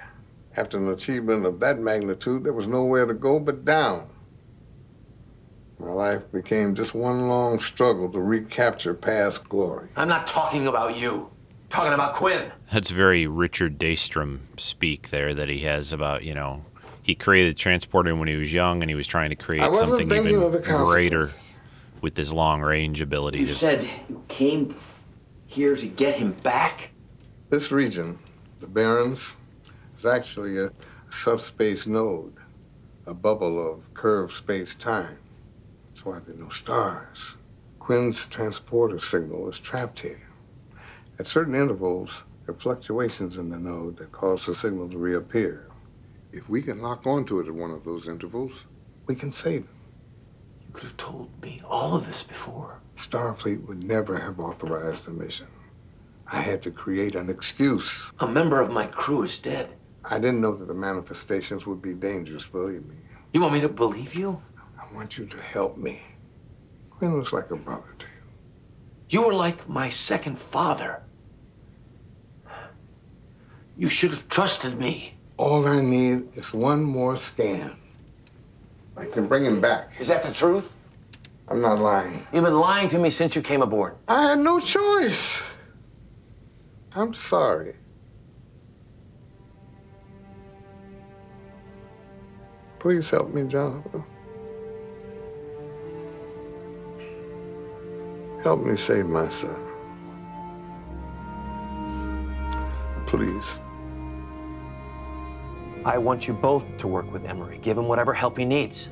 After 0.55 0.77
an 0.77 0.87
achievement 0.89 1.45
of 1.45 1.59
that 1.59 1.79
magnitude, 1.79 2.43
there 2.43 2.53
was 2.53 2.67
nowhere 2.67 3.05
to 3.05 3.13
go 3.13 3.39
but 3.39 3.65
down. 3.65 4.07
My 5.77 5.91
life 5.91 6.31
became 6.31 6.73
just 6.73 6.95
one 6.95 7.27
long 7.27 7.59
struggle 7.59 8.09
to 8.09 8.21
recapture 8.21 8.93
past 8.93 9.47
glory. 9.49 9.89
I'm 9.97 10.07
not 10.07 10.25
talking 10.25 10.67
about 10.67 10.97
you. 10.97 11.29
I'm 11.63 11.69
talking 11.69 11.93
about 11.93 12.13
Quinn. 12.13 12.51
That's 12.71 12.91
very 12.91 13.27
Richard 13.27 13.77
Daystrom 13.77 14.39
speak 14.57 15.09
there 15.09 15.33
that 15.33 15.49
he 15.49 15.59
has 15.59 15.91
about, 15.91 16.23
you 16.23 16.33
know, 16.33 16.63
he 17.05 17.13
created 17.13 17.55
transporter 17.55 18.15
when 18.15 18.27
he 18.27 18.35
was 18.35 18.51
young 18.51 18.81
and 18.81 18.89
he 18.89 18.95
was 18.95 19.05
trying 19.05 19.29
to 19.29 19.35
create 19.35 19.63
something 19.75 20.11
even 20.11 20.41
of 20.41 20.51
the 20.51 20.59
greater 20.59 21.29
with 22.01 22.17
his 22.17 22.33
long 22.33 22.61
range 22.61 22.99
ability 22.99 23.37
You 23.37 23.45
to 23.45 23.53
said 23.53 23.87
you 24.09 24.23
came 24.27 24.75
here 25.45 25.75
to 25.75 25.85
get 25.85 26.15
him 26.15 26.31
back? 26.41 26.89
This 27.51 27.71
region, 27.71 28.17
the 28.59 28.65
Barrens, 28.65 29.35
is 29.95 30.07
actually 30.07 30.57
a 30.57 30.71
subspace 31.11 31.85
node, 31.85 32.33
a 33.05 33.13
bubble 33.13 33.71
of 33.71 33.93
curved 33.93 34.33
space-time. 34.33 35.19
That's 35.93 36.05
why 36.07 36.17
there 36.25 36.33
are 36.33 36.39
no 36.39 36.49
stars. 36.49 37.35
Quinn's 37.77 38.25
transporter 38.25 38.97
signal 38.97 39.47
is 39.47 39.59
trapped 39.59 39.99
here. 39.99 40.27
At 41.19 41.27
certain 41.27 41.53
intervals, 41.53 42.23
there 42.47 42.55
are 42.55 42.59
fluctuations 42.59 43.37
in 43.37 43.51
the 43.51 43.59
node 43.59 43.97
that 43.97 44.11
cause 44.11 44.47
the 44.47 44.55
signal 44.55 44.89
to 44.89 44.97
reappear. 44.97 45.67
If 46.35 46.49
we 46.49 46.61
can 46.61 46.81
lock 46.81 47.07
onto 47.07 47.39
it 47.39 47.47
at 47.47 47.53
one 47.53 47.71
of 47.71 47.85
those 47.85 48.09
intervals, 48.09 48.65
we 49.07 49.15
can 49.15 49.31
save 49.31 49.61
it. 49.61 49.69
You 50.67 50.73
could 50.73 50.83
have 50.83 50.97
told 50.97 51.29
me 51.41 51.61
all 51.65 51.95
of 51.95 52.05
this 52.05 52.23
before. 52.23 52.81
Starfleet 52.97 53.65
would 53.65 53.81
never 53.81 54.17
have 54.17 54.41
authorized 54.41 55.05
the 55.05 55.11
mission. 55.11 55.47
I 56.29 56.41
had 56.41 56.61
to 56.63 56.71
create 56.71 57.15
an 57.15 57.29
excuse. 57.29 58.11
A 58.19 58.27
member 58.27 58.59
of 58.59 58.69
my 58.69 58.85
crew 58.85 59.23
is 59.23 59.37
dead. 59.37 59.69
I 60.03 60.19
didn't 60.19 60.41
know 60.41 60.53
that 60.53 60.67
the 60.67 60.73
manifestations 60.73 61.65
would 61.65 61.81
be 61.81 61.93
dangerous, 61.93 62.45
believe 62.45 62.85
me. 62.85 62.95
You 63.31 63.39
want 63.39 63.53
me 63.53 63.61
to 63.61 63.69
believe 63.69 64.13
you? 64.13 64.41
I 64.77 64.93
want 64.93 65.17
you 65.17 65.25
to 65.27 65.37
help 65.41 65.77
me. 65.77 66.01
Quinn 66.89 67.17
was 67.17 67.31
like 67.31 67.51
a 67.51 67.55
brother 67.55 67.95
to 67.99 68.05
you. 68.05 69.21
You 69.21 69.27
were 69.27 69.33
like 69.33 69.69
my 69.69 69.87
second 69.87 70.37
father. 70.37 71.01
You 73.77 73.87
should 73.87 74.09
have 74.09 74.27
trusted 74.27 74.77
me. 74.77 75.14
All 75.37 75.67
I 75.67 75.81
need 75.81 76.37
is 76.37 76.53
one 76.53 76.83
more 76.83 77.17
scan. 77.17 77.75
I 78.95 79.05
can 79.05 79.27
bring 79.27 79.45
him 79.45 79.59
back. 79.59 79.91
Is 79.99 80.07
that 80.07 80.23
the 80.23 80.31
truth? 80.31 80.73
I'm 81.47 81.61
not 81.61 81.79
lying. 81.79 82.25
You've 82.33 82.43
been 82.43 82.59
lying 82.59 82.87
to 82.89 82.99
me 82.99 83.09
since 83.09 83.35
you 83.35 83.41
came 83.41 83.61
aboard. 83.61 83.95
I 84.07 84.29
had 84.29 84.39
no 84.39 84.59
choice. 84.59 85.47
I'm 86.93 87.13
sorry. 87.13 87.75
Please 92.79 93.09
help 93.09 93.33
me, 93.33 93.43
Jonathan. 93.43 94.03
Help 98.43 98.63
me 98.63 98.77
save 98.77 99.07
my 99.07 99.27
son. 99.27 99.55
Please. 103.07 103.59
I 105.85 105.99
want 105.99 106.27
you 106.27 106.33
both 106.33 106.77
to 106.79 106.87
work 106.87 107.11
with 107.13 107.25
Emory. 107.25 107.59
Give 107.61 107.77
him 107.77 107.87
whatever 107.87 108.11
help 108.11 108.39
he 108.39 108.43
needs. 108.43 108.89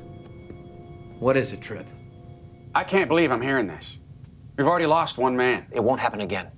What 1.18 1.36
is 1.36 1.52
it, 1.52 1.60
Trip? 1.60 1.84
I 2.72 2.84
can't 2.84 3.08
believe 3.08 3.32
I'm 3.32 3.42
hearing 3.42 3.66
this. 3.66 3.98
We've 4.56 4.68
already 4.68 4.86
lost 4.86 5.18
one 5.18 5.36
man. 5.36 5.66
It 5.72 5.82
won't 5.82 6.00
happen 6.00 6.20
again. 6.20 6.52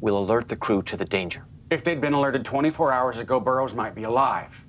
We'll 0.00 0.18
alert 0.18 0.48
the 0.48 0.56
crew 0.56 0.82
to 0.82 0.96
the 0.96 1.04
danger. 1.04 1.46
If 1.70 1.84
they'd 1.84 2.00
been 2.00 2.14
alerted 2.14 2.44
24 2.44 2.92
hours 2.92 3.18
ago, 3.18 3.38
Burroughs 3.38 3.72
might 3.72 3.94
be 3.94 4.02
alive. 4.02 4.66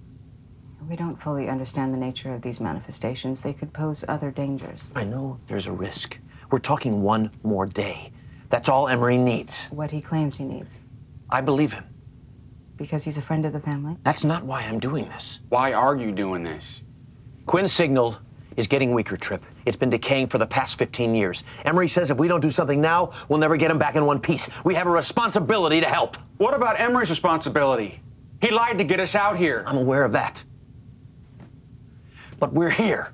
We 0.87 0.95
don't 0.95 1.19
fully 1.19 1.49
understand 1.49 1.91
the 1.91 1.97
nature 1.97 2.33
of 2.35 2.43
these 2.43 2.59
manifestations. 2.59 3.41
They 3.41 3.53
could 3.53 3.73
pose 3.73 4.05
other 4.07 4.29
dangers. 4.29 4.91
I 4.93 5.03
know 5.03 5.39
there's 5.47 5.65
a 5.65 5.71
risk. 5.71 6.19
We're 6.51 6.59
talking 6.59 7.01
one 7.01 7.31
more 7.41 7.65
day. 7.65 8.11
That's 8.49 8.69
all 8.69 8.87
Emory 8.87 9.17
needs. 9.17 9.65
What 9.71 9.89
he 9.89 9.99
claims 9.99 10.37
he 10.37 10.43
needs. 10.43 10.79
I 11.29 11.41
believe 11.41 11.73
him. 11.73 11.85
Because 12.81 13.03
he's 13.03 13.19
a 13.19 13.21
friend 13.21 13.45
of 13.45 13.53
the 13.53 13.59
family? 13.59 13.95
That's 14.03 14.23
not 14.23 14.43
why 14.43 14.61
I'm 14.61 14.79
doing 14.79 15.07
this. 15.09 15.41
Why 15.49 15.71
are 15.71 15.95
you 15.95 16.11
doing 16.11 16.41
this? 16.41 16.83
Quinn's 17.45 17.71
signal 17.71 18.17
is 18.57 18.65
getting 18.65 18.91
weaker, 18.91 19.15
Trip. 19.15 19.43
It's 19.67 19.77
been 19.77 19.91
decaying 19.91 20.27
for 20.27 20.39
the 20.39 20.47
past 20.47 20.79
15 20.79 21.13
years. 21.13 21.43
Emory 21.63 21.87
says 21.87 22.09
if 22.09 22.17
we 22.17 22.27
don't 22.27 22.41
do 22.41 22.49
something 22.49 22.81
now, 22.81 23.11
we'll 23.29 23.37
never 23.37 23.55
get 23.55 23.69
him 23.69 23.77
back 23.77 23.95
in 23.95 24.05
one 24.05 24.19
piece. 24.19 24.49
We 24.63 24.73
have 24.73 24.87
a 24.87 24.89
responsibility 24.89 25.79
to 25.79 25.87
help. 25.87 26.17
What 26.37 26.55
about 26.55 26.79
Emory's 26.79 27.11
responsibility? 27.11 28.01
He 28.41 28.49
lied 28.49 28.79
to 28.79 28.83
get 28.83 28.99
us 28.99 29.13
out 29.13 29.37
here. 29.37 29.63
I'm 29.67 29.77
aware 29.77 30.03
of 30.03 30.13
that. 30.13 30.43
But 32.39 32.51
we're 32.51 32.71
here. 32.71 33.13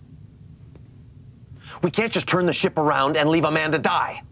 We 1.83 1.91
can't 1.91 2.11
just 2.11 2.27
turn 2.27 2.45
the 2.45 2.53
ship 2.53 2.77
around 2.77 3.17
and 3.17 3.29
leave 3.29 3.43
a 3.43 3.51
man 3.51 3.73
to 3.73 3.77
die. 3.79 4.23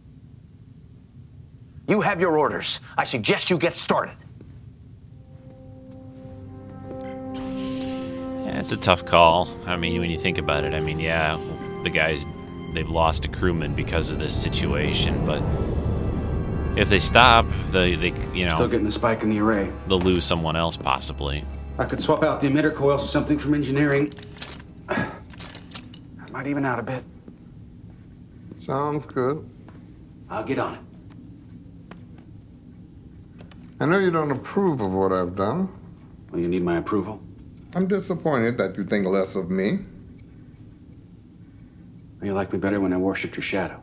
You 1.89 1.99
have 1.99 2.21
your 2.21 2.38
orders. 2.38 2.79
I 2.97 3.03
suggest 3.03 3.49
you 3.49 3.57
get 3.57 3.75
started. 3.75 4.15
It's 8.66 8.72
a 8.72 8.78
tough 8.78 9.05
call. 9.05 9.47
I 9.68 9.78
mean, 9.78 9.99
when 9.99 10.09
you 10.09 10.18
think 10.18 10.39
about 10.39 10.63
it, 10.63 10.74
I 10.74 10.80
mean, 10.80 10.99
yeah, 10.99 11.39
the 11.84 11.89
guys 11.91 12.26
they've 12.74 12.89
lost 12.89 13.24
a 13.24 13.28
crewman 13.28 13.76
because 13.76 14.09
of 14.09 14.18
this 14.18 14.36
situation, 14.36 15.24
but 15.24 15.43
if 16.76 16.89
they 16.89 16.97
stop, 16.97 17.45
they 17.70 17.93
they 17.93 18.11
you 18.34 18.47
know 18.47 18.55
Still 18.55 18.68
getting 18.68 18.88
a 18.88 18.91
spike 18.91 19.22
in 19.22 19.30
the 19.30 19.39
array. 19.39 19.72
they'll 19.88 19.99
lose 19.99 20.26
someone 20.26 20.55
else 20.55 20.78
possibly. 20.78 21.45
I 21.78 21.86
could 21.86 22.01
swap 22.01 22.24
out 22.24 22.41
the 22.41 22.47
emitter 22.47 22.74
coils 22.74 23.03
for 23.03 23.07
something 23.07 23.38
from 23.38 23.53
engineering. 23.53 24.11
I 24.89 25.11
might 26.32 26.47
even 26.47 26.66
out 26.66 26.80
a 26.80 26.84
bit. 26.84 27.03
Sounds 28.66 29.05
good. 29.05 29.47
I'll 30.28 30.43
get 30.43 30.57
on 30.57 30.74
it. 30.74 30.80
I 33.80 33.86
know 33.86 33.99
you 33.99 34.09
don't 34.09 34.32
approve 34.32 34.82
of 34.82 34.91
what 34.91 35.11
I've 35.13 35.36
done. 35.36 35.70
Well, 36.32 36.41
you 36.41 36.47
need 36.47 36.63
my 36.63 36.78
approval. 36.78 37.22
I'm 37.76 37.88
disappointed 37.88 38.57
that 38.57 38.78
you 38.78 38.86
think 38.86 39.05
less 39.05 39.36
of 39.36 39.51
me. 39.51 39.80
You 42.23 42.34
liked 42.34 42.53
me 42.53 42.57
better 42.57 42.80
when 42.80 42.93
I 42.93 42.97
worshipped 42.97 43.36
your 43.36 43.43
shadow. 43.43 43.82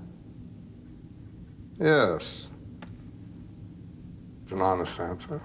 Yes. 1.78 2.48
It's 4.42 4.52
an 4.52 4.62
honest 4.62 4.98
answer. 4.98 5.42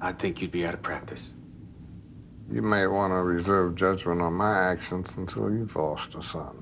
I'd 0.00 0.18
think 0.18 0.40
you'd 0.40 0.50
be 0.50 0.66
out 0.66 0.72
of 0.72 0.80
practice. 0.80 1.34
You 2.50 2.62
may 2.62 2.86
want 2.86 3.12
to 3.12 3.16
reserve 3.16 3.74
judgment 3.74 4.22
on 4.22 4.32
my 4.32 4.58
actions 4.58 5.16
until 5.18 5.52
you've 5.52 5.76
lost 5.76 6.14
a 6.14 6.22
son. 6.22 6.56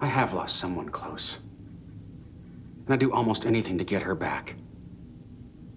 I 0.00 0.06
have 0.06 0.32
lost 0.32 0.56
someone 0.56 0.88
close. 0.88 1.38
And 2.86 2.94
I'd 2.94 3.00
do 3.00 3.12
almost 3.12 3.44
anything 3.44 3.76
to 3.78 3.84
get 3.84 4.02
her 4.02 4.14
back. 4.14 4.54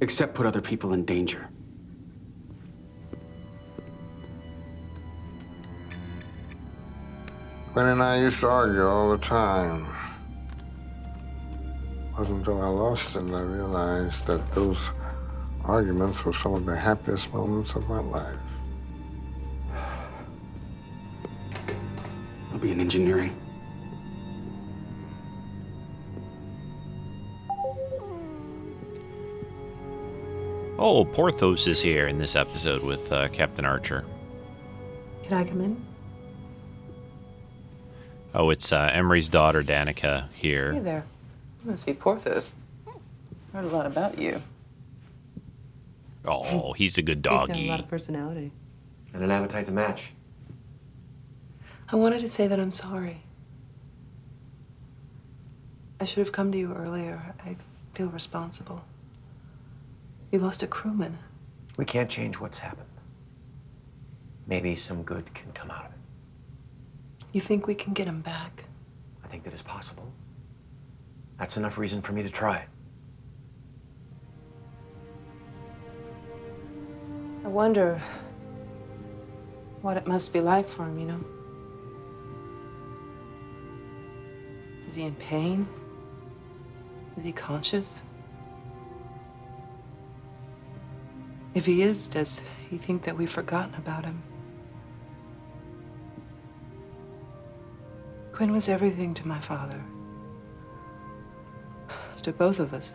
Except 0.01 0.33
put 0.33 0.47
other 0.47 0.61
people 0.61 0.93
in 0.93 1.05
danger. 1.05 1.47
Quinn 7.71 7.85
and 7.85 8.03
I 8.03 8.19
used 8.19 8.39
to 8.41 8.49
argue 8.49 8.83
all 8.83 9.11
the 9.11 9.17
time. 9.19 9.87
It 12.09 12.19
wasn't 12.19 12.39
until 12.39 12.61
I 12.61 12.67
lost 12.67 13.15
him 13.15 13.27
that 13.27 13.37
I 13.37 13.41
realized 13.41 14.25
that 14.25 14.51
those 14.51 14.89
arguments 15.63 16.25
were 16.25 16.33
some 16.33 16.55
of 16.55 16.65
the 16.65 16.75
happiest 16.75 17.31
moments 17.31 17.75
of 17.75 17.87
my 17.87 18.01
life. 18.01 18.35
I'll 22.51 22.59
be 22.59 22.71
in 22.71 22.81
engineering. 22.81 23.39
Oh, 30.83 31.05
Porthos 31.05 31.67
is 31.67 31.79
here 31.79 32.07
in 32.07 32.17
this 32.17 32.35
episode 32.35 32.81
with 32.81 33.11
uh, 33.11 33.27
Captain 33.27 33.65
Archer. 33.65 34.03
Can 35.21 35.37
I 35.37 35.43
come 35.43 35.61
in? 35.61 35.79
Oh, 38.33 38.49
it's 38.49 38.73
uh, 38.73 38.89
Emory's 38.91 39.29
daughter, 39.29 39.61
Danica, 39.61 40.27
here. 40.31 40.73
Hey 40.73 40.79
there. 40.79 41.05
You 41.63 41.69
must 41.69 41.85
be 41.85 41.93
Porthos. 41.93 42.55
I 42.87 42.93
Heard 43.53 43.65
a 43.65 43.67
lot 43.67 43.85
about 43.85 44.17
you. 44.17 44.41
Oh, 46.25 46.73
he's 46.73 46.97
a 46.97 47.03
good 47.03 47.21
doggy. 47.21 47.53
He's 47.53 47.61
got 47.61 47.67
a 47.67 47.73
lot 47.73 47.79
of 47.81 47.87
personality. 47.87 48.51
And 49.13 49.23
an 49.23 49.29
appetite 49.29 49.67
to 49.67 49.71
match. 49.71 50.13
I 51.89 51.95
wanted 51.95 52.21
to 52.21 52.27
say 52.27 52.47
that 52.47 52.59
I'm 52.59 52.71
sorry. 52.71 53.21
I 55.99 56.05
should 56.05 56.25
have 56.25 56.31
come 56.31 56.51
to 56.51 56.57
you 56.57 56.73
earlier. 56.73 57.35
I 57.45 57.55
feel 57.93 58.07
responsible. 58.07 58.81
We 60.31 60.37
lost 60.39 60.63
a 60.63 60.67
crewman. 60.67 61.17
We 61.77 61.83
can't 61.83 62.09
change 62.09 62.39
what's 62.39 62.57
happened. 62.57 62.87
Maybe 64.47 64.75
some 64.75 65.03
good 65.03 65.33
can 65.33 65.51
come 65.51 65.69
out 65.69 65.85
of 65.85 65.91
it. 65.91 65.97
You 67.33 67.41
think 67.41 67.67
we 67.67 67.75
can 67.75 67.93
get 67.93 68.07
him 68.07 68.21
back? 68.21 68.63
I 69.23 69.27
think 69.27 69.43
that 69.43 69.53
is 69.53 69.61
possible. 69.61 70.11
That's 71.37 71.57
enough 71.57 71.77
reason 71.77 72.01
for 72.01 72.13
me 72.13 72.23
to 72.23 72.29
try. 72.29 72.65
I 77.43 77.47
wonder 77.47 78.01
what 79.81 79.97
it 79.97 80.07
must 80.07 80.31
be 80.31 80.39
like 80.39 80.69
for 80.69 80.83
him, 80.85 80.99
you 80.99 81.05
know? 81.05 81.23
Is 84.87 84.95
he 84.95 85.03
in 85.03 85.15
pain? 85.15 85.67
Is 87.17 87.23
he 87.23 87.31
conscious? 87.31 88.01
If 91.53 91.65
he 91.65 91.81
is, 91.81 92.07
does 92.07 92.41
he 92.69 92.77
think 92.77 93.03
that 93.03 93.17
we've 93.17 93.29
forgotten 93.29 93.75
about 93.75 94.05
him? 94.05 94.23
Quinn 98.31 98.53
was 98.53 98.69
everything 98.69 99.13
to 99.15 99.27
my 99.27 99.39
father. 99.39 99.83
To 102.21 102.31
both 102.31 102.59
of 102.59 102.73
us. 102.73 102.93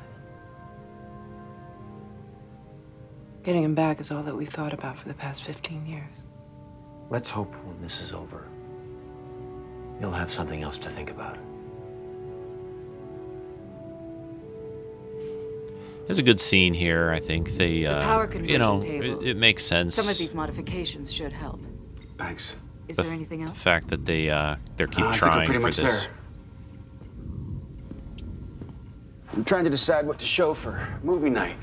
Getting 3.43 3.65
him 3.65 3.75
back 3.75 4.01
is 4.01 4.11
all 4.11 4.23
that 4.23 4.37
we've 4.37 4.49
thought 4.49 4.73
about 4.73 4.99
for 4.99 5.09
the 5.09 5.15
past 5.15 5.43
15 5.43 5.85
years. 5.85 6.25
Let's 7.11 7.31
hope 7.31 7.55
when 7.65 7.81
this 7.81 8.01
is 8.01 8.13
over, 8.13 8.49
you'll 10.01 10.13
have 10.13 10.33
something 10.33 10.63
else 10.63 10.79
to 10.79 10.91
think 10.91 11.11
about. 11.11 11.39
There's 16.07 16.19
a 16.19 16.23
good 16.23 16.39
scene 16.41 16.73
here. 16.75 17.11
I 17.11 17.19
think 17.19 17.51
they, 17.57 17.85
uh, 17.85 18.03
power 18.03 18.33
you 18.37 18.59
know, 18.59 18.81
it, 18.83 19.27
it 19.29 19.37
makes 19.37 19.65
sense. 19.65 19.95
Some 19.97 20.09
of 20.09 20.17
these 20.19 20.35
modifications 20.35 21.13
should 21.13 21.33
help. 21.33 21.61
Thanks. 22.19 22.55
Is 22.89 22.97
The 22.97 23.03
there 23.03 23.13
f- 23.13 23.17
anything 23.19 23.41
The 23.45 23.51
else? 23.51 23.59
fact 23.61 23.89
that 23.89 24.05
they 24.07 24.31
uh, 24.31 24.57
they 24.77 24.87
keep 24.87 25.05
Uh, 25.05 25.09
I 25.09 25.13
think 25.13 25.23
we're 25.23 25.31
trying 25.31 25.53
for 25.55 25.61
much 25.61 25.77
this. 25.77 26.03
there. 26.05 26.13
I'm 29.33 29.45
trying 29.45 29.65
to 29.65 29.71
decide 29.71 30.07
what 30.07 30.19
to 30.21 30.27
show 30.27 30.55
for 30.55 30.87
movie 31.03 31.29
night. 31.31 31.57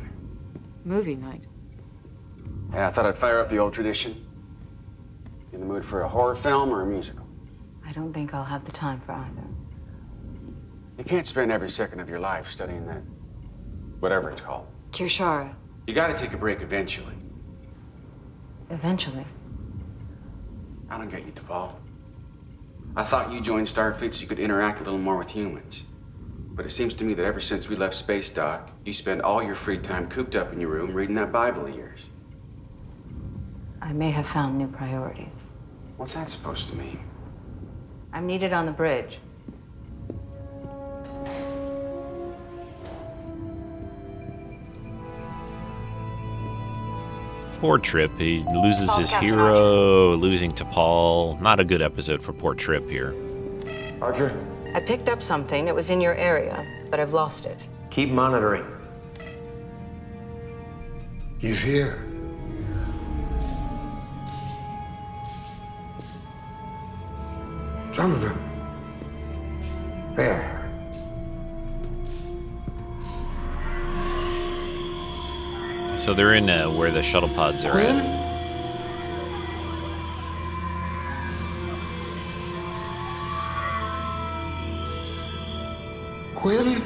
Movie 0.85 1.15
night. 1.15 1.45
Yeah, 2.73 2.87
I 2.87 2.91
thought 2.91 3.05
I'd 3.05 3.15
fire 3.15 3.39
up 3.39 3.49
the 3.49 3.57
old 3.57 3.73
tradition. 3.73 4.25
In 5.53 5.59
the 5.59 5.65
mood 5.65 5.85
for 5.85 6.01
a 6.01 6.09
horror 6.09 6.35
film 6.35 6.69
or 6.71 6.81
a 6.81 6.85
musical? 6.85 7.25
I 7.85 7.91
don't 7.93 8.11
think 8.13 8.33
I'll 8.33 8.43
have 8.43 8.65
the 8.65 8.71
time 8.71 8.99
for 9.05 9.13
either. 9.13 9.43
You 10.97 11.03
can't 11.03 11.25
spend 11.27 11.51
every 11.51 11.69
second 11.69 11.99
of 11.99 12.09
your 12.09 12.19
life 12.19 12.49
studying 12.51 12.85
that, 12.87 13.01
whatever 14.03 14.29
it's 14.29 14.41
called. 14.41 14.67
Kir'Shara, 14.91 15.55
You 15.87 15.93
gotta 15.93 16.13
take 16.13 16.33
a 16.33 16.37
break 16.37 16.61
eventually. 16.61 17.15
eventually. 18.69 19.25
I 20.89 20.97
don't 20.97 21.09
get 21.09 21.25
you, 21.25 21.31
T'Pol. 21.31 21.71
I 22.97 23.03
thought 23.03 23.31
you 23.31 23.39
joined 23.39 23.67
Starfleet 23.67 24.13
so 24.13 24.21
you 24.21 24.27
could 24.27 24.39
interact 24.39 24.81
a 24.81 24.83
little 24.83 24.99
more 24.99 25.17
with 25.17 25.29
humans. 25.29 25.85
But 26.49 26.65
it 26.65 26.71
seems 26.71 26.93
to 26.95 27.05
me 27.05 27.13
that 27.13 27.23
ever 27.25 27.39
since 27.39 27.69
we 27.69 27.77
left 27.77 27.95
Space 27.95 28.29
Dock, 28.29 28.71
you 28.83 28.93
spend 28.93 29.21
all 29.21 29.41
your 29.41 29.55
free 29.55 29.77
time 29.77 30.09
cooped 30.09 30.35
up 30.35 30.51
in 30.51 30.59
your 30.59 30.69
room 30.69 30.93
reading 30.93 31.15
that 31.15 31.31
Bible 31.31 31.65
of 31.65 31.73
yours. 31.73 32.01
I 33.81 33.93
may 33.93 34.11
have 34.11 34.27
found 34.27 34.57
new 34.57 34.67
priorities. 34.67 35.33
What's 35.95 36.13
that 36.15 36.29
supposed 36.29 36.67
to 36.69 36.75
mean? 36.75 36.99
I'm 38.11 38.27
needed 38.27 38.51
on 38.51 38.65
the 38.65 38.71
bridge. 38.73 39.19
Poor 47.63 47.77
Trip. 47.77 48.11
He 48.17 48.43
loses 48.53 48.89
Paul, 48.89 48.99
his 48.99 49.11
Captain 49.11 49.29
hero, 49.29 50.17
losing 50.17 50.51
T'Pol. 50.51 51.39
Not 51.39 51.61
a 51.61 51.63
good 51.63 51.81
episode 51.81 52.21
for 52.21 52.33
poor 52.33 52.53
Trip 52.53 52.89
here. 52.89 53.15
Archer, 54.01 54.37
I 54.75 54.81
picked 54.81 55.07
up 55.07 55.21
something. 55.21 55.69
It 55.69 55.73
was 55.73 55.89
in 55.89 56.01
your 56.01 56.13
area, 56.15 56.67
but 56.91 56.99
I've 56.99 57.13
lost 57.13 57.45
it. 57.45 57.65
keep 57.89 58.09
monitoring. 58.09 58.65
He's 61.39 61.61
here. 61.61 62.03
Jonathan. 67.93 68.37
There. 70.17 70.62
So 76.03 76.13
they're 76.13 76.33
in 76.33 76.49
uh, 76.49 76.69
where 76.69 76.91
the 76.91 77.01
shuttle 77.01 77.29
pods 77.29 77.63
are 77.63 77.79
at. 77.79 77.95
Quinn? 86.35 86.83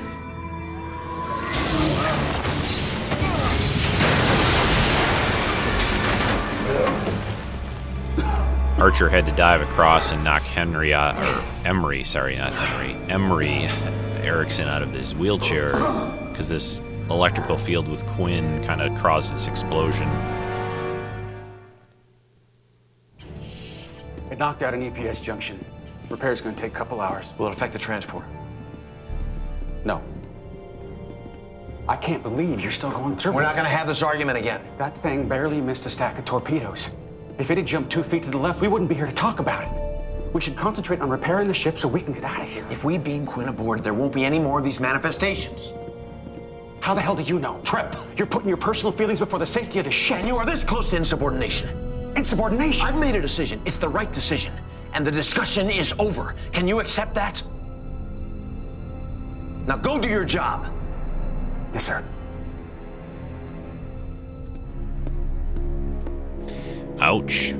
Archer 8.77 9.09
had 9.09 9.25
to 9.25 9.31
dive 9.31 9.61
across 9.63 10.11
and 10.11 10.23
knock 10.23 10.43
Henry, 10.43 10.93
uh, 10.93 11.39
or 11.39 11.43
Emory, 11.65 12.03
sorry, 12.03 12.35
not 12.35 12.53
Henry, 12.53 12.93
Emory 13.11 13.67
Erickson 14.21 14.67
out 14.67 14.83
of 14.83 14.93
his 14.93 15.15
wheelchair 15.15 15.71
because 16.29 16.49
this 16.49 16.79
electrical 17.09 17.57
field 17.57 17.87
with 17.87 18.05
Quinn 18.07 18.63
kind 18.65 18.81
of 18.81 18.97
caused 18.99 19.33
this 19.33 19.47
explosion. 19.47 20.07
It 24.29 24.37
knocked 24.37 24.61
out 24.61 24.73
an 24.73 24.91
EPS 24.91 25.23
junction. 25.23 25.63
Repair's 26.09 26.41
gonna 26.41 26.55
take 26.55 26.73
a 26.73 26.75
couple 26.75 27.01
hours. 27.01 27.33
Will 27.37 27.47
it 27.47 27.53
affect 27.53 27.73
the 27.73 27.79
transport? 27.79 28.25
No. 29.85 30.01
I 31.87 31.95
can't 31.95 32.21
believe 32.21 32.59
you're 32.59 32.71
still 32.71 32.91
going 32.91 33.15
through 33.15 33.31
We're 33.31 33.41
not 33.41 33.55
gonna 33.55 33.69
have 33.69 33.87
this 33.87 34.03
argument 34.03 34.37
again. 34.37 34.61
That 34.77 34.97
thing 34.97 35.27
barely 35.27 35.61
missed 35.61 35.85
a 35.85 35.89
stack 35.89 36.19
of 36.19 36.25
torpedoes. 36.25 36.91
If 37.39 37.49
it 37.49 37.57
had 37.57 37.67
jumped 37.67 37.91
two 37.91 38.03
feet 38.03 38.23
to 38.23 38.29
the 38.29 38.37
left, 38.37 38.59
we 38.61 38.67
wouldn't 38.67 38.89
be 38.89 38.95
here 38.95 39.05
to 39.05 39.13
talk 39.13 39.39
about 39.39 39.63
it. 39.63 40.33
We 40.33 40.41
should 40.41 40.57
concentrate 40.57 40.99
on 40.99 41.09
repairing 41.09 41.47
the 41.47 41.53
ship 41.53 41.77
so 41.77 41.87
we 41.87 42.01
can 42.01 42.13
get 42.13 42.23
out 42.23 42.41
of 42.41 42.47
here. 42.49 42.65
If 42.69 42.83
we 42.83 42.97
beam 42.97 43.25
Quinn 43.25 43.47
aboard, 43.47 43.83
there 43.83 43.93
won't 43.93 44.13
be 44.13 44.25
any 44.25 44.39
more 44.39 44.59
of 44.59 44.65
these 44.65 44.81
manifestations. 44.81 45.73
How 46.87 46.93
the 46.93 47.01
hell 47.01 47.17
do 47.17 47.21
you 47.21 47.37
know? 47.37 47.59
Trip, 47.65 47.93
You're 48.15 48.27
putting 48.27 48.47
your 48.47 48.55
personal 48.55 48.93
feelings 48.93 49.19
before 49.19 49.39
the 49.39 49.45
safety 49.45 49.77
of 49.79 49.83
the 49.83 49.91
ship. 49.91 50.19
and 50.19 50.25
you 50.25 50.37
are 50.37 50.45
this 50.45 50.63
close 50.63 50.87
to 50.91 50.95
insubordination. 50.95 51.67
Insubordination. 52.15 52.87
I've 52.87 52.95
made 52.95 53.13
a 53.13 53.21
decision. 53.21 53.59
It's 53.65 53.77
the 53.77 53.89
right 53.89 54.09
decision. 54.13 54.53
And 54.93 55.05
the 55.05 55.11
discussion 55.11 55.69
is 55.69 55.93
over. 55.99 56.33
Can 56.53 56.65
you 56.65 56.79
accept 56.79 57.13
that? 57.15 57.43
Now 59.67 59.75
go 59.75 59.99
do 59.99 60.07
your 60.07 60.23
job. 60.23 60.71
Yes, 61.73 61.87
sir. 61.87 62.05
Ouch. 67.01 67.53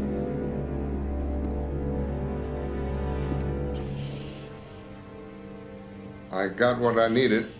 I 6.32 6.47
got 6.47 6.80
what 6.80 6.97
I 6.97 7.09
needed. 7.09 7.57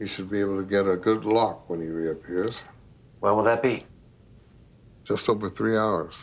He 0.00 0.06
should 0.06 0.30
be 0.30 0.40
able 0.40 0.56
to 0.56 0.66
get 0.66 0.88
a 0.88 0.96
good 0.96 1.26
lock 1.26 1.68
when 1.68 1.80
he 1.82 1.86
reappears. 1.86 2.64
When 3.20 3.36
will 3.36 3.44
that 3.44 3.62
be? 3.62 3.84
Just 5.04 5.28
over 5.28 5.50
three 5.50 5.76
hours. 5.76 6.16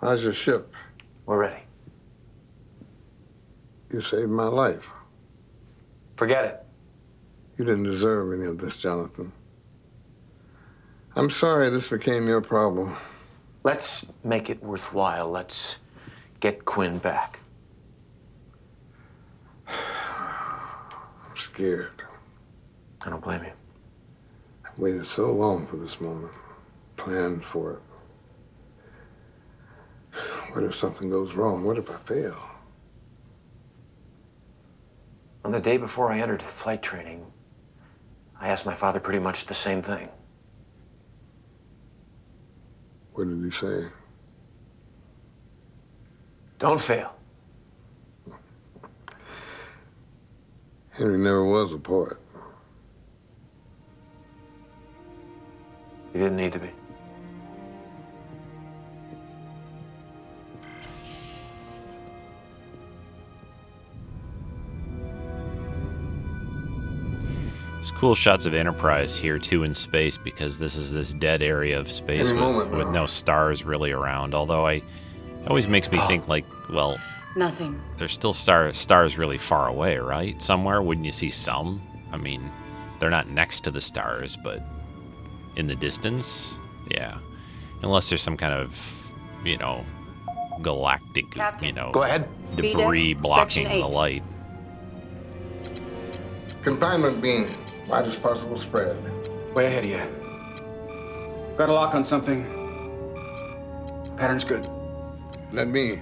How's 0.00 0.22
your 0.22 0.32
ship? 0.32 0.72
We're 1.26 1.40
ready. 1.40 1.62
You 3.92 4.00
saved 4.00 4.30
my 4.30 4.46
life. 4.46 4.88
Forget 6.16 6.44
it. 6.44 6.64
You 7.58 7.64
didn't 7.64 7.82
deserve 7.82 8.32
any 8.38 8.48
of 8.48 8.58
this, 8.58 8.78
Jonathan. 8.78 9.32
I'm 11.16 11.30
sorry 11.30 11.70
this 11.70 11.88
became 11.88 12.28
your 12.28 12.40
problem. 12.40 12.96
Let's 13.64 14.06
make 14.22 14.48
it 14.48 14.62
worthwhile. 14.62 15.28
Let's 15.28 15.78
get 16.38 16.64
Quinn 16.64 16.98
back. 16.98 17.40
I'm 19.66 21.34
scared. 21.34 21.93
I 23.04 23.10
don't 23.10 23.22
blame 23.22 23.44
you. 23.44 23.52
I 24.64 24.68
waited 24.78 25.06
so 25.06 25.30
long 25.30 25.66
for 25.66 25.76
this 25.76 26.00
moment, 26.00 26.32
planned 26.96 27.44
for 27.44 27.74
it. 27.74 27.80
What 30.52 30.64
if 30.64 30.74
something 30.74 31.10
goes 31.10 31.34
wrong? 31.34 31.64
What 31.64 31.76
if 31.76 31.90
I 31.90 31.96
fail? 32.06 32.36
On 35.44 35.52
the 35.52 35.60
day 35.60 35.76
before 35.76 36.10
I 36.10 36.20
entered 36.20 36.40
flight 36.42 36.82
training, 36.82 37.26
I 38.40 38.48
asked 38.48 38.64
my 38.64 38.74
father 38.74 39.00
pretty 39.00 39.18
much 39.18 39.44
the 39.44 39.54
same 39.54 39.82
thing. 39.82 40.08
What 43.12 43.28
did 43.28 43.44
he 43.44 43.50
say? 43.50 43.88
Don't 46.58 46.80
fail. 46.80 47.14
Henry 50.90 51.18
never 51.18 51.44
was 51.44 51.72
a 51.72 51.78
poet. 51.78 52.16
You 56.14 56.20
didn't 56.20 56.36
need 56.36 56.52
to 56.52 56.60
be. 56.60 56.70
There's 67.74 67.90
cool 67.90 68.14
shots 68.14 68.46
of 68.46 68.54
Enterprise 68.54 69.16
here 69.16 69.40
too 69.40 69.64
in 69.64 69.74
space 69.74 70.16
because 70.16 70.58
this 70.58 70.76
is 70.76 70.92
this 70.92 71.12
dead 71.14 71.42
area 71.42 71.78
of 71.78 71.90
space 71.90 72.30
with, 72.30 72.40
moment 72.40 72.70
with 72.70 72.88
no 72.88 73.06
stars 73.06 73.64
really 73.64 73.90
around. 73.90 74.34
Although 74.34 74.66
I, 74.66 74.74
it 74.74 74.82
always 75.48 75.66
makes 75.66 75.90
me 75.90 75.98
ah. 75.98 76.06
think 76.06 76.28
like, 76.28 76.46
well, 76.70 76.96
Nothing. 77.34 77.82
there's 77.96 78.12
still 78.12 78.32
star 78.32 78.72
stars 78.72 79.18
really 79.18 79.36
far 79.36 79.66
away, 79.66 79.98
right? 79.98 80.40
Somewhere 80.40 80.80
wouldn't 80.80 81.04
you 81.04 81.12
see 81.12 81.28
some? 81.28 81.82
I 82.12 82.18
mean, 82.18 82.48
they're 83.00 83.10
not 83.10 83.28
next 83.28 83.64
to 83.64 83.72
the 83.72 83.80
stars, 83.80 84.36
but 84.36 84.62
in 85.56 85.66
the 85.66 85.74
distance, 85.74 86.56
yeah. 86.90 87.18
Unless 87.82 88.08
there's 88.08 88.22
some 88.22 88.36
kind 88.36 88.54
of, 88.54 88.78
you 89.44 89.58
know, 89.58 89.84
galactic, 90.62 91.26
you 91.60 91.72
know, 91.72 91.90
Go 91.92 92.02
ahead. 92.02 92.28
debris 92.56 93.14
B-Deck, 93.14 93.22
blocking 93.22 93.68
the 93.68 93.86
light. 93.86 94.22
Confinement 96.62 97.20
beam, 97.20 97.50
widest 97.88 98.22
possible 98.22 98.56
spread. 98.56 98.96
Way 99.54 99.66
ahead 99.66 99.84
of 99.84 99.90
you. 99.90 100.00
Got 101.56 101.68
a 101.68 101.72
lock 101.72 101.94
on 101.94 102.04
something. 102.04 102.44
Pattern's 104.16 104.44
good. 104.44 104.68
Let 105.52 105.68
me. 105.68 106.00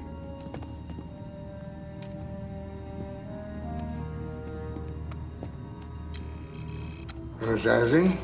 Energizing. 7.42 8.18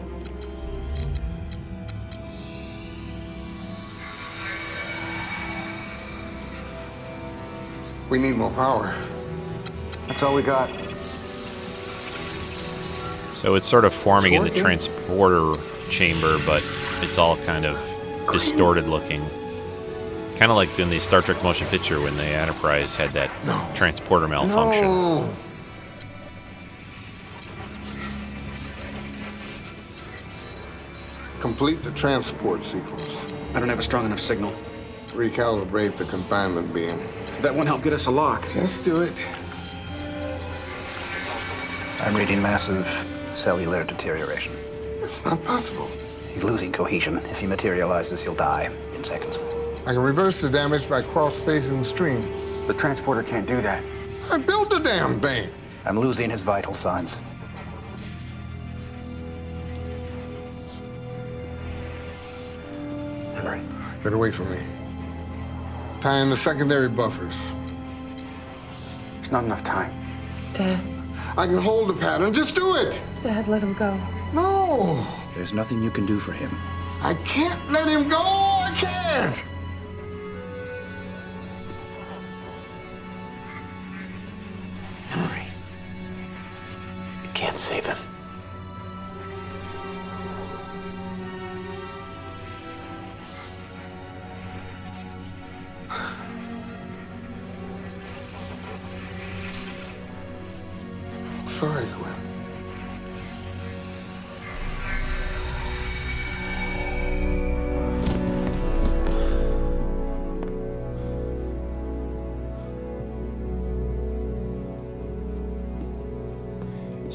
We 8.09 8.19
need 8.19 8.37
more 8.37 8.51
power. 8.51 8.95
That's 10.07 10.23
all 10.23 10.35
we 10.35 10.43
got. 10.43 10.71
So 13.35 13.55
it's 13.55 13.69
sort 13.69 13.85
of 13.85 13.93
forming 13.93 14.33
in 14.33 14.43
the 14.43 14.51
transporter 14.51 15.57
chamber, 15.91 16.39
but 16.45 16.65
it's 17.03 17.19
all 17.19 17.37
kind 17.39 17.67
of 17.67 17.79
distorted 18.33 18.89
looking. 18.89 19.21
Kind 20.39 20.51
of 20.51 20.57
like 20.57 20.79
in 20.79 20.89
the 20.89 20.99
Star 20.99 21.21
Trek 21.21 21.43
motion 21.43 21.67
picture 21.69 22.01
when 22.01 22.17
the 22.17 22.25
Enterprise 22.25 22.95
had 22.97 23.11
that 23.11 23.31
transporter 23.75 24.27
malfunction. 24.27 24.85
No. 24.85 25.31
Complete 31.41 31.83
the 31.83 31.93
transport 31.93 32.65
sequence. 32.65 33.25
I 33.55 33.61
don't 33.61 33.69
have 33.69 33.79
a 33.79 33.83
strong 33.83 34.07
enough 34.07 34.21
signal. 34.21 34.53
Recalibrate 35.13 35.97
the 35.97 36.05
confinement 36.05 36.73
beam. 36.75 36.99
That 37.41 37.55
won't 37.55 37.68
help 37.68 37.84
get 37.84 37.93
us 37.93 38.07
a 38.07 38.11
lock. 38.11 38.43
Let's 38.57 38.82
do 38.82 39.01
it. 39.03 39.12
I'm 42.01 42.16
reading 42.16 42.43
massive 42.43 42.86
cellular 43.32 43.84
deterioration. 43.84 44.53
It's 45.03 45.24
not 45.24 45.45
possible. 45.45 45.89
He's 46.32 46.43
losing 46.43 46.72
cohesion. 46.72 47.18
If 47.30 47.39
he 47.39 47.47
materializes, 47.47 48.22
he'll 48.22 48.34
die 48.34 48.70
in 48.95 49.05
seconds. 49.05 49.39
I 49.86 49.93
can 49.93 50.01
reverse 50.01 50.41
the 50.41 50.51
damage 50.51 50.89
by 50.89 51.03
cross-facing 51.03 51.78
the 51.78 51.84
stream. 51.84 52.66
The 52.66 52.74
transporter 52.74 53.22
can't 53.22 53.47
do 53.47 53.61
that. 53.61 53.84
I 54.30 54.39
built 54.39 54.70
the 54.70 54.80
damn 54.80 55.20
thing. 55.20 55.49
I'm 55.84 55.99
losing 55.99 56.30
his 56.30 56.43
vital 56.43 56.74
signs. 56.74 57.20
Henry. 63.34 63.61
Get 64.03 64.12
away 64.12 64.32
from 64.32 64.51
me. 64.51 64.59
Tie 66.01 66.20
in 66.20 66.30
the 66.30 66.36
secondary 66.36 66.88
buffers. 66.88 67.36
There's 69.14 69.32
not 69.32 69.42
enough 69.44 69.64
time. 69.64 69.92
Dad, 70.55 70.80
I 71.36 71.46
can 71.46 71.59
hold 71.59 71.88
the 71.88 71.94
pattern. 71.94 72.32
Just 72.32 72.55
do 72.55 72.76
it. 72.76 72.99
Dad, 73.22 73.49
let 73.49 73.62
him 73.62 73.74
go. 73.74 73.99
No. 74.32 75.05
There's 75.34 75.53
nothing 75.53 75.82
you 75.82 75.90
can 75.90 76.07
do 76.07 76.20
for 76.20 76.32
him. 76.32 76.57
I 77.03 77.14
can't 77.24 77.61
let 77.72 77.88
him 77.88 78.09
go. 78.09 78.18
I 78.18 78.72
can't. 78.76 79.44
Henry. 85.09 85.46
You 87.24 87.30
can't 87.34 87.59
save 87.59 87.86
him. 87.86 87.99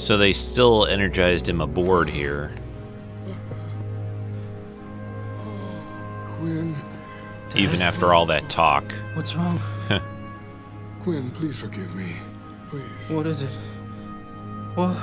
So 0.04 0.18
they 0.18 0.34
still 0.34 0.86
energized 0.86 1.48
him 1.48 1.62
aboard 1.62 2.10
here. 2.10 2.52
Gwen. 6.40 6.76
Even 7.56 7.82
after 7.82 8.14
all 8.14 8.26
that 8.26 8.50
talk. 8.50 8.92
What's 9.14 9.34
wrong? 9.34 9.62
Quinn, 11.04 11.32
please 11.32 11.56
forgive 11.56 11.96
me. 11.96 12.18
Please. 12.70 12.84
What 13.08 13.26
is 13.26 13.44
it? 13.44 13.50
What? 14.76 14.98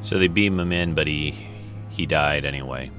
So 0.00 0.18
they 0.18 0.28
beam 0.28 0.58
him 0.58 0.72
in, 0.72 0.94
but 0.94 1.06
he 1.06 1.46
he 1.90 2.06
died 2.06 2.46
anyway. 2.46 2.90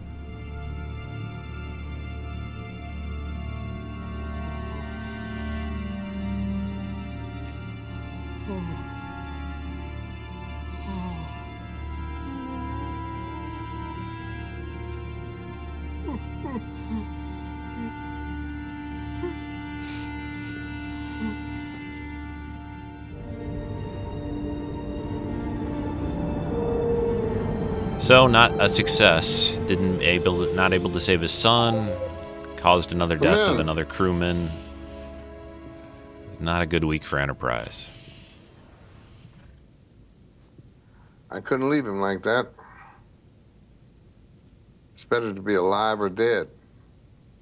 So 28.09 28.25
not 28.25 28.59
a 28.59 28.67
success. 28.67 29.51
Didn't 29.67 30.01
able 30.01 30.51
not 30.55 30.73
able 30.73 30.89
to 30.89 30.99
save 30.99 31.21
his 31.21 31.31
son. 31.31 31.95
Caused 32.57 32.91
another 32.91 33.17
death 33.17 33.37
of 33.47 33.59
another 33.59 33.85
crewman. 33.85 34.49
Not 36.39 36.63
a 36.63 36.65
good 36.65 36.83
week 36.83 37.05
for 37.05 37.19
Enterprise. 37.19 37.91
I 41.29 41.39
couldn't 41.39 41.69
leave 41.69 41.85
him 41.85 42.01
like 42.01 42.23
that. 42.23 42.47
It's 44.95 45.05
better 45.05 45.31
to 45.31 45.41
be 45.43 45.53
alive 45.53 46.01
or 46.01 46.09
dead, 46.09 46.47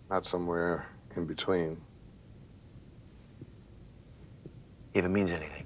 not 0.10 0.26
somewhere 0.26 0.88
in 1.16 1.24
between. 1.24 1.78
If 4.94 5.06
it 5.06 5.10
means 5.10 5.32
anything. 5.32 5.66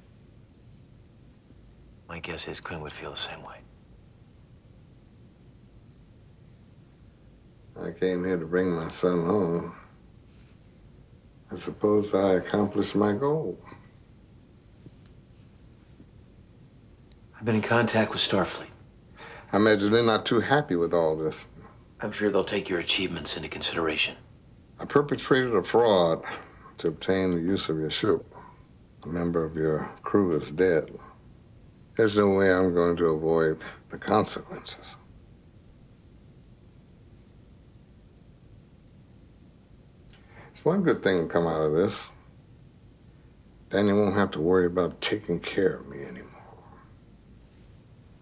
My 2.08 2.20
guess 2.20 2.48
is 2.48 2.60
Quinn 2.60 2.82
would 2.82 2.94
feel 2.94 3.10
the 3.10 3.18
same 3.18 3.42
way. 3.42 3.62
I 7.80 7.92
came 7.92 8.24
here 8.24 8.38
to 8.38 8.46
bring 8.46 8.72
my 8.72 8.90
son 8.90 9.26
home. 9.26 9.76
I 11.52 11.56
suppose 11.56 12.14
I 12.14 12.36
accomplished 12.36 12.96
my 12.96 13.14
goal. 13.14 13.58
I've 17.38 17.46
been 17.46 17.56
in 17.56 17.62
contact 17.62 18.12
with 18.12 18.22
Starfleet. 18.22 18.68
I 19.52 19.58
imagine 19.58 19.92
they're 19.92 20.04
not 20.04 20.26
too 20.26 20.40
happy 20.40 20.76
with 20.76 20.94
all 20.94 21.16
this. 21.16 21.46
I'm 22.00 22.12
sure 22.12 22.30
they'll 22.30 22.44
take 22.44 22.70
your 22.70 22.80
achievements 22.80 23.36
into 23.36 23.50
consideration. 23.50 24.16
I 24.80 24.86
perpetrated 24.86 25.54
a 25.54 25.64
fraud 25.64 26.24
to 26.78 26.88
obtain 26.88 27.32
the 27.32 27.42
use 27.42 27.70
of 27.70 27.78
your 27.78 27.92
ship. 27.92 28.26
A 29.04 29.08
member 29.08 29.44
of 29.44 29.56
your 29.56 29.90
crew 30.04 30.36
is 30.36 30.52
dead. 30.52 30.98
There's 31.98 32.18
no 32.18 32.30
way 32.30 32.52
I'm 32.52 32.74
going 32.74 32.96
to 32.98 33.06
avoid 33.08 33.62
the 33.90 33.98
consequences. 33.98 34.96
One 40.64 40.84
good 40.84 41.02
thing 41.02 41.28
to 41.28 41.28
come 41.28 41.48
out 41.48 41.62
of 41.62 41.74
this. 41.74 42.08
Danny 43.72 43.94
won't 43.94 44.16
have 44.16 44.30
to 44.32 44.40
worry 44.40 44.68
about 44.68 45.02
taking 45.02 45.40
care 45.40 45.78
of 45.78 45.88
me 45.88 46.04
anymore. 46.04 46.28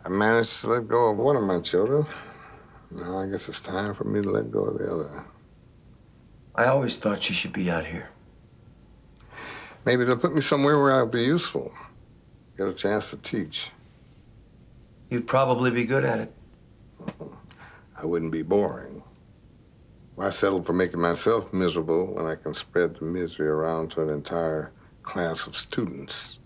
I 0.05 0.09
managed 0.09 0.61
to 0.61 0.69
let 0.69 0.87
go 0.87 1.07
of 1.09 1.17
one 1.17 1.35
of 1.35 1.43
my 1.43 1.59
children. 1.59 2.05
Now 2.91 3.19
I 3.19 3.27
guess 3.27 3.49
it's 3.49 3.59
time 3.59 3.93
for 3.93 4.05
me 4.05 4.21
to 4.21 4.29
let 4.29 4.51
go 4.51 4.63
of 4.63 4.77
the 4.77 4.89
other. 4.89 5.25
I 6.55 6.65
always 6.65 6.95
thought 6.95 7.27
you 7.27 7.35
should 7.35 7.51
be 7.51 7.69
out 7.69 7.85
here. 7.85 8.09
Maybe 9.85 10.05
they'll 10.05 10.15
put 10.15 10.33
me 10.33 10.41
somewhere 10.41 10.79
where 10.81 10.93
I'll 10.93 11.05
be 11.05 11.23
useful. 11.23 11.73
Get 12.57 12.69
a 12.69 12.73
chance 12.73 13.09
to 13.09 13.17
teach. 13.17 13.69
You'd 15.09 15.27
probably 15.27 15.71
be 15.71 15.83
good 15.83 16.05
at 16.05 16.19
it. 16.19 16.33
I 17.97 18.05
wouldn't 18.05 18.31
be 18.31 18.43
boring. 18.43 19.03
Why 20.19 20.31
settle 20.31 20.61
for 20.61 20.73
making 20.73 20.99
myself 20.99 21.53
miserable 21.53 22.05
when 22.13 22.25
I 22.25 22.35
can 22.35 22.53
spread 22.53 22.93
the 22.93 23.05
misery 23.05 23.47
around 23.47 23.91
to 23.91 24.01
an 24.01 24.09
entire 24.09 24.73
class 25.01 25.47
of 25.47 25.55
students? 25.55 26.39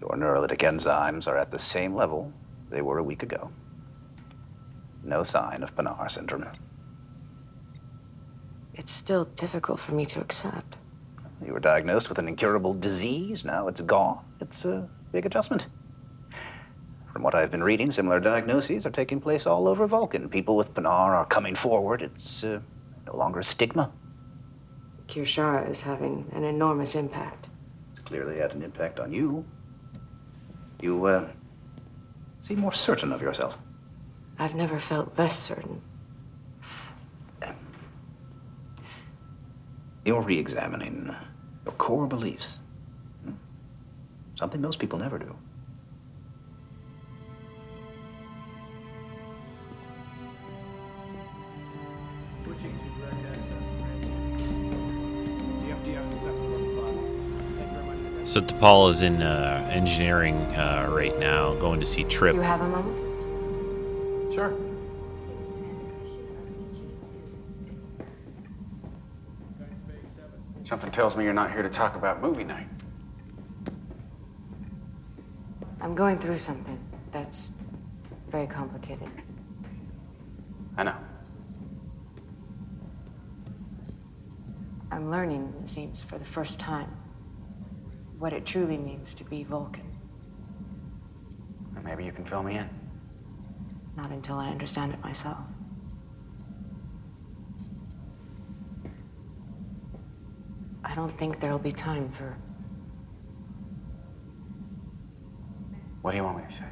Your 0.00 0.16
neurolytic 0.16 0.60
enzymes 0.60 1.26
are 1.26 1.36
at 1.36 1.50
the 1.50 1.58
same 1.58 1.96
level 1.96 2.32
they 2.70 2.80
were 2.80 2.98
a 2.98 3.02
week 3.02 3.24
ago. 3.24 3.50
No 5.02 5.24
sign 5.24 5.64
of 5.64 5.74
Pa'nar 5.74 6.08
syndrome. 6.08 6.46
It's 8.74 8.92
still 8.92 9.24
difficult 9.24 9.80
for 9.80 9.96
me 9.96 10.04
to 10.04 10.20
accept. 10.20 10.78
You 11.44 11.54
were 11.54 11.58
diagnosed 11.58 12.08
with 12.08 12.20
an 12.20 12.28
incurable 12.28 12.72
disease. 12.72 13.44
Now 13.44 13.66
it's 13.66 13.80
gone. 13.80 14.24
It's 14.40 14.64
a 14.64 14.88
big 15.10 15.26
adjustment. 15.26 15.66
From 17.14 17.22
what 17.22 17.36
I've 17.36 17.52
been 17.52 17.62
reading, 17.62 17.92
similar 17.92 18.18
diagnoses 18.18 18.84
are 18.84 18.90
taking 18.90 19.20
place 19.20 19.46
all 19.46 19.68
over 19.68 19.86
Vulcan. 19.86 20.28
People 20.28 20.56
with 20.56 20.74
Pa'nar 20.74 21.14
are 21.14 21.24
coming 21.24 21.54
forward. 21.54 22.02
It's 22.02 22.42
uh, 22.42 22.58
no 23.06 23.16
longer 23.16 23.38
a 23.38 23.44
stigma. 23.44 23.92
Kir'Shara 25.06 25.70
is 25.70 25.80
having 25.80 26.28
an 26.34 26.42
enormous 26.42 26.96
impact. 26.96 27.46
It's 27.92 28.00
clearly 28.00 28.38
had 28.38 28.52
an 28.52 28.64
impact 28.64 28.98
on 28.98 29.12
you. 29.12 29.44
You 30.82 31.06
uh, 31.06 31.28
seem 32.40 32.58
more 32.58 32.72
certain 32.72 33.12
of 33.12 33.22
yourself. 33.22 33.56
I've 34.36 34.56
never 34.56 34.80
felt 34.80 35.16
less 35.16 35.38
certain. 35.38 35.80
You're 40.04 40.20
re 40.20 40.36
examining 40.36 41.14
your 41.64 41.74
core 41.74 42.08
beliefs. 42.08 42.58
Hmm? 43.24 43.34
Something 44.34 44.60
most 44.60 44.80
people 44.80 44.98
never 44.98 45.16
do. 45.16 45.36
So 58.26 58.40
T'Pol 58.40 58.88
is 58.88 59.02
in 59.02 59.20
uh, 59.20 59.68
engineering 59.70 60.36
uh, 60.56 60.90
right 60.90 61.16
now, 61.18 61.54
going 61.56 61.78
to 61.78 61.86
see 61.86 62.04
Trip. 62.04 62.32
Do 62.32 62.38
you 62.38 62.42
have 62.42 62.62
a 62.62 62.68
moment? 62.68 64.34
Sure. 64.34 64.56
Something 70.64 70.90
tells 70.90 71.18
me 71.18 71.24
you're 71.24 71.34
not 71.34 71.52
here 71.52 71.62
to 71.62 71.68
talk 71.68 71.96
about 71.96 72.22
movie 72.22 72.44
night. 72.44 72.66
I'm 75.82 75.94
going 75.94 76.18
through 76.18 76.38
something 76.38 76.78
that's 77.10 77.58
very 78.30 78.46
complicated. 78.46 79.10
I 80.78 80.84
know. 80.84 80.96
I'm 84.90 85.10
learning, 85.10 85.52
it 85.62 85.68
seems, 85.68 86.02
for 86.02 86.16
the 86.18 86.24
first 86.24 86.58
time, 86.58 86.90
what 88.18 88.32
it 88.32 88.46
truly 88.46 88.78
means 88.78 89.14
to 89.14 89.24
be 89.24 89.44
Vulcan. 89.44 89.90
Maybe 91.82 92.04
you 92.04 92.12
can 92.12 92.24
fill 92.24 92.42
me 92.42 92.56
in. 92.56 92.68
Not 93.96 94.10
until 94.10 94.36
I 94.36 94.48
understand 94.48 94.92
it 94.92 95.00
myself. 95.02 95.44
I 100.82 100.94
don't 100.94 101.14
think 101.14 101.40
there'll 101.40 101.58
be 101.58 101.72
time 101.72 102.08
for. 102.08 102.36
What 106.00 106.12
do 106.12 106.16
you 106.16 106.24
want 106.24 106.38
me 106.38 106.44
to 106.48 106.52
say? 106.52 106.64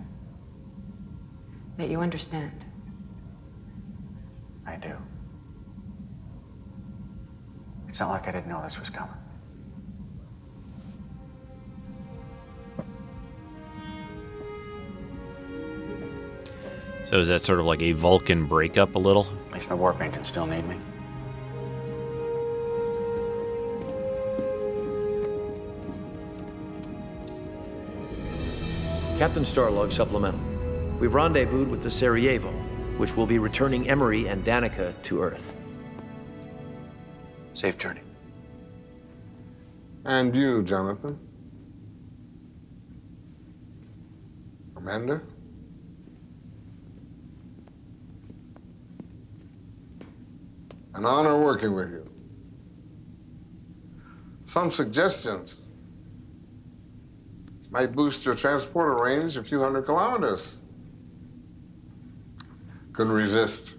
that 1.77 1.91
you 1.91 2.01
understand. 2.01 2.65
I 4.67 4.77
do. 4.77 4.93
It's 7.89 8.01
not 8.01 8.11
like 8.11 8.29
I 8.29 8.33
didn't 8.33 8.47
know 8.47 8.63
this 8.63 8.79
was 8.79 8.91
coming. 8.91 9.15
So 17.13 17.19
is 17.19 17.29
that 17.29 17.43
sort 17.43 17.59
of 17.59 17.67
like 17.67 17.83
a 17.83 17.93
Vulcan 17.93 18.47
breakup 18.47 18.95
a 18.95 18.99
little? 18.99 19.27
At 19.49 19.53
least 19.53 19.69
my 19.69 19.77
warpaint 19.77 20.15
can 20.15 20.25
still 20.25 20.47
need 20.47 20.67
me. 20.67 20.79
Captain 29.19 29.43
Starlog 29.43 29.93
Supplemental. 29.93 30.41
We've 30.99 31.13
rendezvoused 31.13 31.69
with 31.69 31.83
the 31.83 31.91
Sarajevo, 31.91 32.51
which 32.97 33.15
will 33.15 33.27
be 33.27 33.39
returning 33.39 33.91
Emory 33.91 34.29
and 34.29 34.43
Danica 34.43 34.95
to 35.03 35.21
Earth. 35.21 35.55
Safe 37.53 37.77
journey. 37.77 38.01
And 40.07 40.35
you, 40.35 40.63
Jonathan? 40.63 41.19
Amanda? 44.77 45.21
An 50.95 51.07
honor 51.07 51.39
working 51.39 51.75
with 51.75 51.91
you. 51.91 52.09
Some 54.47 54.71
suggestions 54.71 55.57
might 57.71 57.95
boost 57.95 58.27
your 58.27 58.35
transporter 58.35 59.03
range 59.03 59.39
a 59.39 59.43
few 59.43 59.59
hundred 59.59 59.87
kilometers. 59.87 60.57
Couldn't 62.93 63.15
resist. 63.15 63.75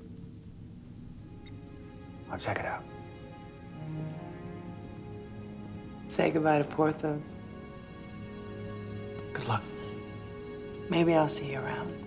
I'll 2.31 2.39
check 2.39 2.57
it 2.57 2.65
out. 2.65 2.83
Say 6.07 6.31
goodbye 6.31 6.57
to 6.57 6.63
Porthos. 6.63 7.31
Good 9.33 9.47
luck. 9.47 9.63
Maybe 10.89 11.13
I'll 11.13 11.29
see 11.29 11.51
you 11.51 11.59
around. 11.59 12.02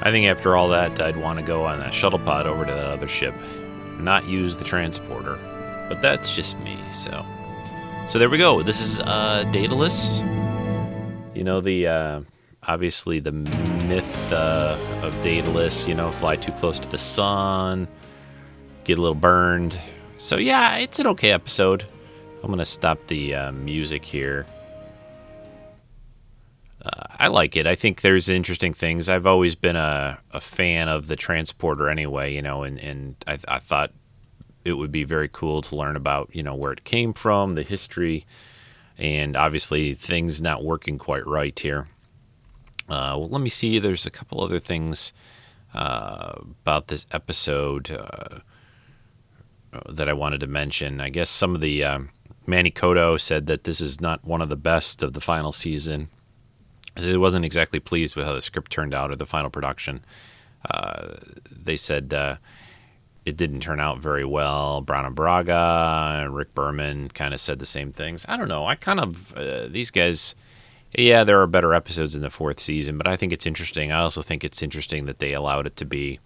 I 0.00 0.10
think 0.10 0.26
after 0.26 0.56
all 0.56 0.68
that, 0.68 1.00
I'd 1.00 1.16
want 1.16 1.38
to 1.38 1.44
go 1.44 1.64
on 1.64 1.80
that 1.80 1.92
shuttle 1.92 2.18
pod 2.20 2.46
over 2.46 2.64
to 2.64 2.72
that 2.72 2.86
other 2.86 3.08
ship, 3.08 3.34
not 3.98 4.26
use 4.26 4.56
the 4.56 4.64
transporter. 4.64 5.38
But 5.88 6.02
that's 6.02 6.34
just 6.34 6.58
me. 6.60 6.78
So, 6.92 7.24
so 8.06 8.18
there 8.18 8.28
we 8.28 8.38
go. 8.38 8.62
This 8.62 8.80
is 8.80 9.00
uh, 9.00 9.44
Daedalus. 9.52 10.20
You 11.34 11.44
know 11.44 11.60
the 11.60 11.86
uh, 11.86 12.20
obviously 12.66 13.20
the 13.20 13.32
myth 13.32 14.32
uh, 14.32 14.76
of 15.02 15.14
Daedalus. 15.22 15.88
You 15.88 15.94
know, 15.94 16.10
fly 16.10 16.36
too 16.36 16.52
close 16.52 16.78
to 16.80 16.88
the 16.88 16.98
sun, 16.98 17.88
get 18.84 18.98
a 18.98 19.00
little 19.00 19.14
burned. 19.14 19.78
So 20.18 20.36
yeah, 20.36 20.76
it's 20.76 20.98
an 20.98 21.06
okay 21.08 21.32
episode. 21.32 21.84
I'm 22.42 22.50
gonna 22.50 22.64
stop 22.64 22.98
the 23.08 23.34
uh, 23.34 23.52
music 23.52 24.04
here. 24.04 24.46
Uh, 26.84 27.06
I 27.18 27.28
like 27.28 27.56
it. 27.56 27.66
I 27.66 27.74
think 27.74 28.00
there's 28.00 28.28
interesting 28.28 28.72
things. 28.72 29.08
I've 29.08 29.26
always 29.26 29.54
been 29.54 29.76
a, 29.76 30.18
a 30.30 30.40
fan 30.40 30.88
of 30.88 31.08
the 31.08 31.16
transporter 31.16 31.88
anyway, 31.88 32.34
you 32.34 32.42
know, 32.42 32.62
and, 32.62 32.78
and 32.78 33.16
I, 33.26 33.38
I 33.48 33.58
thought 33.58 33.92
it 34.64 34.74
would 34.74 34.92
be 34.92 35.04
very 35.04 35.28
cool 35.28 35.62
to 35.62 35.76
learn 35.76 35.96
about, 35.96 36.30
you 36.32 36.42
know, 36.42 36.54
where 36.54 36.72
it 36.72 36.84
came 36.84 37.12
from, 37.12 37.54
the 37.54 37.62
history, 37.62 38.26
and 38.96 39.36
obviously 39.36 39.94
things 39.94 40.40
not 40.40 40.64
working 40.64 40.98
quite 40.98 41.26
right 41.26 41.58
here. 41.58 41.88
Uh, 42.88 43.14
well, 43.18 43.28
let 43.28 43.40
me 43.40 43.50
see. 43.50 43.78
There's 43.78 44.06
a 44.06 44.10
couple 44.10 44.42
other 44.42 44.58
things 44.58 45.12
uh, 45.74 46.32
about 46.62 46.86
this 46.86 47.06
episode 47.12 47.90
uh, 47.90 48.40
that 49.88 50.08
I 50.08 50.12
wanted 50.12 50.40
to 50.40 50.46
mention. 50.46 51.00
I 51.00 51.10
guess 51.10 51.28
some 51.28 51.54
of 51.54 51.60
the 51.60 51.84
um, 51.84 52.10
Manny 52.46 52.70
Coto 52.70 53.20
said 53.20 53.46
that 53.46 53.64
this 53.64 53.80
is 53.80 54.00
not 54.00 54.24
one 54.24 54.40
of 54.40 54.48
the 54.48 54.56
best 54.56 55.02
of 55.02 55.12
the 55.12 55.20
final 55.20 55.52
season. 55.52 56.08
It 56.98 57.18
wasn't 57.18 57.44
exactly 57.44 57.80
pleased 57.80 58.16
with 58.16 58.26
how 58.26 58.32
the 58.32 58.40
script 58.40 58.70
turned 58.70 58.94
out 58.94 59.10
or 59.10 59.16
the 59.16 59.26
final 59.26 59.50
production. 59.50 60.04
Uh, 60.70 61.14
they 61.50 61.76
said 61.76 62.12
uh, 62.12 62.36
it 63.24 63.36
didn't 63.36 63.60
turn 63.60 63.80
out 63.80 63.98
very 63.98 64.24
well. 64.24 64.80
Brannon 64.80 65.12
Braga 65.14 66.22
and 66.22 66.34
Rick 66.34 66.54
Berman 66.54 67.08
kind 67.10 67.34
of 67.34 67.40
said 67.40 67.58
the 67.58 67.66
same 67.66 67.92
things. 67.92 68.24
I 68.28 68.36
don't 68.36 68.48
know. 68.48 68.66
I 68.66 68.74
kind 68.74 69.00
of 69.00 69.32
uh, 69.36 69.68
these 69.68 69.90
guys. 69.90 70.34
Yeah, 70.96 71.22
there 71.22 71.38
are 71.42 71.46
better 71.46 71.74
episodes 71.74 72.14
in 72.14 72.22
the 72.22 72.30
fourth 72.30 72.58
season, 72.58 72.96
but 72.96 73.06
I 73.06 73.14
think 73.14 73.30
it's 73.30 73.44
interesting. 73.44 73.92
I 73.92 74.00
also 74.00 74.22
think 74.22 74.42
it's 74.42 74.62
interesting 74.62 75.04
that 75.04 75.18
they 75.18 75.34
allowed 75.34 75.66
it 75.66 75.76
to 75.76 75.84
be 75.84 76.18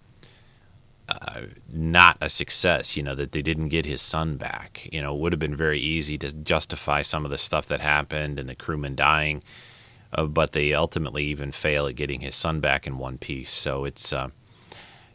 uh, 1.09 1.41
not 1.69 2.17
a 2.21 2.29
success. 2.29 2.95
You 2.95 3.03
know 3.03 3.15
that 3.15 3.33
they 3.33 3.41
didn't 3.41 3.69
get 3.69 3.85
his 3.85 4.01
son 4.01 4.37
back. 4.37 4.87
You 4.91 5.01
know, 5.01 5.13
it 5.13 5.19
would 5.19 5.33
have 5.33 5.39
been 5.39 5.55
very 5.55 5.79
easy 5.79 6.17
to 6.19 6.31
justify 6.31 7.01
some 7.01 7.25
of 7.25 7.31
the 7.31 7.37
stuff 7.37 7.65
that 7.67 7.81
happened 7.81 8.39
and 8.39 8.47
the 8.47 8.55
crewman 8.55 8.95
dying, 8.95 9.43
uh, 10.13 10.25
but 10.25 10.51
they 10.51 10.73
ultimately 10.73 11.25
even 11.25 11.51
fail 11.51 11.87
at 11.87 11.95
getting 11.95 12.21
his 12.21 12.35
son 12.35 12.59
back 12.59 12.87
in 12.87 12.97
one 12.97 13.17
piece. 13.17 13.51
So 13.51 13.85
it's 13.85 14.13
uh, 14.13 14.29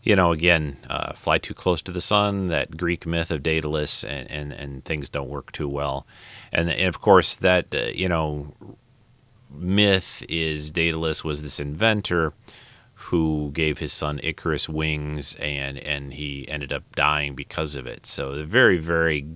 you 0.03 0.17
know, 0.17 0.33
again, 0.33 0.79
uh, 0.89 1.13
fly 1.13 1.37
too 1.39 1.55
close 1.55 1.83
to 1.83 1.93
the 1.93 2.01
sun, 2.01 2.47
that 2.47 2.77
Greek 2.77 3.07
myth 3.07 3.31
of 3.31 3.43
Daedalus, 3.43 4.05
and, 4.05 4.31
and, 4.31 4.53
and 4.53 4.85
things 4.85 5.09
don't 5.11 5.29
work 5.29 5.53
too 5.53 5.69
well. 5.69 6.07
And, 6.53 6.71
and 6.71 6.89
of 6.89 7.01
course, 7.01 7.37
that, 7.37 7.75
uh, 7.75 7.91
you 7.95 8.09
know, 8.09 8.55
myth 9.51 10.25
is 10.29 10.71
Daedalus 10.71 11.25
was 11.25 11.43
this 11.43 11.61
inventor 11.61 12.33
who 12.95 13.51
gave 13.53 13.79
his 13.79 13.93
son 13.93 14.19
Icarus 14.23 14.69
wings, 14.69 15.35
and, 15.37 15.79
and 15.79 16.15
he 16.15 16.49
ended 16.49 16.73
up 16.73 16.85
dying 16.97 17.35
because 17.35 17.75
of 17.77 17.87
it. 17.87 18.07
So, 18.07 18.31
a 18.31 18.45
very, 18.45 18.79
very, 18.79 19.27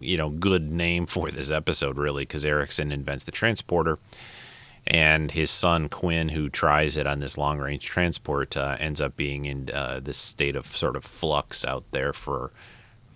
you 0.00 0.16
know, 0.16 0.30
good 0.30 0.70
name 0.70 1.06
for 1.06 1.30
this 1.30 1.50
episode, 1.50 1.98
really, 1.98 2.22
because 2.22 2.44
Erickson 2.44 2.90
invents 2.90 3.24
the 3.24 3.32
transporter 3.32 3.98
and 4.86 5.30
his 5.30 5.50
son 5.50 5.88
Quinn, 5.88 6.30
who 6.30 6.48
tries 6.48 6.96
it 6.96 7.06
on 7.06 7.20
this 7.20 7.38
long 7.38 7.58
range 7.58 7.84
transport, 7.84 8.56
uh, 8.56 8.76
ends 8.80 9.00
up 9.00 9.16
being 9.16 9.44
in 9.44 9.70
uh, 9.72 10.00
this 10.02 10.18
state 10.18 10.56
of 10.56 10.66
sort 10.66 10.96
of 10.96 11.04
flux 11.04 11.64
out 11.64 11.84
there 11.92 12.12
for 12.12 12.52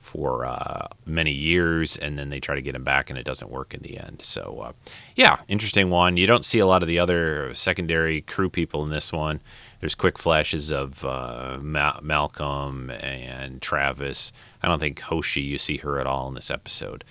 for 0.06 0.46
uh, 0.46 0.86
many 1.04 1.32
years, 1.32 1.96
and 1.96 2.16
then 2.16 2.30
they 2.30 2.38
try 2.38 2.54
to 2.54 2.62
get 2.62 2.76
him 2.76 2.84
back, 2.84 3.10
and 3.10 3.18
it 3.18 3.24
doesn't 3.24 3.50
work 3.50 3.74
in 3.74 3.82
the 3.82 3.98
end. 3.98 4.20
So, 4.22 4.60
uh, 4.64 4.72
yeah, 5.16 5.38
interesting 5.48 5.90
one. 5.90 6.16
You 6.16 6.28
don't 6.28 6.44
see 6.44 6.60
a 6.60 6.66
lot 6.66 6.82
of 6.82 6.88
the 6.88 7.00
other 7.00 7.52
secondary 7.54 8.20
crew 8.20 8.48
people 8.48 8.84
in 8.84 8.90
this 8.90 9.12
one. 9.12 9.40
There's 9.80 9.96
quick 9.96 10.16
flashes 10.16 10.70
of 10.70 11.04
uh, 11.04 11.58
Ma- 11.60 11.98
Malcolm 12.02 12.88
and 12.90 13.60
Travis. 13.60 14.32
I 14.62 14.68
don't 14.68 14.78
think 14.78 15.00
Hoshi 15.00 15.42
you 15.42 15.58
see 15.58 15.78
her 15.78 15.98
at 15.98 16.06
all 16.06 16.28
in 16.28 16.34
this 16.34 16.52
episode. 16.52 17.02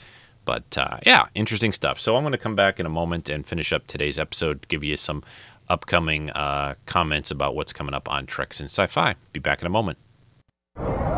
But 0.45 0.77
uh, 0.77 0.99
yeah, 1.05 1.25
interesting 1.33 1.71
stuff. 1.71 1.99
So 1.99 2.15
I'm 2.15 2.23
going 2.23 2.31
to 2.31 2.37
come 2.37 2.55
back 2.55 2.79
in 2.79 2.85
a 2.85 2.89
moment 2.89 3.29
and 3.29 3.45
finish 3.45 3.73
up 3.73 3.87
today's 3.87 4.19
episode, 4.19 4.67
give 4.67 4.83
you 4.83 4.95
some 4.95 5.23
upcoming 5.67 6.29
uh, 6.29 6.75
comments 6.85 7.31
about 7.31 7.55
what's 7.55 7.73
coming 7.73 7.93
up 7.93 8.09
on 8.09 8.27
Treks 8.27 8.59
in 8.59 8.65
Sci-Fi. 8.65 9.15
Be 9.33 9.39
back 9.39 9.61
in 9.61 9.65
a 9.65 9.71
moment. 9.71 9.97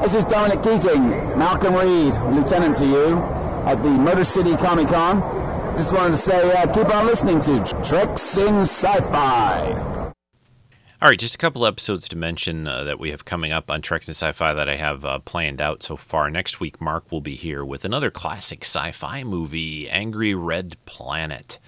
This 0.01 0.13
is 0.13 0.25
Dominic 0.25 0.63
Keating, 0.63 1.09
Malcolm 1.37 1.75
Reed, 1.75 2.13
lieutenant 2.33 2.77
to 2.77 2.85
you 2.85 3.17
at 3.65 3.83
the 3.83 3.89
Motor 3.89 4.23
City 4.23 4.55
Comic 4.55 4.87
Con. 4.87 5.75
Just 5.75 5.91
wanted 5.91 6.11
to 6.11 6.17
say, 6.17 6.53
uh, 6.53 6.73
keep 6.73 6.93
on 6.93 7.05
listening 7.05 7.41
to 7.41 7.63
Treks 7.83 8.37
in 8.37 8.61
Sci-Fi. 8.61 9.96
All 10.99 11.07
right, 11.07 11.19
just 11.19 11.35
a 11.35 11.37
couple 11.37 11.67
episodes 11.67 12.09
to 12.09 12.15
mention 12.15 12.65
uh, 12.65 12.83
that 12.85 12.99
we 12.99 13.11
have 13.11 13.23
coming 13.23 13.51
up 13.51 13.69
on 13.69 13.83
Treks 13.83 14.07
and 14.07 14.15
Sci-Fi 14.15 14.55
that 14.55 14.67
I 14.67 14.77
have 14.77 15.05
uh, 15.05 15.19
planned 15.19 15.61
out 15.61 15.83
so 15.83 15.95
far. 15.95 16.27
Next 16.31 16.59
week, 16.59 16.81
Mark 16.81 17.11
will 17.11 17.21
be 17.21 17.35
here 17.35 17.63
with 17.63 17.85
another 17.85 18.09
classic 18.09 18.65
sci-fi 18.65 19.23
movie, 19.23 19.87
Angry 19.91 20.33
Red 20.33 20.75
Planet. 20.85 21.59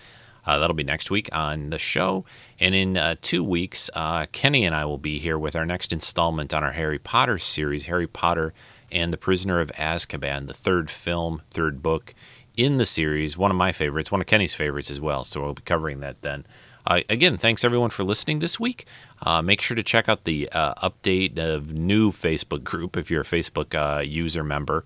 Uh, 0.47 0.57
that'll 0.57 0.75
be 0.75 0.83
next 0.83 1.11
week 1.11 1.29
on 1.31 1.69
the 1.69 1.77
show. 1.77 2.25
And 2.59 2.73
in 2.73 2.97
uh, 2.97 3.17
two 3.21 3.43
weeks, 3.43 3.91
uh, 3.93 4.25
Kenny 4.31 4.65
and 4.65 4.73
I 4.73 4.85
will 4.85 4.97
be 4.97 5.19
here 5.19 5.37
with 5.37 5.55
our 5.55 5.65
next 5.65 5.93
installment 5.93 6.51
on 6.51 6.63
our 6.63 6.71
Harry 6.71 6.97
Potter 6.97 7.37
series, 7.37 7.85
Harry 7.85 8.07
Potter 8.07 8.51
and 8.91 9.13
the 9.13 9.17
Prisoner 9.17 9.59
of 9.59 9.71
Azkaban, 9.73 10.47
the 10.47 10.55
third 10.55 10.89
film, 10.89 11.43
third 11.51 11.83
book 11.83 12.15
in 12.57 12.79
the 12.79 12.85
series. 12.87 13.37
One 13.37 13.51
of 13.51 13.57
my 13.57 13.73
favorites, 13.73 14.11
one 14.11 14.21
of 14.21 14.27
Kenny's 14.27 14.55
favorites 14.55 14.89
as 14.89 14.99
well. 14.99 15.23
So 15.23 15.39
we'll 15.39 15.53
be 15.53 15.61
covering 15.61 15.99
that 15.99 16.23
then. 16.23 16.47
Uh, 16.89 17.01
again, 17.07 17.37
thanks 17.37 17.63
everyone 17.63 17.91
for 17.91 18.03
listening 18.03 18.39
this 18.39 18.59
week. 18.59 18.85
Uh, 19.21 19.41
make 19.43 19.61
sure 19.61 19.75
to 19.75 19.83
check 19.83 20.09
out 20.09 20.23
the 20.23 20.49
uh, 20.51 20.73
update 20.89 21.37
of 21.37 21.71
new 21.71 22.11
Facebook 22.11 22.63
group 22.63 22.97
if 22.97 23.11
you're 23.11 23.21
a 23.21 23.25
Facebook 23.25 23.75
uh, 23.75 24.01
user 24.01 24.43
member, 24.43 24.83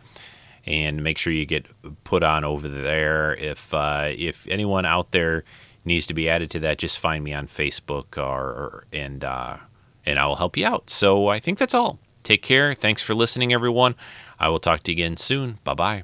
and 0.66 1.02
make 1.02 1.18
sure 1.18 1.32
you 1.32 1.46
get 1.46 1.66
put 2.04 2.22
on 2.22 2.44
over 2.44 2.68
there. 2.68 3.36
If 3.36 3.74
uh, 3.74 4.12
if 4.12 4.46
anyone 4.50 4.86
out 4.86 5.12
there 5.12 5.46
needs 5.86 6.06
to 6.08 6.14
be 6.14 6.30
added 6.30 6.52
to 6.52 6.60
that, 6.60 6.78
just 6.78 7.00
find 7.00 7.24
me 7.24 7.34
on 7.34 7.48
Facebook, 7.48 8.18
or, 8.18 8.50
or 8.52 8.88
and 8.92 9.24
and 10.06 10.20
I 10.20 10.26
will 10.26 10.36
help 10.36 10.58
you 10.58 10.66
out. 10.66 10.90
So 10.90 11.30
I 11.30 11.40
think 11.40 11.58
that's 11.58 11.74
all. 11.74 12.00
Take 12.24 12.42
care. 12.42 12.74
Thanks 12.74 13.02
for 13.02 13.14
listening, 13.14 13.54
everyone. 13.54 13.96
I 14.40 14.50
will 14.50 14.60
talk 14.60 14.84
to 14.84 14.92
you 14.92 14.96
again 14.96 15.16
soon. 15.16 15.60
Bye 15.64 15.74
bye. 15.74 16.04